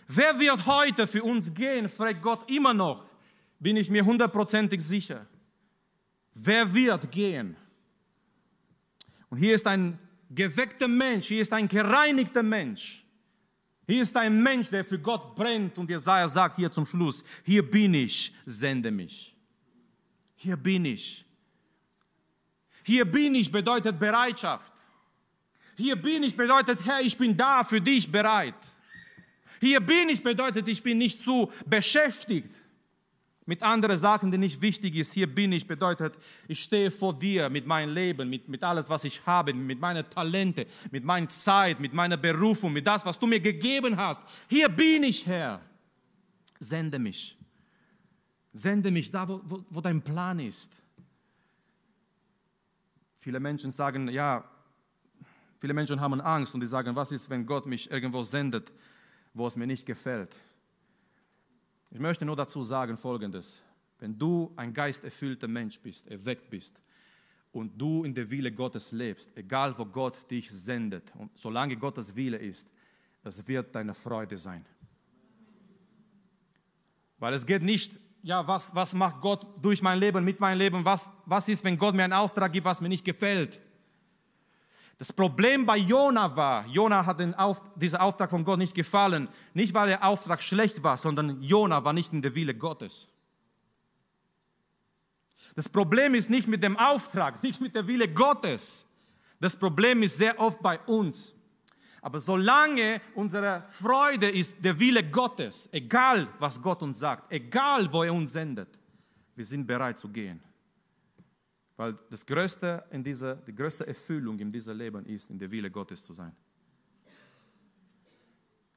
Wer 0.09 0.39
wird 0.39 0.67
heute 0.67 1.07
für 1.07 1.23
uns 1.23 1.53
gehen, 1.53 1.89
fragt 1.89 2.23
Gott 2.23 2.49
immer 2.51 2.73
noch, 2.75 3.05
bin 3.59 3.77
ich 3.77 3.91
mir 3.91 4.05
hundertprozentig 4.05 4.81
sicher. 4.81 5.27
Wer 6.35 6.73
wird 6.73 7.11
gehen? 7.11 7.57
Und 9.31 9.39
hier 9.39 9.55
ist 9.55 9.67
ein 9.67 9.99
geweckter 10.31 10.87
Mensch, 10.87 11.27
hier 11.27 11.43
ist 11.43 11.53
ein 11.53 11.67
gereinigter 11.67 12.43
Mensch. 12.43 13.05
Hier 13.89 14.03
ist 14.03 14.17
ein 14.17 14.43
Mensch, 14.43 14.69
der 14.69 14.85
für 14.85 14.99
Gott 14.99 15.35
brennt 15.35 15.79
und 15.79 15.89
Jesaja 15.89 16.29
sagt 16.29 16.57
hier 16.57 16.71
zum 16.71 16.85
Schluss, 16.85 17.25
hier 17.45 17.69
bin 17.69 17.95
ich, 17.95 18.35
sende 18.45 18.91
mich. 18.91 19.35
Hier 20.35 20.57
bin 20.57 20.85
ich. 20.85 21.26
Hier 22.87 23.05
bin 23.05 23.35
ich 23.35 23.51
bedeutet 23.51 23.99
Bereitschaft. 23.99 24.73
Hier 25.77 25.97
bin 25.97 26.23
ich 26.23 26.37
bedeutet, 26.37 26.87
Herr, 26.87 27.01
ich 27.01 27.19
bin 27.19 27.37
da 27.37 27.65
für 27.65 27.81
dich 27.81 28.11
bereit. 28.11 28.55
Hier 29.59 29.81
bin 29.81 30.09
ich 30.09 30.23
bedeutet, 30.23 30.69
ich 30.69 30.81
bin 30.81 30.99
nicht 30.99 31.21
zu 31.21 31.51
beschäftigt 31.67 32.53
mit 33.45 33.61
anderen 33.65 33.99
Sachen, 33.99 34.31
die 34.31 34.39
nicht 34.39 34.61
wichtig 34.61 34.95
ist. 34.95 35.13
Hier 35.13 35.27
bin 35.27 35.51
ich 35.51 35.67
bedeutet, 35.67 36.17
ich 36.47 36.63
stehe 36.63 36.93
vor 36.93 37.13
dir 37.13 37.51
mit 37.51 37.67
meinem 37.67 37.93
Leben, 37.93 38.31
mit, 38.31 38.49
mit 38.49 38.63
alles, 38.63 38.89
was 38.89 39.03
ich 39.03 39.27
habe, 39.27 39.53
mit 39.53 39.81
meinen 39.81 40.09
Talente, 40.09 40.69
mit 40.93 41.03
meiner 41.03 41.29
Zeit, 41.29 41.81
mit 41.81 41.93
meiner 41.93 42.17
Berufung, 42.17 42.73
mit 42.73 42.87
das, 42.87 43.05
was 43.05 43.19
du 43.19 43.27
mir 43.27 43.41
gegeben 43.41 43.97
hast. 43.97 44.23
Hier 44.49 44.69
bin 44.69 45.03
ich, 45.03 45.27
Herr. 45.27 45.61
Sende 46.61 47.01
mich. 47.01 47.37
Sende 48.53 48.93
mich 48.93 49.11
da, 49.11 49.27
wo, 49.27 49.41
wo, 49.45 49.65
wo 49.71 49.81
dein 49.81 50.01
Plan 50.01 50.39
ist. 50.39 50.73
Viele 53.27 53.41
Menschen 53.41 53.73
sagen, 53.73 54.07
ja, 54.09 54.45
viele 55.59 55.75
Menschen 55.75 56.01
haben 56.01 56.21
Angst 56.21 56.55
und 56.55 56.61
die 56.61 56.67
sagen, 56.67 56.95
was 56.95 57.11
ist, 57.11 57.29
wenn 57.29 57.45
Gott 57.45 57.67
mich 57.67 57.91
irgendwo 57.91 58.23
sendet? 58.23 58.73
wo 59.37 59.47
es 59.47 59.57
mir 59.57 59.67
nicht 59.67 59.85
gefällt. 59.85 60.35
Ich 61.91 62.01
möchte 62.01 62.25
nur 62.25 62.37
dazu 62.37 62.63
sagen 62.63 62.97
Folgendes. 62.97 63.63
Wenn 63.99 64.19
du 64.19 64.53
ein 64.57 64.73
geisterfüllter 64.73 65.47
Mensch 65.47 65.79
bist, 65.79 66.09
erweckt 66.09 66.49
bist 66.49 66.81
und 67.53 67.79
du 67.81 68.05
in 68.05 68.15
der 68.15 68.31
Wille 68.31 68.51
Gottes 68.51 68.93
lebst, 68.93 69.37
egal 69.37 69.77
wo 69.77 69.85
Gott 69.85 70.31
dich 70.31 70.51
sendet, 70.51 71.15
und 71.17 71.37
solange 71.37 71.77
Gottes 71.77 72.17
Wille 72.17 72.39
ist, 72.39 72.71
es 73.25 73.47
wird 73.47 73.75
deine 73.75 73.93
Freude 73.93 74.39
sein. 74.39 74.65
Weil 77.19 77.35
es 77.35 77.45
geht 77.45 77.63
nicht, 77.63 78.01
ja, 78.23 78.47
was, 78.47 78.75
was 78.75 78.95
macht 78.95 79.21
Gott 79.21 79.47
durch 79.63 79.83
mein 79.83 79.99
Leben, 79.99 80.25
mit 80.25 80.41
meinem 80.41 80.59
Leben, 80.59 80.85
was, 80.85 81.09
was 81.25 81.49
ist, 81.49 81.65
wenn 81.65 81.79
Gott 81.79 81.95
mir 81.95 82.05
einen 82.05 82.13
Auftrag 82.13 82.53
gibt, 82.53 82.65
was 82.65 82.81
mir 82.81 82.89
nicht 82.89 83.05
gefällt. 83.05 83.61
Das 84.99 85.13
Problem 85.13 85.67
bei 85.67 85.77
Jona 85.77 86.35
war, 86.37 86.67
Jona 86.67 87.05
hat 87.05 87.21
den 87.21 87.35
Auf, 87.35 87.61
dieser 87.77 88.01
Auftrag 88.01 88.31
von 88.31 88.45
Gott 88.45 88.59
nicht 88.59 88.75
gefallen, 88.75 89.29
nicht 89.53 89.75
weil 89.75 89.89
der 89.89 90.05
Auftrag 90.05 90.43
schlecht 90.43 90.83
war, 90.83 90.97
sondern 90.97 91.43
Jona 91.43 91.85
war 91.85 91.93
nicht 91.93 92.13
in 92.15 92.23
der 92.23 92.35
Wille 92.35 92.55
Gottes. 92.55 93.09
Das 95.55 95.69
Problem 95.69 96.15
ist 96.15 96.31
nicht 96.31 96.49
mit 96.49 96.63
dem 96.63 96.77
Auftrag, 96.79 97.43
nicht 97.43 97.61
mit 97.61 97.75
der 97.75 97.87
Wille 97.87 98.09
Gottes. 98.09 98.91
Das 99.39 99.55
Problem 99.57 100.03
ist 100.03 100.17
sehr 100.17 100.39
oft 100.41 100.63
bei 100.63 100.79
uns. 100.81 101.35
Aber 102.07 102.21
solange 102.21 103.01
unsere 103.17 103.65
Freude 103.67 104.31
ist 104.31 104.65
der 104.65 104.79
Wille 104.79 105.03
Gottes, 105.11 105.69
egal 105.73 106.29
was 106.39 106.63
Gott 106.63 106.81
uns 106.85 107.01
sagt, 107.01 107.33
egal 107.33 107.93
wo 107.93 108.05
er 108.05 108.15
uns 108.15 108.31
sendet, 108.31 108.79
wir 109.35 109.45
sind 109.45 109.67
bereit 109.67 109.99
zu 109.99 110.09
gehen. 110.09 110.41
Weil 111.77 111.99
das 112.09 112.25
größte 112.25 112.85
in 112.93 113.03
dieser, 113.03 113.35
die 113.35 113.53
größte 113.53 113.85
Erfüllung 113.89 114.39
in 114.39 114.49
diesem 114.49 114.79
Leben 114.79 115.05
ist, 115.07 115.31
in 115.33 115.39
der 115.41 115.51
Wille 115.51 115.69
Gottes 115.69 116.05
zu 116.05 116.13
sein. 116.13 116.31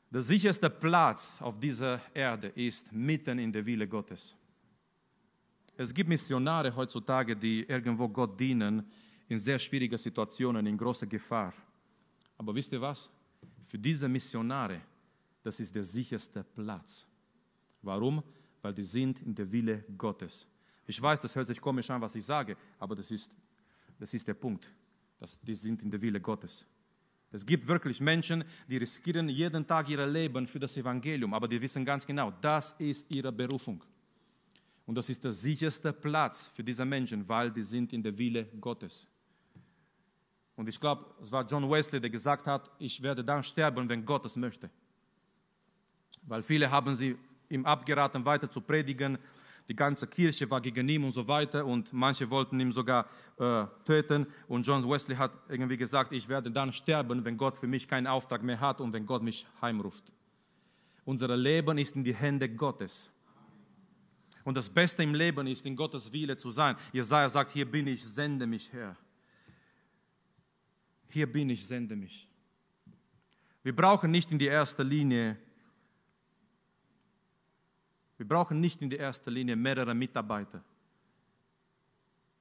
Der 0.09 0.23
sicherste 0.23 0.67
Platz 0.67 1.39
auf 1.39 1.59
dieser 1.59 2.01
Erde 2.15 2.47
ist 2.55 2.91
mitten 2.91 3.37
in 3.37 3.51
der 3.51 3.63
Wille 3.63 3.87
Gottes. 3.87 4.35
Es 5.77 5.93
gibt 5.93 6.09
Missionare 6.09 6.75
heutzutage, 6.75 7.35
die 7.35 7.61
irgendwo 7.61 8.09
Gott 8.09 8.39
dienen, 8.39 8.91
in 9.27 9.37
sehr 9.37 9.59
schwierigen 9.59 9.99
Situationen, 9.99 10.65
in 10.65 10.75
großer 10.75 11.05
Gefahr. 11.05 11.53
Aber 12.35 12.55
wisst 12.55 12.71
ihr 12.73 12.81
was? 12.81 13.11
Für 13.63 13.77
diese 13.77 14.07
Missionare, 14.07 14.81
das 15.43 15.59
ist 15.59 15.75
der 15.75 15.83
sicherste 15.83 16.43
Platz. 16.43 17.05
Warum? 17.81 18.23
Weil 18.61 18.73
die 18.73 18.83
sind 18.83 19.21
in 19.21 19.33
der 19.33 19.51
Wille 19.51 19.85
Gottes. 19.97 20.47
Ich 20.85 21.01
weiß, 21.01 21.19
das 21.19 21.35
hört 21.35 21.47
sich 21.47 21.61
komisch 21.61 21.89
an, 21.89 22.01
was 22.01 22.15
ich 22.15 22.25
sage, 22.25 22.57
aber 22.79 22.95
das 22.95 23.11
ist, 23.11 23.35
das 23.99 24.13
ist 24.13 24.27
der 24.27 24.33
Punkt. 24.33 24.71
Das, 25.19 25.39
die 25.39 25.55
sind 25.55 25.81
in 25.83 25.91
der 25.91 26.01
Wille 26.01 26.19
Gottes. 26.19 26.65
Es 27.31 27.45
gibt 27.45 27.67
wirklich 27.67 27.99
Menschen, 27.99 28.43
die 28.67 28.77
riskieren 28.77 29.29
jeden 29.29 29.65
Tag 29.67 29.87
ihr 29.89 30.05
Leben 30.07 30.47
für 30.47 30.59
das 30.59 30.75
Evangelium, 30.77 31.33
aber 31.33 31.47
die 31.47 31.61
wissen 31.61 31.85
ganz 31.85 32.05
genau, 32.05 32.31
das 32.41 32.73
ist 32.79 33.09
ihre 33.11 33.31
Berufung. 33.31 33.83
Und 34.85 34.95
das 34.95 35.09
ist 35.09 35.23
der 35.23 35.31
sicherste 35.31 35.93
Platz 35.93 36.47
für 36.47 36.63
diese 36.63 36.83
Menschen, 36.83 37.27
weil 37.29 37.51
die 37.51 37.61
sind 37.61 37.93
in 37.93 38.01
der 38.01 38.17
Wille 38.17 38.45
Gottes. 38.59 39.07
Und 40.59 40.67
ich 40.67 40.77
glaube, 40.77 41.05
es 41.21 41.31
war 41.31 41.45
John 41.45 41.71
Wesley, 41.71 42.01
der 42.01 42.09
gesagt 42.09 42.45
hat, 42.45 42.69
ich 42.79 43.01
werde 43.01 43.23
dann 43.23 43.41
sterben, 43.43 43.87
wenn 43.87 44.05
Gott 44.05 44.25
es 44.25 44.35
möchte. 44.35 44.69
Weil 46.23 46.43
viele 46.43 46.69
haben 46.69 46.95
sie 46.95 47.15
ihm 47.47 47.65
abgeraten, 47.65 48.25
weiter 48.25 48.51
zu 48.51 48.59
predigen, 48.59 49.17
die 49.69 49.75
ganze 49.75 50.05
Kirche 50.05 50.51
war 50.51 50.59
gegen 50.59 50.89
ihn 50.89 51.01
und 51.05 51.11
so 51.11 51.25
weiter 51.29 51.65
und 51.65 51.93
manche 51.93 52.29
wollten 52.29 52.59
ihn 52.59 52.73
sogar 52.73 53.05
äh, 53.37 53.67
töten. 53.85 54.27
Und 54.49 54.67
John 54.67 54.83
Wesley 54.89 55.15
hat 55.15 55.31
irgendwie 55.47 55.77
gesagt, 55.77 56.11
ich 56.11 56.27
werde 56.27 56.51
dann 56.51 56.73
sterben, 56.73 57.23
wenn 57.23 57.37
Gott 57.37 57.55
für 57.55 57.67
mich 57.67 57.87
keinen 57.87 58.07
Auftrag 58.07 58.43
mehr 58.43 58.59
hat 58.59 58.81
und 58.81 58.91
wenn 58.91 59.05
Gott 59.05 59.23
mich 59.23 59.47
heimruft. 59.61 60.11
Unser 61.05 61.37
Leben 61.37 61.77
ist 61.77 61.95
in 61.95 62.03
die 62.03 62.13
Hände 62.13 62.49
Gottes. 62.49 63.09
Und 64.43 64.57
das 64.57 64.69
Beste 64.69 65.03
im 65.03 65.15
Leben 65.15 65.47
ist, 65.47 65.65
in 65.65 65.77
Gottes 65.77 66.11
Wille 66.11 66.35
zu 66.35 66.51
sein. 66.51 66.75
Jesaja 66.91 67.29
sagt, 67.29 67.51
hier 67.51 67.65
bin 67.65 67.87
ich, 67.87 68.05
sende 68.05 68.45
mich 68.45 68.73
her. 68.73 68.97
Hier 71.09 71.31
bin 71.31 71.49
ich, 71.49 71.65
sende 71.65 71.95
mich. 71.95 72.27
Wir 73.63 73.75
brauchen 73.75 74.11
nicht 74.11 74.31
in 74.31 74.39
die 74.39 74.47
erste 74.47 74.83
Linie 74.83 75.37
wir 78.19 78.27
brauchen 78.27 78.59
nicht 78.59 78.81
in 78.81 78.89
der 78.89 78.99
ersten 78.99 79.31
Linie 79.33 79.55
mehrere 79.55 79.95
Mitarbeiter. 79.95 80.61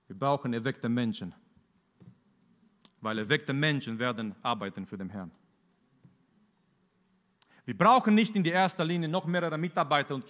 Wir 0.08 0.18
brauchen 0.18 0.52
erweckte 0.52 0.88
Menschen, 0.88 1.32
weil 3.00 3.18
erweckte 3.18 3.52
Menschen 3.52 3.96
werden 3.96 4.34
arbeiten 4.42 4.84
für 4.84 4.98
den 4.98 5.08
Herrn. 5.08 5.30
Wir 7.64 7.78
brauchen 7.78 8.12
nicht 8.16 8.34
in 8.34 8.42
der 8.42 8.54
ersten 8.54 8.82
Linie 8.88 9.08
noch 9.08 9.24
mehrere 9.24 9.56
Mitarbeiter 9.56 10.16
und 10.16 10.24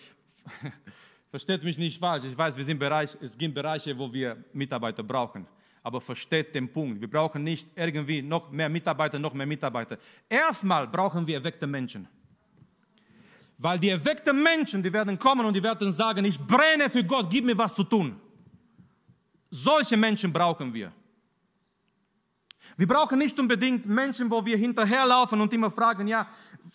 versteht 1.31 1.65
mich 1.65 1.79
nicht 1.79 1.99
falsch, 1.99 2.27
ich 2.27 2.37
weiß, 2.37 2.55
wir 2.55 2.65
sind 2.65 2.79
Bereich, 2.79 3.17
es 3.19 3.39
gibt 3.39 3.55
Bereiche, 3.55 3.99
wo 3.99 4.13
wir 4.13 4.45
Mitarbeiter 4.53 5.03
brauchen. 5.03 5.47
Aber 5.89 6.03
versteht 6.03 6.55
den 6.55 6.71
Punkt. 6.71 7.01
Wir 7.01 7.09
brauchen 7.09 7.43
nicht 7.43 7.67
irgendwie 7.75 8.21
noch 8.21 8.51
mehr 8.51 8.69
Mitarbeiter, 8.69 9.19
noch 9.19 9.33
mehr 9.33 9.47
Mitarbeiter. 9.47 9.97
Erstmal 10.29 10.87
brauchen 10.87 11.27
wir 11.27 11.37
erweckte 11.37 11.67
Menschen. 11.67 12.07
Weil 13.57 13.79
die 13.79 13.89
erweckten 13.89 14.43
Menschen, 14.43 14.83
die 14.83 14.93
werden 14.93 15.19
kommen 15.19 15.47
und 15.47 15.57
die 15.57 15.63
werden 15.63 15.91
sagen, 15.91 16.27
ich 16.27 16.39
brenne 16.39 16.91
für 16.91 17.03
Gott, 17.03 17.31
gib 17.31 17.47
mir 17.47 17.57
was 17.57 17.75
zu 17.75 17.85
tun. 17.85 18.21
Solche 19.49 19.97
Menschen 19.97 20.31
brauchen 20.31 20.75
wir. 20.75 20.93
Wir 22.77 22.87
brauchen 22.87 23.19
nicht 23.19 23.39
unbedingt 23.41 23.87
Menschen, 23.87 24.31
wo 24.31 24.45
wir 24.45 24.59
hinterherlaufen 24.59 25.41
und 25.41 25.51
immer 25.55 25.71
fragen, 25.71 26.07
ja, 26.07 26.29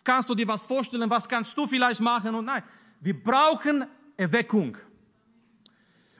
kannst 0.04 0.28
du 0.28 0.34
dir 0.34 0.48
was 0.48 0.66
vorstellen, 0.66 1.08
was 1.08 1.30
kannst 1.30 1.56
du 1.56 1.68
vielleicht 1.68 2.00
machen? 2.00 2.34
Und 2.34 2.46
nein, 2.46 2.64
wir 3.00 3.22
brauchen 3.22 3.86
Erweckung 4.18 4.76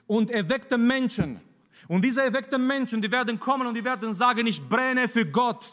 und 0.06 0.30
erweckte 0.30 0.78
Menschen. 0.78 1.40
Und 1.88 2.04
diese 2.04 2.22
erweckten 2.22 2.66
Menschen, 2.66 3.00
die 3.00 3.10
werden 3.10 3.38
kommen 3.38 3.66
und 3.66 3.74
die 3.74 3.84
werden 3.84 4.14
sagen, 4.14 4.46
ich 4.46 4.62
brenne 4.66 5.08
für 5.08 5.26
Gott. 5.26 5.70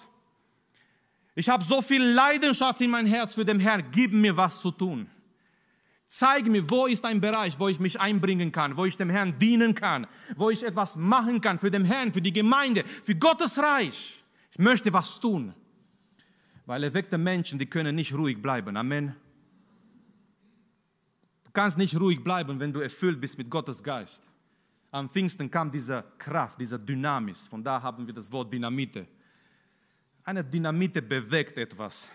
Ich 1.36 1.48
habe 1.48 1.64
so 1.64 1.82
viel 1.82 2.04
Leidenschaft 2.04 2.82
in 2.82 2.92
mein 2.92 3.06
Herz 3.06 3.36
für 3.36 3.46
den 3.46 3.60
Herrn. 3.60 3.86
Gib 3.92 4.12
mir 4.12 4.36
was 4.36 4.62
zu 4.62 4.72
tun. 4.72 5.10
Zeige 6.08 6.50
mir, 6.50 6.70
wo 6.70 6.88
ist 6.88 7.06
ein 7.06 7.22
Bereich, 7.22 7.58
wo 7.58 7.70
ich 7.70 7.80
mich 7.80 8.00
einbringen 8.00 8.52
kann, 8.52 8.76
wo 8.76 8.84
ich 8.84 8.98
dem 8.98 9.10
Herrn 9.10 9.38
dienen 9.38 9.74
kann, 9.74 10.08
wo 10.36 10.50
ich 10.50 10.62
etwas 10.62 10.98
machen 10.98 11.40
kann 11.40 11.58
für 11.58 11.72
den 11.72 11.86
Herrn, 11.86 12.12
für 12.12 12.22
die 12.22 12.34
Gemeinde, 12.34 12.84
für 12.84 13.16
Gottes 13.16 13.58
Reich. 13.58 14.22
Ich 14.52 14.60
möchte 14.60 14.92
was 14.92 15.22
tun. 15.22 15.54
Weil 16.66 16.84
erweckte 16.84 17.18
Menschen, 17.18 17.58
die 17.58 17.66
können 17.66 17.96
nicht 17.96 18.14
ruhig 18.14 18.42
bleiben. 18.42 18.76
Amen. 18.76 19.16
Du 21.46 21.52
kannst 21.54 21.78
nicht 21.78 21.98
ruhig 21.98 22.22
bleiben, 22.24 22.60
wenn 22.60 22.74
du 22.74 22.82
erfüllt 22.82 23.22
bist 23.22 23.38
mit 23.38 23.50
Gottes 23.50 23.82
Geist. 23.82 24.31
Am 24.92 25.08
Pfingsten 25.08 25.50
kam 25.50 25.72
diese 25.72 26.04
Kraft, 26.18 26.60
dieser 26.60 26.78
Dynamis. 26.78 27.48
Von 27.48 27.64
da 27.64 27.82
haben 27.82 28.06
wir 28.06 28.14
das 28.14 28.30
Wort 28.30 28.52
Dynamite. 28.52 29.08
Eine 30.24 30.44
Dynamite 30.44 31.02
bewegt 31.02 31.58
etwas. 31.58 32.10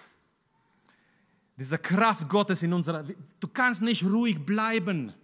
Diese 1.56 1.78
Kraft 1.78 2.28
Gottes 2.28 2.62
in 2.62 2.72
unserer. 2.74 3.02
Du 3.40 3.48
kannst 3.48 3.80
nicht 3.80 4.04
ruhig 4.04 4.38
bleiben. 4.44 5.14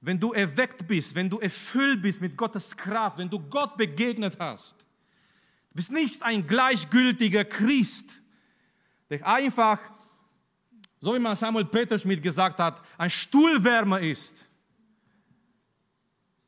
Wenn 0.00 0.20
du 0.20 0.32
erweckt 0.32 0.86
bist, 0.86 1.16
wenn 1.16 1.28
du 1.28 1.40
erfüllt 1.40 2.00
bist 2.00 2.20
mit 2.20 2.36
Gottes 2.36 2.76
Kraft, 2.76 3.18
wenn 3.18 3.28
du 3.28 3.40
Gott 3.40 3.76
begegnet 3.76 4.38
hast. 4.38 4.82
Du 5.70 5.76
bist 5.76 5.90
nicht 5.90 6.22
ein 6.22 6.46
gleichgültiger 6.46 7.44
Christ, 7.44 8.22
der 9.10 9.26
einfach, 9.26 9.80
so 11.00 11.12
wie 11.12 11.18
man 11.18 11.34
Samuel 11.34 11.64
Peterschmidt 11.64 12.22
gesagt 12.22 12.60
hat, 12.60 12.80
ein 12.96 13.10
Stuhlwärmer 13.10 14.00
ist. 14.00 14.45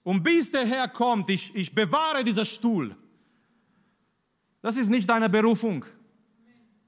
Und 0.08 0.22
bis 0.22 0.50
der 0.50 0.66
Herr 0.66 0.88
kommt, 0.88 1.28
ich, 1.28 1.54
ich 1.54 1.74
bewahre 1.74 2.24
diesen 2.24 2.46
Stuhl. 2.46 2.96
Das 4.62 4.78
ist 4.78 4.88
nicht 4.88 5.06
deine 5.06 5.28
Berufung. 5.28 5.84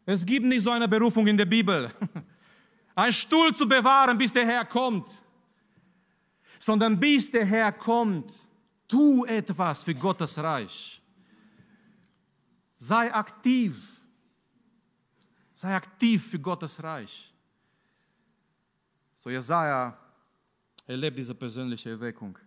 Es 0.07 0.25
gibt 0.25 0.47
nicht 0.47 0.63
so 0.63 0.71
eine 0.71 0.89
Berufung 0.89 1.27
in 1.27 1.37
der 1.37 1.45
Bibel. 1.45 1.93
Ein 2.95 3.13
Stuhl 3.13 3.55
zu 3.55 3.69
bewahren, 3.69 4.17
bis 4.17 4.33
der 4.33 4.47
Herr 4.47 4.65
kommt. 4.65 5.07
Sondern 6.59 6.99
bis 6.99 7.31
der 7.31 7.45
Herr 7.45 7.73
kommt, 7.73 8.33
tu 8.89 9.27
etwas 9.27 9.85
für 9.85 9.95
Gottes 9.95 10.39
Reich. 10.43 11.03
Sei 12.79 13.13
aktiv. 13.13 14.01
Sei 15.53 15.75
aktiv 15.75 16.27
für 16.27 16.39
Gottes 16.39 16.83
Reich. 16.83 17.31
So 19.19 19.29
Jesaja 19.29 19.95
erlebt 20.87 21.19
diese 21.19 21.35
persönliche 21.35 21.91
Erweckung. 21.91 22.39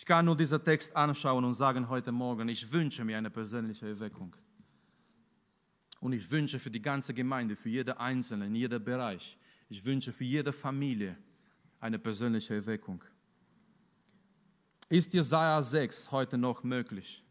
Ich 0.00 0.06
kann 0.06 0.24
nur 0.24 0.34
diesen 0.34 0.64
Text 0.64 0.96
anschauen 0.96 1.44
und 1.44 1.52
sagen 1.52 1.86
heute 1.86 2.10
Morgen, 2.10 2.48
ich 2.48 2.72
wünsche 2.72 3.04
mir 3.04 3.18
eine 3.18 3.28
persönliche 3.28 3.86
Erweckung. 3.86 4.34
Und 6.00 6.14
ich 6.14 6.30
wünsche 6.30 6.58
für 6.58 6.70
die 6.70 6.80
ganze 6.80 7.12
Gemeinde, 7.12 7.54
für 7.54 7.68
jede 7.68 8.00
Einzelne, 8.00 8.46
in 8.46 8.54
jedem 8.54 8.82
Bereich, 8.82 9.36
ich 9.68 9.84
wünsche 9.84 10.10
für 10.10 10.24
jede 10.24 10.54
Familie 10.54 11.18
eine 11.80 11.98
persönliche 11.98 12.54
Erweckung. 12.54 13.04
Ist 14.88 15.12
Jesaja 15.12 15.62
6 15.62 16.10
heute 16.10 16.38
noch 16.38 16.62
möglich? 16.62 17.22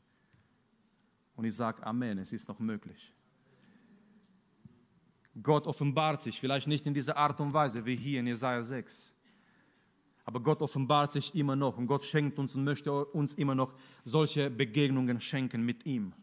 Und 1.35 1.45
ich 1.45 1.55
sage 1.55 1.83
Amen, 1.83 2.19
es 2.19 2.31
ist 2.33 2.47
noch 2.47 2.59
möglich. 2.59 3.11
Gott 5.41 5.65
offenbart 5.65 6.21
sich, 6.21 6.39
vielleicht 6.39 6.67
nicht 6.67 6.85
in 6.85 6.93
dieser 6.93 7.17
Art 7.17 7.41
und 7.41 7.51
Weise 7.51 7.83
wie 7.83 7.95
hier 7.95 8.19
in 8.19 8.27
Jesaja 8.27 8.61
6. 8.61 9.15
Aber 10.29 10.41
Gott 10.41 10.61
offenbart 10.61 11.11
sich 11.11 11.33
immer 11.33 11.55
noch 11.55 11.79
und 11.79 11.87
Gott 11.87 12.03
schenkt 12.03 12.37
uns 12.37 12.53
und 12.53 12.63
möchte 12.63 12.93
uns 12.93 13.33
immer 13.33 13.55
noch 13.55 13.73
solche 14.03 14.51
Begegnungen 14.51 15.19
schenken 15.19 15.63
mit 15.65 15.87
ihm 15.87 16.13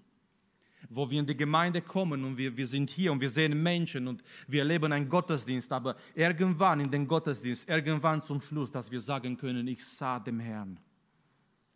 wo 0.88 1.10
wir 1.10 1.18
in 1.18 1.26
die 1.26 1.36
Gemeinde 1.36 1.82
kommen 1.82 2.24
und 2.24 2.36
wir, 2.36 2.56
wir 2.56 2.66
sind 2.68 2.90
hier 2.90 3.10
und 3.10 3.20
wir 3.20 3.28
sehen 3.28 3.60
Menschen 3.60 4.06
und 4.06 4.22
wir 4.46 4.60
erleben 4.60 4.92
einen 4.92 5.08
Gottesdienst, 5.08 5.72
aber 5.72 5.96
irgendwann 6.14 6.78
in 6.78 6.88
den 6.88 7.08
Gottesdienst, 7.08 7.68
irgendwann 7.68 8.22
zum 8.22 8.40
Schluss, 8.40 8.70
dass 8.70 8.92
wir 8.92 9.00
sagen 9.00 9.36
können, 9.36 9.66
ich 9.66 9.84
sah 9.84 10.20
dem 10.20 10.38
Herrn. 10.38 10.78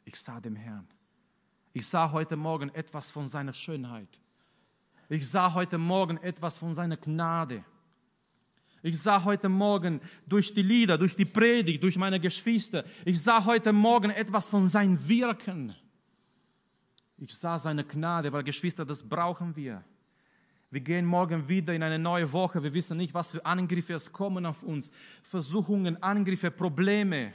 Ich 0.05 0.15
sah 0.15 0.39
dem 0.39 0.55
Herrn. 0.55 0.87
Ich 1.73 1.89
sah 1.89 2.13
heute 2.13 2.37
Morgen 2.37 2.69
etwas 2.73 3.11
von 3.11 3.27
seiner 3.27 3.53
Schönheit. 3.53 4.21
Ich 5.09 5.29
sah 5.29 5.53
heute 5.55 5.77
Morgen 5.77 6.17
etwas 6.19 6.61
von 6.61 6.73
seiner 6.73 6.97
Gnade. 6.97 7.65
Ich 8.83 9.01
sah 9.01 9.23
heute 9.23 9.49
Morgen 9.49 10.01
durch 10.27 10.55
die 10.55 10.63
Lieder, 10.63 10.97
durch 10.97 11.15
die 11.15 11.27
Predigt, 11.27 11.83
durch 11.83 11.97
meine 11.97 12.19
Geschwister, 12.19 12.85
ich 13.05 13.21
sah 13.21 13.45
heute 13.45 13.73
Morgen 13.73 14.11
etwas 14.11 14.49
von 14.49 14.69
seinem 14.69 15.09
Wirken. 15.09 15.75
Ich 17.19 17.35
sah 17.37 17.59
seine 17.59 17.85
Gnade, 17.85 18.33
weil 18.33 18.43
Geschwister, 18.43 18.87
das 18.87 19.07
brauchen 19.07 19.55
wir. 19.55 19.85
Wir 20.71 20.81
gehen 20.81 21.05
morgen 21.05 21.49
wieder 21.49 21.75
in 21.75 21.83
eine 21.83 21.99
neue 21.99 22.33
Woche. 22.33 22.63
Wir 22.63 22.73
wissen 22.73 22.97
nicht, 22.97 23.13
was 23.13 23.33
für 23.33 23.45
Angriffe 23.45 23.93
es 23.93 24.11
kommen 24.11 24.47
auf 24.47 24.63
uns. 24.63 24.91
Versuchungen, 25.23 26.03
Angriffe, 26.03 26.51
Probleme. 26.51 27.35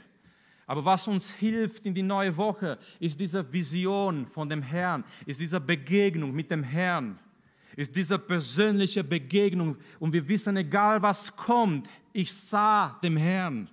Aber 0.66 0.84
was 0.84 1.06
uns 1.06 1.30
hilft 1.30 1.86
in 1.86 1.94
die 1.94 2.02
neue 2.02 2.36
Woche, 2.36 2.78
ist 2.98 3.20
diese 3.20 3.52
Vision 3.52 4.26
von 4.26 4.48
dem 4.48 4.62
Herrn, 4.62 5.04
ist 5.26 5.38
diese 5.38 5.60
Begegnung 5.60 6.32
mit 6.32 6.50
dem 6.50 6.64
Herrn, 6.64 7.20
ist 7.76 7.94
diese 7.94 8.18
persönliche 8.18 9.04
Begegnung. 9.04 9.76
Und 10.00 10.12
wir 10.12 10.26
wissen, 10.26 10.56
egal 10.56 11.00
was 11.02 11.34
kommt, 11.36 11.88
ich 12.12 12.34
sah 12.34 12.98
dem 13.02 13.16
Herrn. 13.16 13.68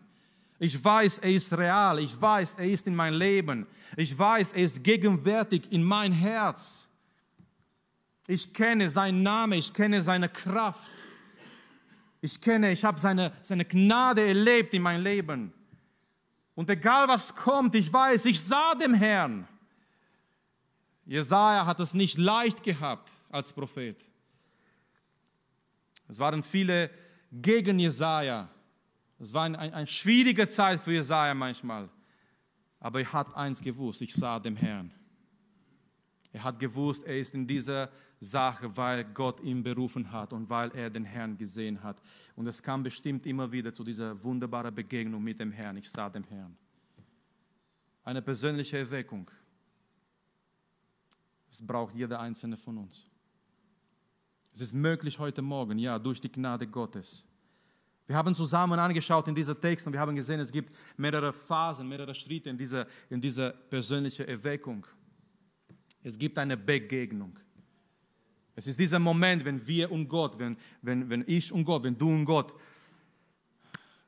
Ich 0.60 0.82
weiß, 0.84 1.20
er 1.20 1.32
ist 1.32 1.52
real. 1.54 2.00
Ich 2.00 2.22
weiß, 2.22 2.56
er 2.56 2.66
ist 2.66 2.86
in 2.86 2.96
mein 2.96 3.14
Leben. 3.14 3.66
Ich 3.96 4.18
weiß, 4.18 4.52
er 4.52 4.64
ist 4.64 4.84
gegenwärtig 4.84 5.72
in 5.72 5.84
mein 5.84 6.12
Herz. 6.12 6.88
Ich 8.28 8.54
kenne 8.54 8.90
seinen 8.90 9.24
Namen, 9.24 9.54
ich 9.54 9.74
kenne 9.74 10.02
seine 10.02 10.30
Kraft. 10.30 10.92
Ich 12.22 12.40
kenne, 12.40 12.72
ich 12.72 12.86
habe 12.86 13.00
seine, 13.00 13.34
seine 13.42 13.66
Gnade 13.66 14.26
erlebt 14.26 14.74
in 14.74 14.82
mein 14.82 15.02
Leben. 15.02 15.52
Und 16.56 16.70
egal 16.70 17.08
was 17.08 17.36
kommt, 17.36 17.76
ich 17.76 17.92
weiß, 17.92 18.26
ich 18.26 18.42
sah 18.42 18.76
dem 18.76 18.94
Herrn. 18.94 19.48
Jesaja 21.06 21.66
hat 21.66 21.80
es 21.80 21.94
nicht 21.94 22.18
leicht 22.18 22.64
gehabt 22.64 23.12
als 23.30 23.52
Prophet. 23.52 23.98
Es 26.08 26.20
waren 26.20 26.44
viele 26.44 26.90
gegen 27.32 27.80
Jesaja. 27.80 28.50
Es 29.20 29.34
war 29.34 29.46
eine, 29.46 29.60
eine 29.60 29.88
schwierige 29.88 30.48
Zeit 30.48 30.80
für 30.80 30.92
Jesaja 30.92 31.34
manchmal. 31.34 31.90
Aber 32.80 33.00
er 33.00 33.12
hat 33.12 33.36
eins 33.36 33.62
gewusst: 33.62 34.02
ich 34.02 34.14
sah 34.14 34.40
dem 34.40 34.56
Herrn. 34.56 34.94
Er 36.32 36.44
hat 36.44 36.60
gewusst, 36.60 37.04
er 37.06 37.20
ist 37.20 37.34
in 37.36 37.46
dieser 37.46 37.92
Sache, 38.20 38.76
weil 38.76 39.04
Gott 39.06 39.40
ihn 39.42 39.62
berufen 39.62 40.12
hat 40.12 40.34
und 40.34 40.50
weil 40.50 40.72
er 40.72 40.90
den 40.90 41.06
Herrn 41.06 41.38
gesehen 41.38 41.82
hat. 41.84 42.02
Und 42.36 42.48
es 42.48 42.62
kam 42.62 42.82
bestimmt 42.82 43.26
immer 43.28 43.52
wieder 43.52 43.72
zu 43.72 43.84
dieser 43.84 44.22
wunderbaren 44.24 44.74
Begegnung 44.74 45.24
mit 45.24 45.40
dem 45.40 45.52
Herrn. 45.52 45.78
Ich 45.78 45.90
sah 45.90 46.10
dem 46.10 46.24
Herrn. 46.24 46.58
Eine 48.04 48.22
persönliche 48.22 48.80
Erweckung. 48.80 49.30
Es 51.54 51.62
braucht 51.62 51.94
jeder 51.94 52.20
einzelne 52.20 52.58
von 52.58 52.80
uns. 52.80 53.06
Es 54.54 54.62
ist 54.62 54.74
möglich 54.74 55.20
heute 55.20 55.44
Morgen, 55.44 55.78
ja, 55.78 56.00
durch 56.00 56.20
die 56.20 56.32
Gnade 56.32 56.66
Gottes. 56.66 57.24
Wir 58.08 58.16
haben 58.16 58.34
zusammen 58.34 58.80
angeschaut 58.80 59.28
in 59.28 59.36
dieser 59.36 59.62
Text 59.62 59.86
und 59.86 59.94
wir 59.94 60.00
haben 60.00 60.16
gesehen, 60.16 60.40
es 60.40 60.52
gibt 60.52 60.74
mehrere 60.98 61.32
Phasen, 61.32 61.88
mehrere 61.88 62.16
Schritte 62.16 62.50
in 62.50 62.58
dieser, 62.58 62.88
in 63.08 63.22
dieser 63.22 63.52
persönlichen 63.52 64.28
Erweckung. 64.28 64.88
Es 66.02 66.18
gibt 66.18 66.40
eine 66.40 66.58
Begegnung. 66.58 67.38
Es 68.56 68.66
ist 68.66 68.80
dieser 68.80 68.98
Moment, 68.98 69.46
wenn 69.46 69.68
wir 69.68 69.92
und 69.92 70.08
Gott, 70.08 70.40
wenn, 70.40 70.58
wenn, 70.82 71.08
wenn 71.08 71.24
ich 71.28 71.52
und 71.52 71.66
Gott, 71.66 71.84
wenn 71.84 71.96
du 71.96 72.10
und 72.10 72.26
Gott 72.26 72.52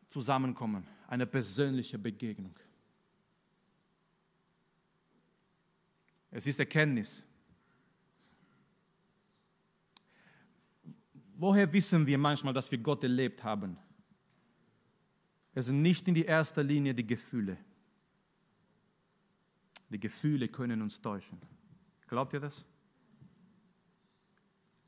zusammenkommen. 0.09 0.87
Eine 1.07 1.27
persönliche 1.27 1.99
Begegnung. 1.99 2.55
Es 6.31 6.47
ist 6.47 6.59
Erkenntnis. 6.59 7.23
Woher 11.37 11.71
wissen 11.73 12.07
wir 12.07 12.17
manchmal, 12.17 12.53
dass 12.53 12.71
wir 12.71 12.77
Gott 12.77 13.03
erlebt 13.03 13.43
haben? 13.43 13.77
Es 15.53 15.65
sind 15.65 15.81
nicht 15.81 16.07
in 16.07 16.13
die 16.13 16.25
erster 16.25 16.63
Linie 16.63 16.93
die 16.93 17.05
Gefühle. 17.05 17.57
Die 19.89 19.99
Gefühle 19.99 20.47
können 20.47 20.81
uns 20.81 21.01
täuschen. 21.01 21.39
Glaubt 22.07 22.33
ihr 22.33 22.39
das? 22.39 22.65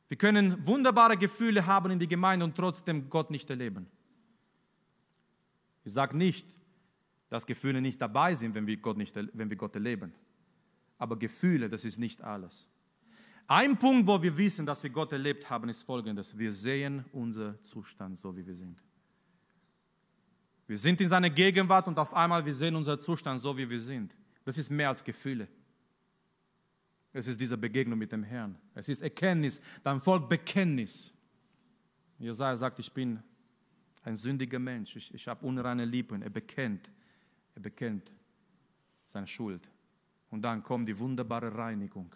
Wir 0.08 0.18
können 0.18 0.66
wunderbare 0.66 1.18
Gefühle 1.18 1.66
haben 1.66 1.92
in 1.92 2.00
die 2.00 2.08
Gemeinde 2.08 2.46
und 2.46 2.56
trotzdem 2.56 3.10
Gott 3.10 3.30
nicht 3.30 3.50
erleben. 3.50 3.88
Ich 5.84 5.94
sage 5.94 6.16
nicht, 6.16 6.48
dass 7.30 7.46
Gefühle 7.46 7.82
nicht 7.82 8.02
dabei 8.02 8.36
sind, 8.36 8.56
wenn 8.56 8.68
wir 8.68 8.78
Gott, 8.78 8.98
nicht, 8.98 9.16
wenn 9.16 9.50
wir 9.50 9.58
Gott 9.58 9.76
erleben. 9.76 10.14
Aber 10.98 11.18
Gefühle, 11.20 11.70
das 11.70 11.84
ist 11.84 11.98
nicht 11.98 12.22
alles. 12.22 12.70
Ein 13.48 13.78
Punkt, 13.78 14.06
wo 14.06 14.22
wir 14.22 14.38
wissen, 14.38 14.66
dass 14.66 14.84
wir 14.84 14.90
Gott 14.90 15.14
erlebt 15.14 15.50
haben, 15.50 15.70
ist 15.70 15.84
folgendes. 15.84 16.38
Wir 16.38 16.54
sehen 16.54 17.06
unseren 17.14 17.58
Zustand 17.64 18.20
so, 18.20 18.36
wie 18.36 18.46
wir 18.46 18.56
sind. 18.56 18.84
Wir 20.68 20.78
sind 20.78 21.00
in 21.00 21.08
seiner 21.08 21.30
Gegenwart 21.30 21.88
und 21.88 21.98
auf 21.98 22.14
einmal 22.14 22.44
wir 22.44 22.54
sehen 22.54 22.76
unseren 22.76 23.00
Zustand 23.00 23.40
so, 23.40 23.58
wie 23.58 23.70
wir 23.70 23.80
sind. 23.80 24.14
Das 24.44 24.58
ist 24.58 24.70
mehr 24.70 24.90
als 24.90 25.02
Gefühle. 25.02 25.48
Es 27.14 27.26
ist 27.26 27.40
diese 27.40 27.58
Begegnung 27.58 27.98
mit 27.98 28.12
dem 28.12 28.24
Herrn. 28.24 28.58
Es 28.76 28.90
ist 28.90 29.02
Erkenntnis, 29.02 29.62
dann 29.82 30.02
folgt 30.02 30.28
Bekenntnis. 30.28 31.14
Jesaja 32.20 32.58
sagt, 32.58 32.80
ich 32.80 32.92
bin 32.92 33.24
ein 34.04 34.18
sündiger 34.18 34.60
Mensch. 34.60 34.96
Ich, 34.96 35.14
ich 35.14 35.28
habe 35.28 35.46
unreine 35.46 35.86
Lippen. 35.86 36.22
Er 36.22 36.30
bekennt, 36.30 36.90
er 37.56 37.62
bekennt 37.62 38.12
seine 39.06 39.28
Schuld. 39.28 39.70
Und 40.30 40.42
dann 40.42 40.62
kommt 40.64 40.90
die 40.90 40.98
wunderbare 41.00 41.56
Reinigung. 41.56 42.14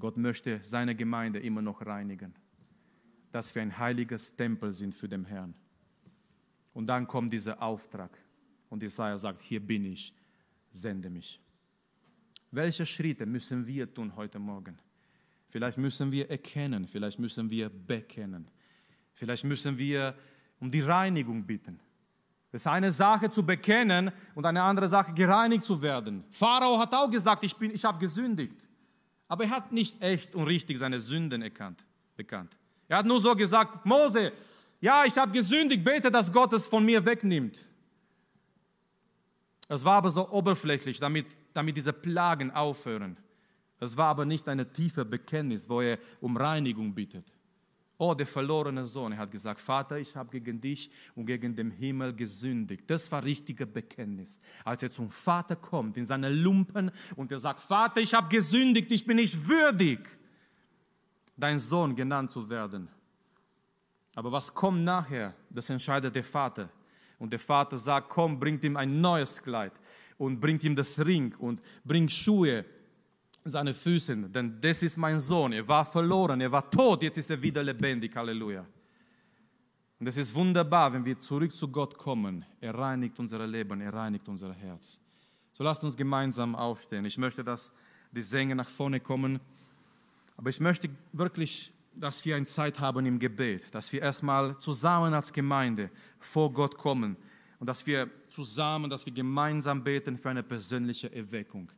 Gott 0.00 0.16
möchte 0.16 0.60
seine 0.62 0.94
Gemeinde 0.94 1.38
immer 1.38 1.62
noch 1.62 1.84
reinigen, 1.84 2.34
dass 3.30 3.54
wir 3.54 3.62
ein 3.62 3.78
heiliges 3.78 4.34
Tempel 4.34 4.72
sind 4.72 4.94
für 4.94 5.08
den 5.08 5.24
Herrn. 5.24 5.54
Und 6.72 6.86
dann 6.86 7.06
kommt 7.06 7.32
dieser 7.32 7.62
Auftrag 7.62 8.10
und 8.68 8.82
Isaiah 8.82 9.18
sagt, 9.18 9.40
hier 9.40 9.60
bin 9.60 9.84
ich, 9.84 10.14
sende 10.70 11.10
mich. 11.10 11.40
Welche 12.50 12.86
Schritte 12.86 13.26
müssen 13.26 13.66
wir 13.66 13.92
tun 13.92 14.14
heute 14.16 14.38
Morgen? 14.38 14.76
Vielleicht 15.48 15.78
müssen 15.78 16.10
wir 16.10 16.30
erkennen, 16.30 16.86
vielleicht 16.86 17.18
müssen 17.18 17.50
wir 17.50 17.68
bekennen, 17.68 18.48
vielleicht 19.14 19.44
müssen 19.44 19.76
wir 19.78 20.16
um 20.60 20.70
die 20.70 20.80
Reinigung 20.80 21.44
bitten. 21.44 21.80
Es 22.52 22.62
ist 22.62 22.66
eine 22.66 22.90
Sache 22.90 23.30
zu 23.30 23.44
bekennen 23.44 24.10
und 24.34 24.44
eine 24.44 24.62
andere 24.62 24.88
Sache 24.88 25.12
gereinigt 25.12 25.64
zu 25.64 25.80
werden. 25.80 26.24
Pharao 26.30 26.78
hat 26.78 26.92
auch 26.92 27.08
gesagt, 27.08 27.44
ich, 27.44 27.60
ich 27.60 27.84
habe 27.84 27.98
gesündigt. 27.98 28.69
Aber 29.30 29.44
er 29.44 29.50
hat 29.50 29.70
nicht 29.70 30.02
echt 30.02 30.34
und 30.34 30.48
richtig 30.48 30.76
seine 30.76 30.98
Sünden 30.98 31.40
erkannt, 31.40 31.84
bekannt. 32.16 32.50
Er 32.88 32.98
hat 32.98 33.06
nur 33.06 33.20
so 33.20 33.36
gesagt, 33.36 33.86
Mose, 33.86 34.32
ja, 34.80 35.04
ich 35.04 35.16
habe 35.16 35.30
gesündigt, 35.30 35.84
bete, 35.84 36.10
dass 36.10 36.32
Gott 36.32 36.52
es 36.52 36.66
von 36.66 36.84
mir 36.84 37.06
wegnimmt. 37.06 37.56
Es 39.68 39.84
war 39.84 39.98
aber 39.98 40.10
so 40.10 40.28
oberflächlich, 40.30 40.98
damit, 40.98 41.26
damit 41.54 41.76
diese 41.76 41.92
Plagen 41.92 42.50
aufhören. 42.50 43.16
Es 43.78 43.96
war 43.96 44.08
aber 44.08 44.24
nicht 44.24 44.48
eine 44.48 44.72
tiefe 44.72 45.04
Bekenntnis, 45.04 45.68
wo 45.68 45.80
er 45.80 46.00
um 46.20 46.36
Reinigung 46.36 46.92
bittet. 46.92 47.32
Oh, 48.02 48.14
der 48.14 48.26
verlorene 48.26 48.86
Sohn, 48.86 49.12
er 49.12 49.18
hat 49.18 49.30
gesagt, 49.30 49.60
Vater, 49.60 49.98
ich 49.98 50.16
habe 50.16 50.30
gegen 50.30 50.58
dich 50.58 50.90
und 51.14 51.26
gegen 51.26 51.54
den 51.54 51.70
Himmel 51.70 52.14
gesündigt. 52.14 52.84
Das 52.86 53.12
war 53.12 53.22
richtige 53.22 53.66
Bekenntnis. 53.66 54.40
Als 54.64 54.82
er 54.82 54.90
zum 54.90 55.10
Vater 55.10 55.54
kommt, 55.54 55.98
in 55.98 56.06
seine 56.06 56.30
Lumpen, 56.30 56.90
und 57.14 57.30
er 57.30 57.38
sagt, 57.38 57.60
Vater, 57.60 58.00
ich 58.00 58.14
habe 58.14 58.30
gesündigt, 58.30 58.90
ich 58.90 59.04
bin 59.04 59.16
nicht 59.16 59.46
würdig, 59.46 59.98
dein 61.36 61.58
Sohn 61.58 61.94
genannt 61.94 62.30
zu 62.30 62.48
werden. 62.48 62.88
Aber 64.14 64.32
was 64.32 64.54
kommt 64.54 64.82
nachher, 64.82 65.34
das 65.50 65.68
entscheidet 65.68 66.14
der 66.14 66.24
Vater. 66.24 66.70
Und 67.18 67.30
der 67.32 67.38
Vater 67.38 67.76
sagt, 67.76 68.08
komm, 68.08 68.40
bringt 68.40 68.64
ihm 68.64 68.78
ein 68.78 69.02
neues 69.02 69.42
Kleid 69.42 69.74
und 70.16 70.40
bringt 70.40 70.64
ihm 70.64 70.74
das 70.74 70.98
Ring 71.04 71.34
und 71.38 71.60
bringt 71.84 72.10
Schuhe 72.10 72.64
seine 73.44 73.72
Füße, 73.72 74.16
denn 74.16 74.60
das 74.60 74.82
ist 74.82 74.96
mein 74.96 75.18
Sohn. 75.18 75.52
Er 75.52 75.66
war 75.66 75.84
verloren, 75.84 76.40
er 76.40 76.52
war 76.52 76.70
tot, 76.70 77.02
jetzt 77.02 77.16
ist 77.16 77.30
er 77.30 77.40
wieder 77.40 77.62
lebendig. 77.62 78.14
Halleluja. 78.14 78.66
Und 79.98 80.06
es 80.06 80.16
ist 80.16 80.34
wunderbar, 80.34 80.92
wenn 80.92 81.04
wir 81.04 81.18
zurück 81.18 81.52
zu 81.52 81.68
Gott 81.68 81.96
kommen. 81.96 82.44
Er 82.60 82.74
reinigt 82.74 83.18
unser 83.18 83.46
Leben, 83.46 83.80
er 83.80 83.92
reinigt 83.92 84.28
unser 84.28 84.52
Herz. 84.52 85.00
So 85.52 85.64
lasst 85.64 85.84
uns 85.84 85.96
gemeinsam 85.96 86.54
aufstehen. 86.54 87.04
Ich 87.04 87.18
möchte, 87.18 87.44
dass 87.44 87.72
die 88.12 88.22
Sänger 88.22 88.54
nach 88.54 88.68
vorne 88.68 89.00
kommen. 89.00 89.40
Aber 90.36 90.48
ich 90.48 90.60
möchte 90.60 90.88
wirklich, 91.12 91.72
dass 91.94 92.24
wir 92.24 92.36
eine 92.36 92.46
Zeit 92.46 92.78
haben 92.78 93.04
im 93.04 93.18
Gebet, 93.18 93.74
dass 93.74 93.92
wir 93.92 94.00
erstmal 94.00 94.56
zusammen 94.58 95.12
als 95.12 95.32
Gemeinde 95.32 95.90
vor 96.18 96.52
Gott 96.52 96.76
kommen 96.76 97.16
und 97.58 97.66
dass 97.66 97.84
wir 97.84 98.08
zusammen, 98.30 98.88
dass 98.88 99.04
wir 99.04 99.12
gemeinsam 99.12 99.84
beten 99.84 100.16
für 100.16 100.30
eine 100.30 100.42
persönliche 100.42 101.12
Erweckung 101.12 101.70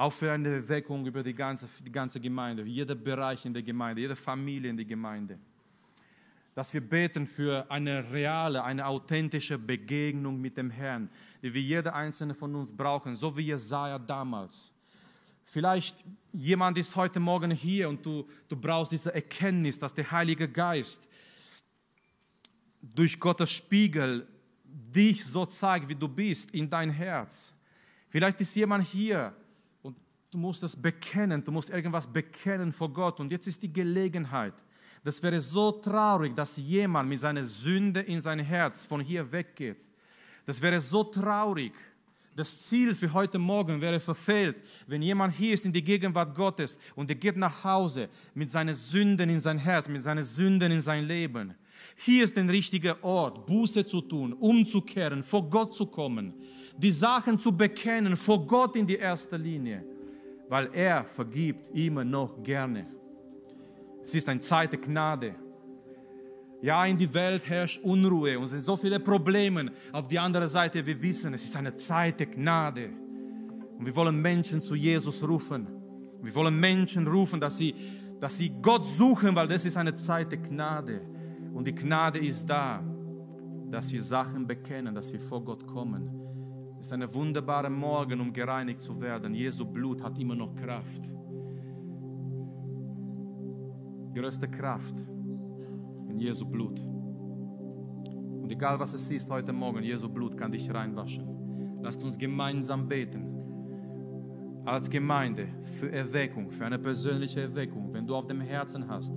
auch 0.00 0.14
für 0.14 0.32
eine 0.32 0.48
Erweckung 0.48 1.04
über 1.04 1.22
die 1.22 1.34
ganze, 1.34 1.68
die 1.84 1.92
ganze 1.92 2.18
Gemeinde, 2.18 2.62
jeder 2.62 2.94
Bereich 2.94 3.44
in 3.44 3.52
der 3.52 3.62
Gemeinde, 3.62 4.00
jede 4.00 4.16
Familie 4.16 4.70
in 4.70 4.76
der 4.76 4.86
Gemeinde. 4.86 5.38
Dass 6.54 6.72
wir 6.72 6.80
beten 6.80 7.26
für 7.26 7.70
eine 7.70 8.10
reale, 8.10 8.64
eine 8.64 8.86
authentische 8.86 9.58
Begegnung 9.58 10.40
mit 10.40 10.56
dem 10.56 10.70
Herrn, 10.70 11.10
die 11.42 11.52
wir 11.52 11.60
jeder 11.60 11.94
einzelne 11.94 12.32
von 12.32 12.54
uns 12.54 12.74
brauchen, 12.74 13.14
so 13.14 13.36
wie 13.36 13.42
Jesaja 13.42 13.98
damals. 13.98 14.72
Vielleicht 15.44 16.02
jemand 16.32 16.78
ist 16.78 16.96
heute 16.96 17.20
Morgen 17.20 17.50
hier 17.50 17.90
und 17.90 18.04
du, 18.04 18.26
du 18.48 18.56
brauchst 18.56 18.92
diese 18.92 19.14
Erkenntnis, 19.14 19.78
dass 19.78 19.92
der 19.92 20.10
Heilige 20.10 20.48
Geist 20.48 21.06
durch 22.80 23.20
Gottes 23.20 23.50
Spiegel 23.50 24.26
dich 24.64 25.26
so 25.26 25.44
zeigt, 25.44 25.90
wie 25.90 25.94
du 25.94 26.08
bist, 26.08 26.52
in 26.52 26.70
dein 26.70 26.88
Herz. 26.88 27.54
Vielleicht 28.08 28.40
ist 28.40 28.54
jemand 28.56 28.86
hier, 28.86 29.34
Du 30.30 30.38
musst 30.38 30.62
es 30.62 30.76
bekennen, 30.76 31.42
du 31.42 31.50
musst 31.50 31.70
irgendwas 31.70 32.06
bekennen 32.06 32.72
vor 32.72 32.92
Gott. 32.92 33.18
Und 33.18 33.32
jetzt 33.32 33.48
ist 33.48 33.60
die 33.62 33.72
Gelegenheit. 33.72 34.54
Das 35.02 35.20
wäre 35.22 35.40
so 35.40 35.72
traurig, 35.72 36.36
dass 36.36 36.56
jemand 36.56 37.08
mit 37.08 37.18
seiner 37.18 37.44
Sünde 37.44 38.00
in 38.00 38.20
sein 38.20 38.38
Herz 38.38 38.86
von 38.86 39.00
hier 39.00 39.30
weggeht. 39.32 39.84
Das 40.46 40.62
wäre 40.62 40.80
so 40.80 41.02
traurig. 41.02 41.72
Das 42.36 42.62
Ziel 42.62 42.94
für 42.94 43.12
heute 43.12 43.40
Morgen 43.40 43.80
wäre 43.80 43.98
verfehlt, 43.98 44.62
wenn 44.86 45.02
jemand 45.02 45.34
hier 45.34 45.52
ist 45.52 45.66
in 45.66 45.72
die 45.72 45.82
Gegenwart 45.82 46.34
Gottes 46.34 46.78
und 46.94 47.10
er 47.10 47.16
geht 47.16 47.36
nach 47.36 47.64
Hause 47.64 48.08
mit 48.34 48.52
seinen 48.52 48.74
Sünden 48.74 49.28
in 49.28 49.40
sein 49.40 49.58
Herz, 49.58 49.88
mit 49.88 50.02
seinen 50.02 50.22
Sünden 50.22 50.70
in 50.70 50.80
sein 50.80 51.04
Leben. 51.04 51.54
Hier 51.96 52.22
ist 52.22 52.36
der 52.36 52.48
richtige 52.48 53.02
Ort, 53.02 53.46
Buße 53.46 53.84
zu 53.84 54.00
tun, 54.00 54.32
umzukehren, 54.34 55.24
vor 55.24 55.50
Gott 55.50 55.74
zu 55.74 55.86
kommen, 55.86 56.34
die 56.76 56.92
Sachen 56.92 57.36
zu 57.36 57.50
bekennen, 57.50 58.16
vor 58.16 58.46
Gott 58.46 58.76
in 58.76 58.86
die 58.86 58.96
erste 58.96 59.36
Linie 59.36 59.84
weil 60.50 60.68
er 60.74 61.04
vergibt 61.04 61.68
immer 61.74 62.04
noch 62.04 62.42
gerne. 62.42 62.84
Es 64.02 64.16
ist 64.16 64.28
eine 64.28 64.40
Zeit 64.40 64.72
der 64.72 64.80
Gnade. 64.80 65.36
Ja, 66.60 66.84
in 66.84 66.96
die 66.96 67.14
Welt 67.14 67.48
herrscht 67.48 67.80
Unruhe 67.84 68.36
und 68.36 68.46
es 68.46 68.50
sind 68.50 68.62
so 68.62 68.76
viele 68.76 68.98
Probleme. 68.98 69.70
Auf 69.92 70.08
die 70.08 70.18
andere 70.18 70.48
Seite, 70.48 70.84
wir 70.84 71.00
wissen, 71.00 71.32
es 71.34 71.44
ist 71.44 71.56
eine 71.56 71.76
Zeit 71.76 72.18
der 72.18 72.26
Gnade. 72.26 72.90
Und 73.78 73.86
wir 73.86 73.94
wollen 73.94 74.20
Menschen 74.20 74.60
zu 74.60 74.74
Jesus 74.74 75.26
rufen. 75.26 75.68
Wir 76.20 76.34
wollen 76.34 76.58
Menschen 76.58 77.06
rufen, 77.06 77.40
dass 77.40 77.56
sie, 77.56 77.72
dass 78.18 78.36
sie 78.36 78.50
Gott 78.60 78.84
suchen, 78.84 79.36
weil 79.36 79.46
das 79.46 79.64
ist 79.64 79.76
eine 79.76 79.94
Zeit 79.94 80.32
der 80.32 80.40
Gnade. 80.40 81.00
Und 81.54 81.64
die 81.68 81.74
Gnade 81.74 82.18
ist 82.18 82.44
da, 82.46 82.82
dass 83.70 83.92
wir 83.92 84.02
Sachen 84.02 84.48
bekennen, 84.48 84.96
dass 84.96 85.12
wir 85.12 85.20
vor 85.20 85.44
Gott 85.44 85.64
kommen. 85.64 86.29
Es 86.80 86.86
ist 86.86 86.92
ein 86.94 87.14
wunderbarer 87.14 87.68
Morgen, 87.68 88.22
um 88.22 88.32
gereinigt 88.32 88.80
zu 88.80 88.98
werden. 89.02 89.34
Jesu 89.34 89.66
Blut 89.66 90.02
hat 90.02 90.18
immer 90.18 90.34
noch 90.34 90.54
Kraft. 90.54 91.14
Größte 94.14 94.48
Kraft 94.48 94.94
in 96.08 96.18
Jesu 96.18 96.46
Blut. 96.46 96.80
Und 96.80 98.50
egal 98.50 98.80
was 98.80 98.94
es 98.94 99.10
ist 99.10 99.30
heute 99.30 99.52
Morgen, 99.52 99.82
Jesu 99.82 100.08
Blut 100.08 100.38
kann 100.38 100.52
dich 100.52 100.72
reinwaschen. 100.72 101.80
Lasst 101.82 102.02
uns 102.02 102.16
gemeinsam 102.16 102.88
beten. 102.88 104.62
Als 104.64 104.88
Gemeinde 104.88 105.48
für 105.62 105.92
Erweckung, 105.92 106.50
für 106.50 106.64
eine 106.64 106.78
persönliche 106.78 107.42
Erweckung. 107.42 107.92
Wenn 107.92 108.06
du 108.06 108.16
auf 108.16 108.26
dem 108.26 108.40
Herzen 108.40 108.88
hast, 108.88 109.14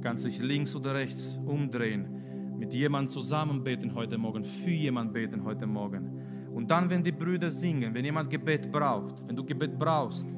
kannst 0.00 0.24
du 0.24 0.28
dich 0.28 0.40
links 0.40 0.74
oder 0.74 0.94
rechts 0.94 1.38
umdrehen, 1.44 2.56
mit 2.58 2.72
jemandem 2.72 3.10
zusammen 3.10 3.62
beten 3.62 3.94
heute 3.94 4.16
Morgen, 4.16 4.42
für 4.42 4.70
jemanden 4.70 5.12
beten 5.12 5.44
heute 5.44 5.66
Morgen 5.66 6.13
und 6.54 6.70
dann, 6.70 6.88
wenn 6.88 7.02
die 7.02 7.12
Brüder 7.12 7.50
singen, 7.50 7.92
wenn 7.94 8.04
jemand 8.04 8.30
Gebet 8.30 8.70
braucht, 8.70 9.26
wenn 9.26 9.34
du 9.34 9.44
Gebet 9.44 9.76
brauchst 9.76 10.28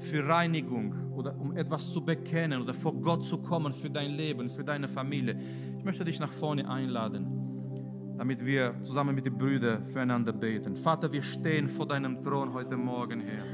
für 0.00 0.26
Reinigung 0.26 0.92
oder 1.14 1.38
um 1.38 1.56
etwas 1.56 1.90
zu 1.92 2.04
bekennen 2.04 2.60
oder 2.60 2.74
vor 2.74 2.92
Gott 2.94 3.24
zu 3.24 3.38
kommen 3.38 3.72
für 3.72 3.88
dein 3.88 4.10
Leben, 4.10 4.50
für 4.50 4.64
deine 4.64 4.88
Familie, 4.88 5.38
ich 5.78 5.84
möchte 5.84 6.04
dich 6.04 6.18
nach 6.18 6.32
vorne 6.32 6.68
einladen, 6.68 8.14
damit 8.18 8.44
wir 8.44 8.74
zusammen 8.82 9.14
mit 9.14 9.24
den 9.24 9.38
Brüdern 9.38 9.84
füreinander 9.84 10.32
beten. 10.32 10.74
Vater, 10.74 11.12
wir 11.12 11.22
stehen 11.22 11.68
vor 11.68 11.86
deinem 11.86 12.20
Thron 12.20 12.52
heute 12.52 12.76
Morgen, 12.76 13.20
Herr. 13.20 13.44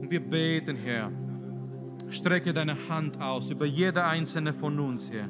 Und 0.00 0.10
wir 0.10 0.20
beten, 0.20 0.76
Herr. 0.76 1.12
Strecke 2.08 2.54
deine 2.54 2.76
Hand 2.88 3.20
aus 3.20 3.50
über 3.50 3.66
jede 3.66 4.02
einzelne 4.04 4.54
von 4.54 4.78
uns, 4.80 5.10
Herr. 5.12 5.28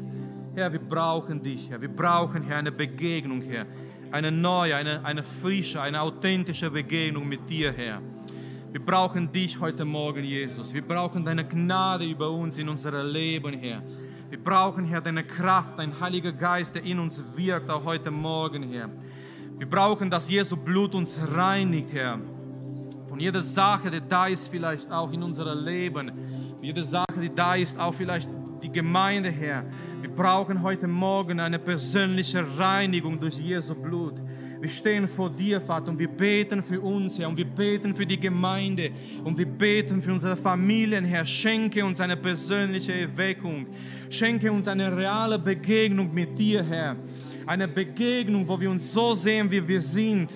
Herr, 0.55 0.73
wir 0.73 0.81
brauchen 0.81 1.43
dich, 1.43 1.71
Herr. 1.71 1.81
Wir 1.81 1.89
brauchen, 1.89 2.43
Herr, 2.43 2.59
eine 2.59 2.73
Begegnung, 2.73 3.41
Herr 3.43 3.67
eine 4.13 4.31
neue, 4.31 4.77
eine, 4.77 5.05
eine 5.05 5.23
frische, 5.23 5.81
eine 5.81 6.01
authentische 6.03 6.71
Begegnung 6.71 7.27
mit 7.27 7.49
dir, 7.49 7.73
Herr. 7.73 8.01
Wir 8.71 8.85
brauchen 8.85 9.33
dich 9.33 9.59
heute 9.59 9.85
Morgen, 9.85 10.23
Jesus. 10.23 10.73
Wir 10.73 10.83
brauchen 10.83 11.25
deine 11.25 11.47
Gnade 11.47 12.05
über 12.05 12.31
uns 12.31 12.59
in 12.59 12.69
unserem 12.69 13.11
Leben, 13.11 13.55
Herr. 13.55 13.83
Wir 14.29 14.43
brauchen, 14.43 14.85
Herr, 14.85 15.01
deine 15.01 15.25
Kraft, 15.25 15.79
dein 15.79 15.99
Heiliger 15.99 16.33
Geist, 16.33 16.75
der 16.75 16.85
in 16.85 16.99
uns 16.99 17.23
wirkt, 17.37 17.71
auch 17.71 17.85
heute 17.85 18.11
Morgen, 18.11 18.71
Herr. 18.71 18.91
Wir 19.59 19.69
brauchen, 19.69 20.11
dass 20.11 20.29
Jesu 20.29 20.57
Blut 20.57 20.95
uns 20.95 21.21
reinigt, 21.35 21.93
Herr. 21.93 22.19
Von 23.09 23.19
jeder 23.19 23.41
Sache, 23.41 23.91
die 23.91 24.01
da 24.07 24.27
ist, 24.27 24.49
vielleicht 24.49 24.91
auch 24.91 25.11
in 25.13 25.23
unserem 25.23 25.65
Leben. 25.65 26.13
Jede 26.61 26.85
Sache, 26.85 27.21
die 27.21 27.35
da 27.35 27.55
ist, 27.55 27.79
auch 27.79 27.95
vielleicht 27.95 28.29
die 28.63 28.71
Gemeinde, 28.71 29.31
Herr. 29.31 29.65
Brauchen 30.15 30.63
heute 30.63 30.87
Morgen 30.87 31.41
eine 31.41 31.59
persönliche 31.59 32.45
Reinigung 32.59 33.19
durch 33.19 33.39
Jesu 33.39 33.75
Blut. 33.75 34.15
Wir 34.61 34.69
stehen 34.69 35.09
vor 35.09 35.31
dir, 35.31 35.59
Vater, 35.59 35.91
und 35.91 35.99
wir 35.99 36.09
beten 36.09 36.63
für 36.63 36.81
uns, 36.83 37.19
Herr, 37.19 37.29
und 37.29 37.37
wir 37.39 37.47
beten 37.47 37.95
für 37.95 38.05
die 38.05 38.21
Gemeinde, 38.21 38.91
und 39.25 39.39
wir 39.39 39.47
beten 39.47 40.03
für 40.03 40.13
unsere 40.13 40.37
Familien, 40.37 41.07
Herr. 41.07 41.25
Schenke 41.25 41.83
uns 41.83 41.99
eine 42.01 42.19
persönliche 42.19 42.93
Erweckung. 42.93 43.67
Schenke 44.11 44.53
uns 44.53 44.69
eine 44.69 44.95
reale 44.95 45.39
Begegnung 45.39 46.13
mit 46.13 46.39
dir, 46.39 46.63
Herr. 46.63 46.97
Eine 47.47 47.67
Begegnung, 47.67 48.47
wo 48.47 48.61
wir 48.61 48.71
uns 48.71 48.93
so 48.93 49.15
sehen, 49.15 49.51
wie 49.51 49.67
wir 49.67 49.81
sind. 49.81 50.31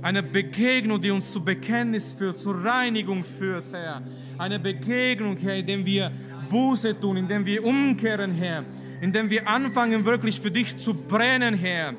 Eine 0.00 0.22
Begegnung, 0.22 1.00
die 1.00 1.10
uns 1.10 1.32
zu 1.32 1.44
Bekenntnis 1.44 2.12
führt, 2.12 2.36
zur 2.36 2.62
Reinigung 2.62 3.24
führt, 3.24 3.64
Herr. 3.72 4.00
Eine 4.38 4.60
Begegnung, 4.60 5.36
Herr, 5.36 5.56
in 5.56 5.66
der 5.66 5.84
wir 5.84 6.12
Buße 6.48 6.98
tun, 6.98 7.16
in 7.18 7.28
der 7.28 7.44
wir 7.44 7.64
umkehren, 7.64 8.32
Herr. 8.32 8.64
In 9.00 9.12
der 9.12 9.28
wir 9.28 9.48
anfangen, 9.48 10.04
wirklich 10.04 10.40
für 10.40 10.50
dich 10.50 10.76
zu 10.76 10.94
brennen, 10.94 11.54
Herr 11.54 11.94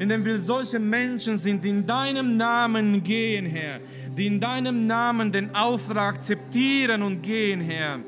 in 0.00 0.08
dem 0.08 0.24
wir 0.24 0.40
solche 0.40 0.78
Menschen 0.78 1.36
sind, 1.36 1.62
die 1.62 1.68
in 1.68 1.86
deinem 1.86 2.38
Namen 2.38 3.04
gehen, 3.04 3.44
Herr, 3.44 3.80
die 4.16 4.28
in 4.28 4.40
deinem 4.40 4.86
Namen 4.86 5.30
den 5.30 5.54
Auftrag 5.54 6.14
akzeptieren 6.14 7.02
und 7.02 7.22
gehen, 7.22 7.60
Herr. 7.60 8.00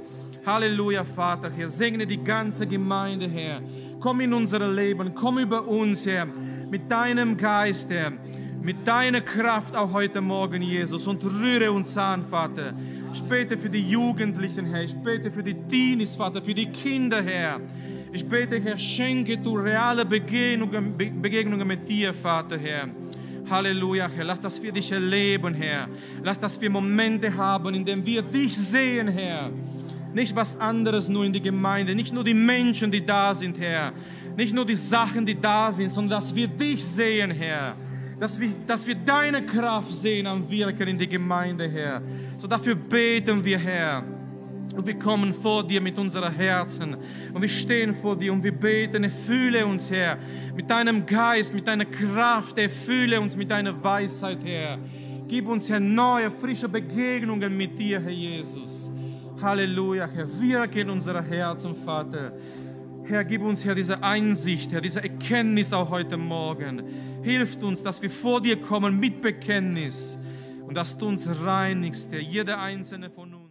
Halleluja, 0.46 1.04
Vater, 1.04 1.50
Herr. 1.54 1.68
Segne 1.68 2.06
die 2.06 2.24
ganze 2.24 2.66
Gemeinde, 2.66 3.28
Herr. 3.28 3.60
Komm 4.00 4.22
in 4.22 4.32
unser 4.32 4.66
Leben, 4.66 5.14
komm 5.14 5.38
über 5.38 5.68
uns, 5.68 6.06
Herr, 6.06 6.26
mit 6.70 6.90
deinem 6.90 7.36
Geist, 7.36 7.90
Herr, 7.90 8.10
mit 8.62 8.88
deiner 8.88 9.20
Kraft 9.20 9.76
auch 9.76 9.92
heute 9.92 10.22
Morgen, 10.22 10.62
Jesus, 10.62 11.06
und 11.06 11.22
rühre 11.22 11.70
uns 11.70 11.94
an, 11.98 12.24
Vater. 12.24 12.72
Ich 13.14 13.22
bete 13.22 13.58
für 13.58 13.68
die 13.68 13.90
Jugendlichen, 13.90 14.66
Herr. 14.66 14.84
Ich 14.84 14.94
bete 14.94 15.30
für 15.30 15.42
die 15.42 15.54
Teenies, 15.54 16.16
Vater, 16.16 16.42
für 16.42 16.54
die 16.54 16.66
Kinder, 16.66 17.22
Herr. 17.22 17.60
Ich 18.10 18.26
bete, 18.26 18.58
Herr, 18.58 18.78
schenke 18.78 19.36
du 19.36 19.56
reale 19.56 20.04
Begegnungen, 20.04 20.96
Begegnungen 20.96 21.66
mit 21.68 21.86
dir, 21.86 22.14
Vater, 22.14 22.58
Herr. 22.58 22.88
Halleluja, 23.50 24.08
Herr. 24.08 24.24
Lass, 24.24 24.40
dass 24.40 24.62
wir 24.62 24.72
dich 24.72 24.90
erleben, 24.92 25.52
Herr. 25.52 25.88
Lass, 26.22 26.38
dass 26.38 26.58
wir 26.58 26.70
Momente 26.70 27.34
haben, 27.36 27.74
in 27.74 27.84
denen 27.84 28.04
wir 28.06 28.22
dich 28.22 28.56
sehen, 28.56 29.08
Herr. 29.08 29.50
Nicht 30.14 30.34
was 30.34 30.58
anderes 30.58 31.08
nur 31.08 31.24
in 31.24 31.32
die 31.32 31.42
Gemeinde, 31.42 31.94
nicht 31.94 32.14
nur 32.14 32.24
die 32.24 32.34
Menschen, 32.34 32.90
die 32.90 33.04
da 33.04 33.34
sind, 33.34 33.58
Herr. 33.58 33.92
Nicht 34.36 34.54
nur 34.54 34.64
die 34.64 34.74
Sachen, 34.74 35.26
die 35.26 35.38
da 35.38 35.70
sind, 35.70 35.90
sondern 35.90 36.20
dass 36.20 36.34
wir 36.34 36.48
dich 36.48 36.82
sehen, 36.82 37.30
Herr. 37.30 37.76
Dass 38.22 38.38
wir, 38.38 38.50
dass 38.68 38.86
wir 38.86 38.94
deine 38.94 39.44
Kraft 39.44 39.92
sehen 39.92 40.28
am 40.28 40.48
Wirken 40.48 40.86
in 40.86 40.96
die 40.96 41.08
Gemeinde, 41.08 41.68
Herr. 41.68 42.00
So 42.38 42.46
dafür 42.46 42.76
beten 42.76 43.44
wir, 43.44 43.58
Herr. 43.58 44.04
Und 44.76 44.86
wir 44.86 44.96
kommen 44.96 45.34
vor 45.34 45.66
dir 45.66 45.80
mit 45.80 45.98
unseren 45.98 46.32
Herzen 46.32 46.96
und 47.34 47.42
wir 47.42 47.48
stehen 47.48 47.92
vor 47.92 48.16
dir 48.16 48.32
und 48.32 48.44
wir 48.44 48.52
beten, 48.52 49.02
erfülle 49.02 49.66
uns, 49.66 49.90
Herr, 49.90 50.18
mit 50.54 50.70
deinem 50.70 51.04
Geist, 51.04 51.52
mit 51.52 51.66
deiner 51.66 51.84
Kraft, 51.84 52.56
erfülle 52.58 53.20
uns 53.20 53.34
mit 53.34 53.50
deiner 53.50 53.82
Weisheit, 53.82 54.38
Herr. 54.44 54.78
Gib 55.26 55.48
uns, 55.48 55.68
Herr, 55.68 55.80
neue, 55.80 56.30
frische 56.30 56.68
Begegnungen 56.68 57.56
mit 57.56 57.76
dir, 57.76 58.00
Herr 58.00 58.12
Jesus. 58.12 58.92
Halleluja, 59.42 60.06
Herr, 60.06 60.28
wirke 60.40 60.82
in 60.82 60.90
unsere 60.90 61.24
Herzen, 61.24 61.74
Vater. 61.74 62.32
Herr, 63.04 63.24
gib 63.24 63.42
uns, 63.42 63.64
Herr, 63.64 63.74
diese 63.74 64.00
Einsicht, 64.00 64.70
Herr, 64.70 64.80
diese 64.80 65.02
Erkenntnis 65.02 65.72
auch 65.72 65.90
heute 65.90 66.16
Morgen. 66.16 66.84
Hilft 67.22 67.62
uns, 67.62 67.82
dass 67.82 68.02
wir 68.02 68.10
vor 68.10 68.40
dir 68.40 68.60
kommen 68.60 68.98
mit 68.98 69.20
Bekenntnis 69.20 70.18
und 70.66 70.76
dass 70.76 70.96
du 70.96 71.06
uns 71.06 71.28
reinigst, 71.28 72.10
Herr, 72.10 72.20
jeder 72.20 72.60
einzelne 72.60 73.10
von 73.10 73.34
uns. 73.34 73.41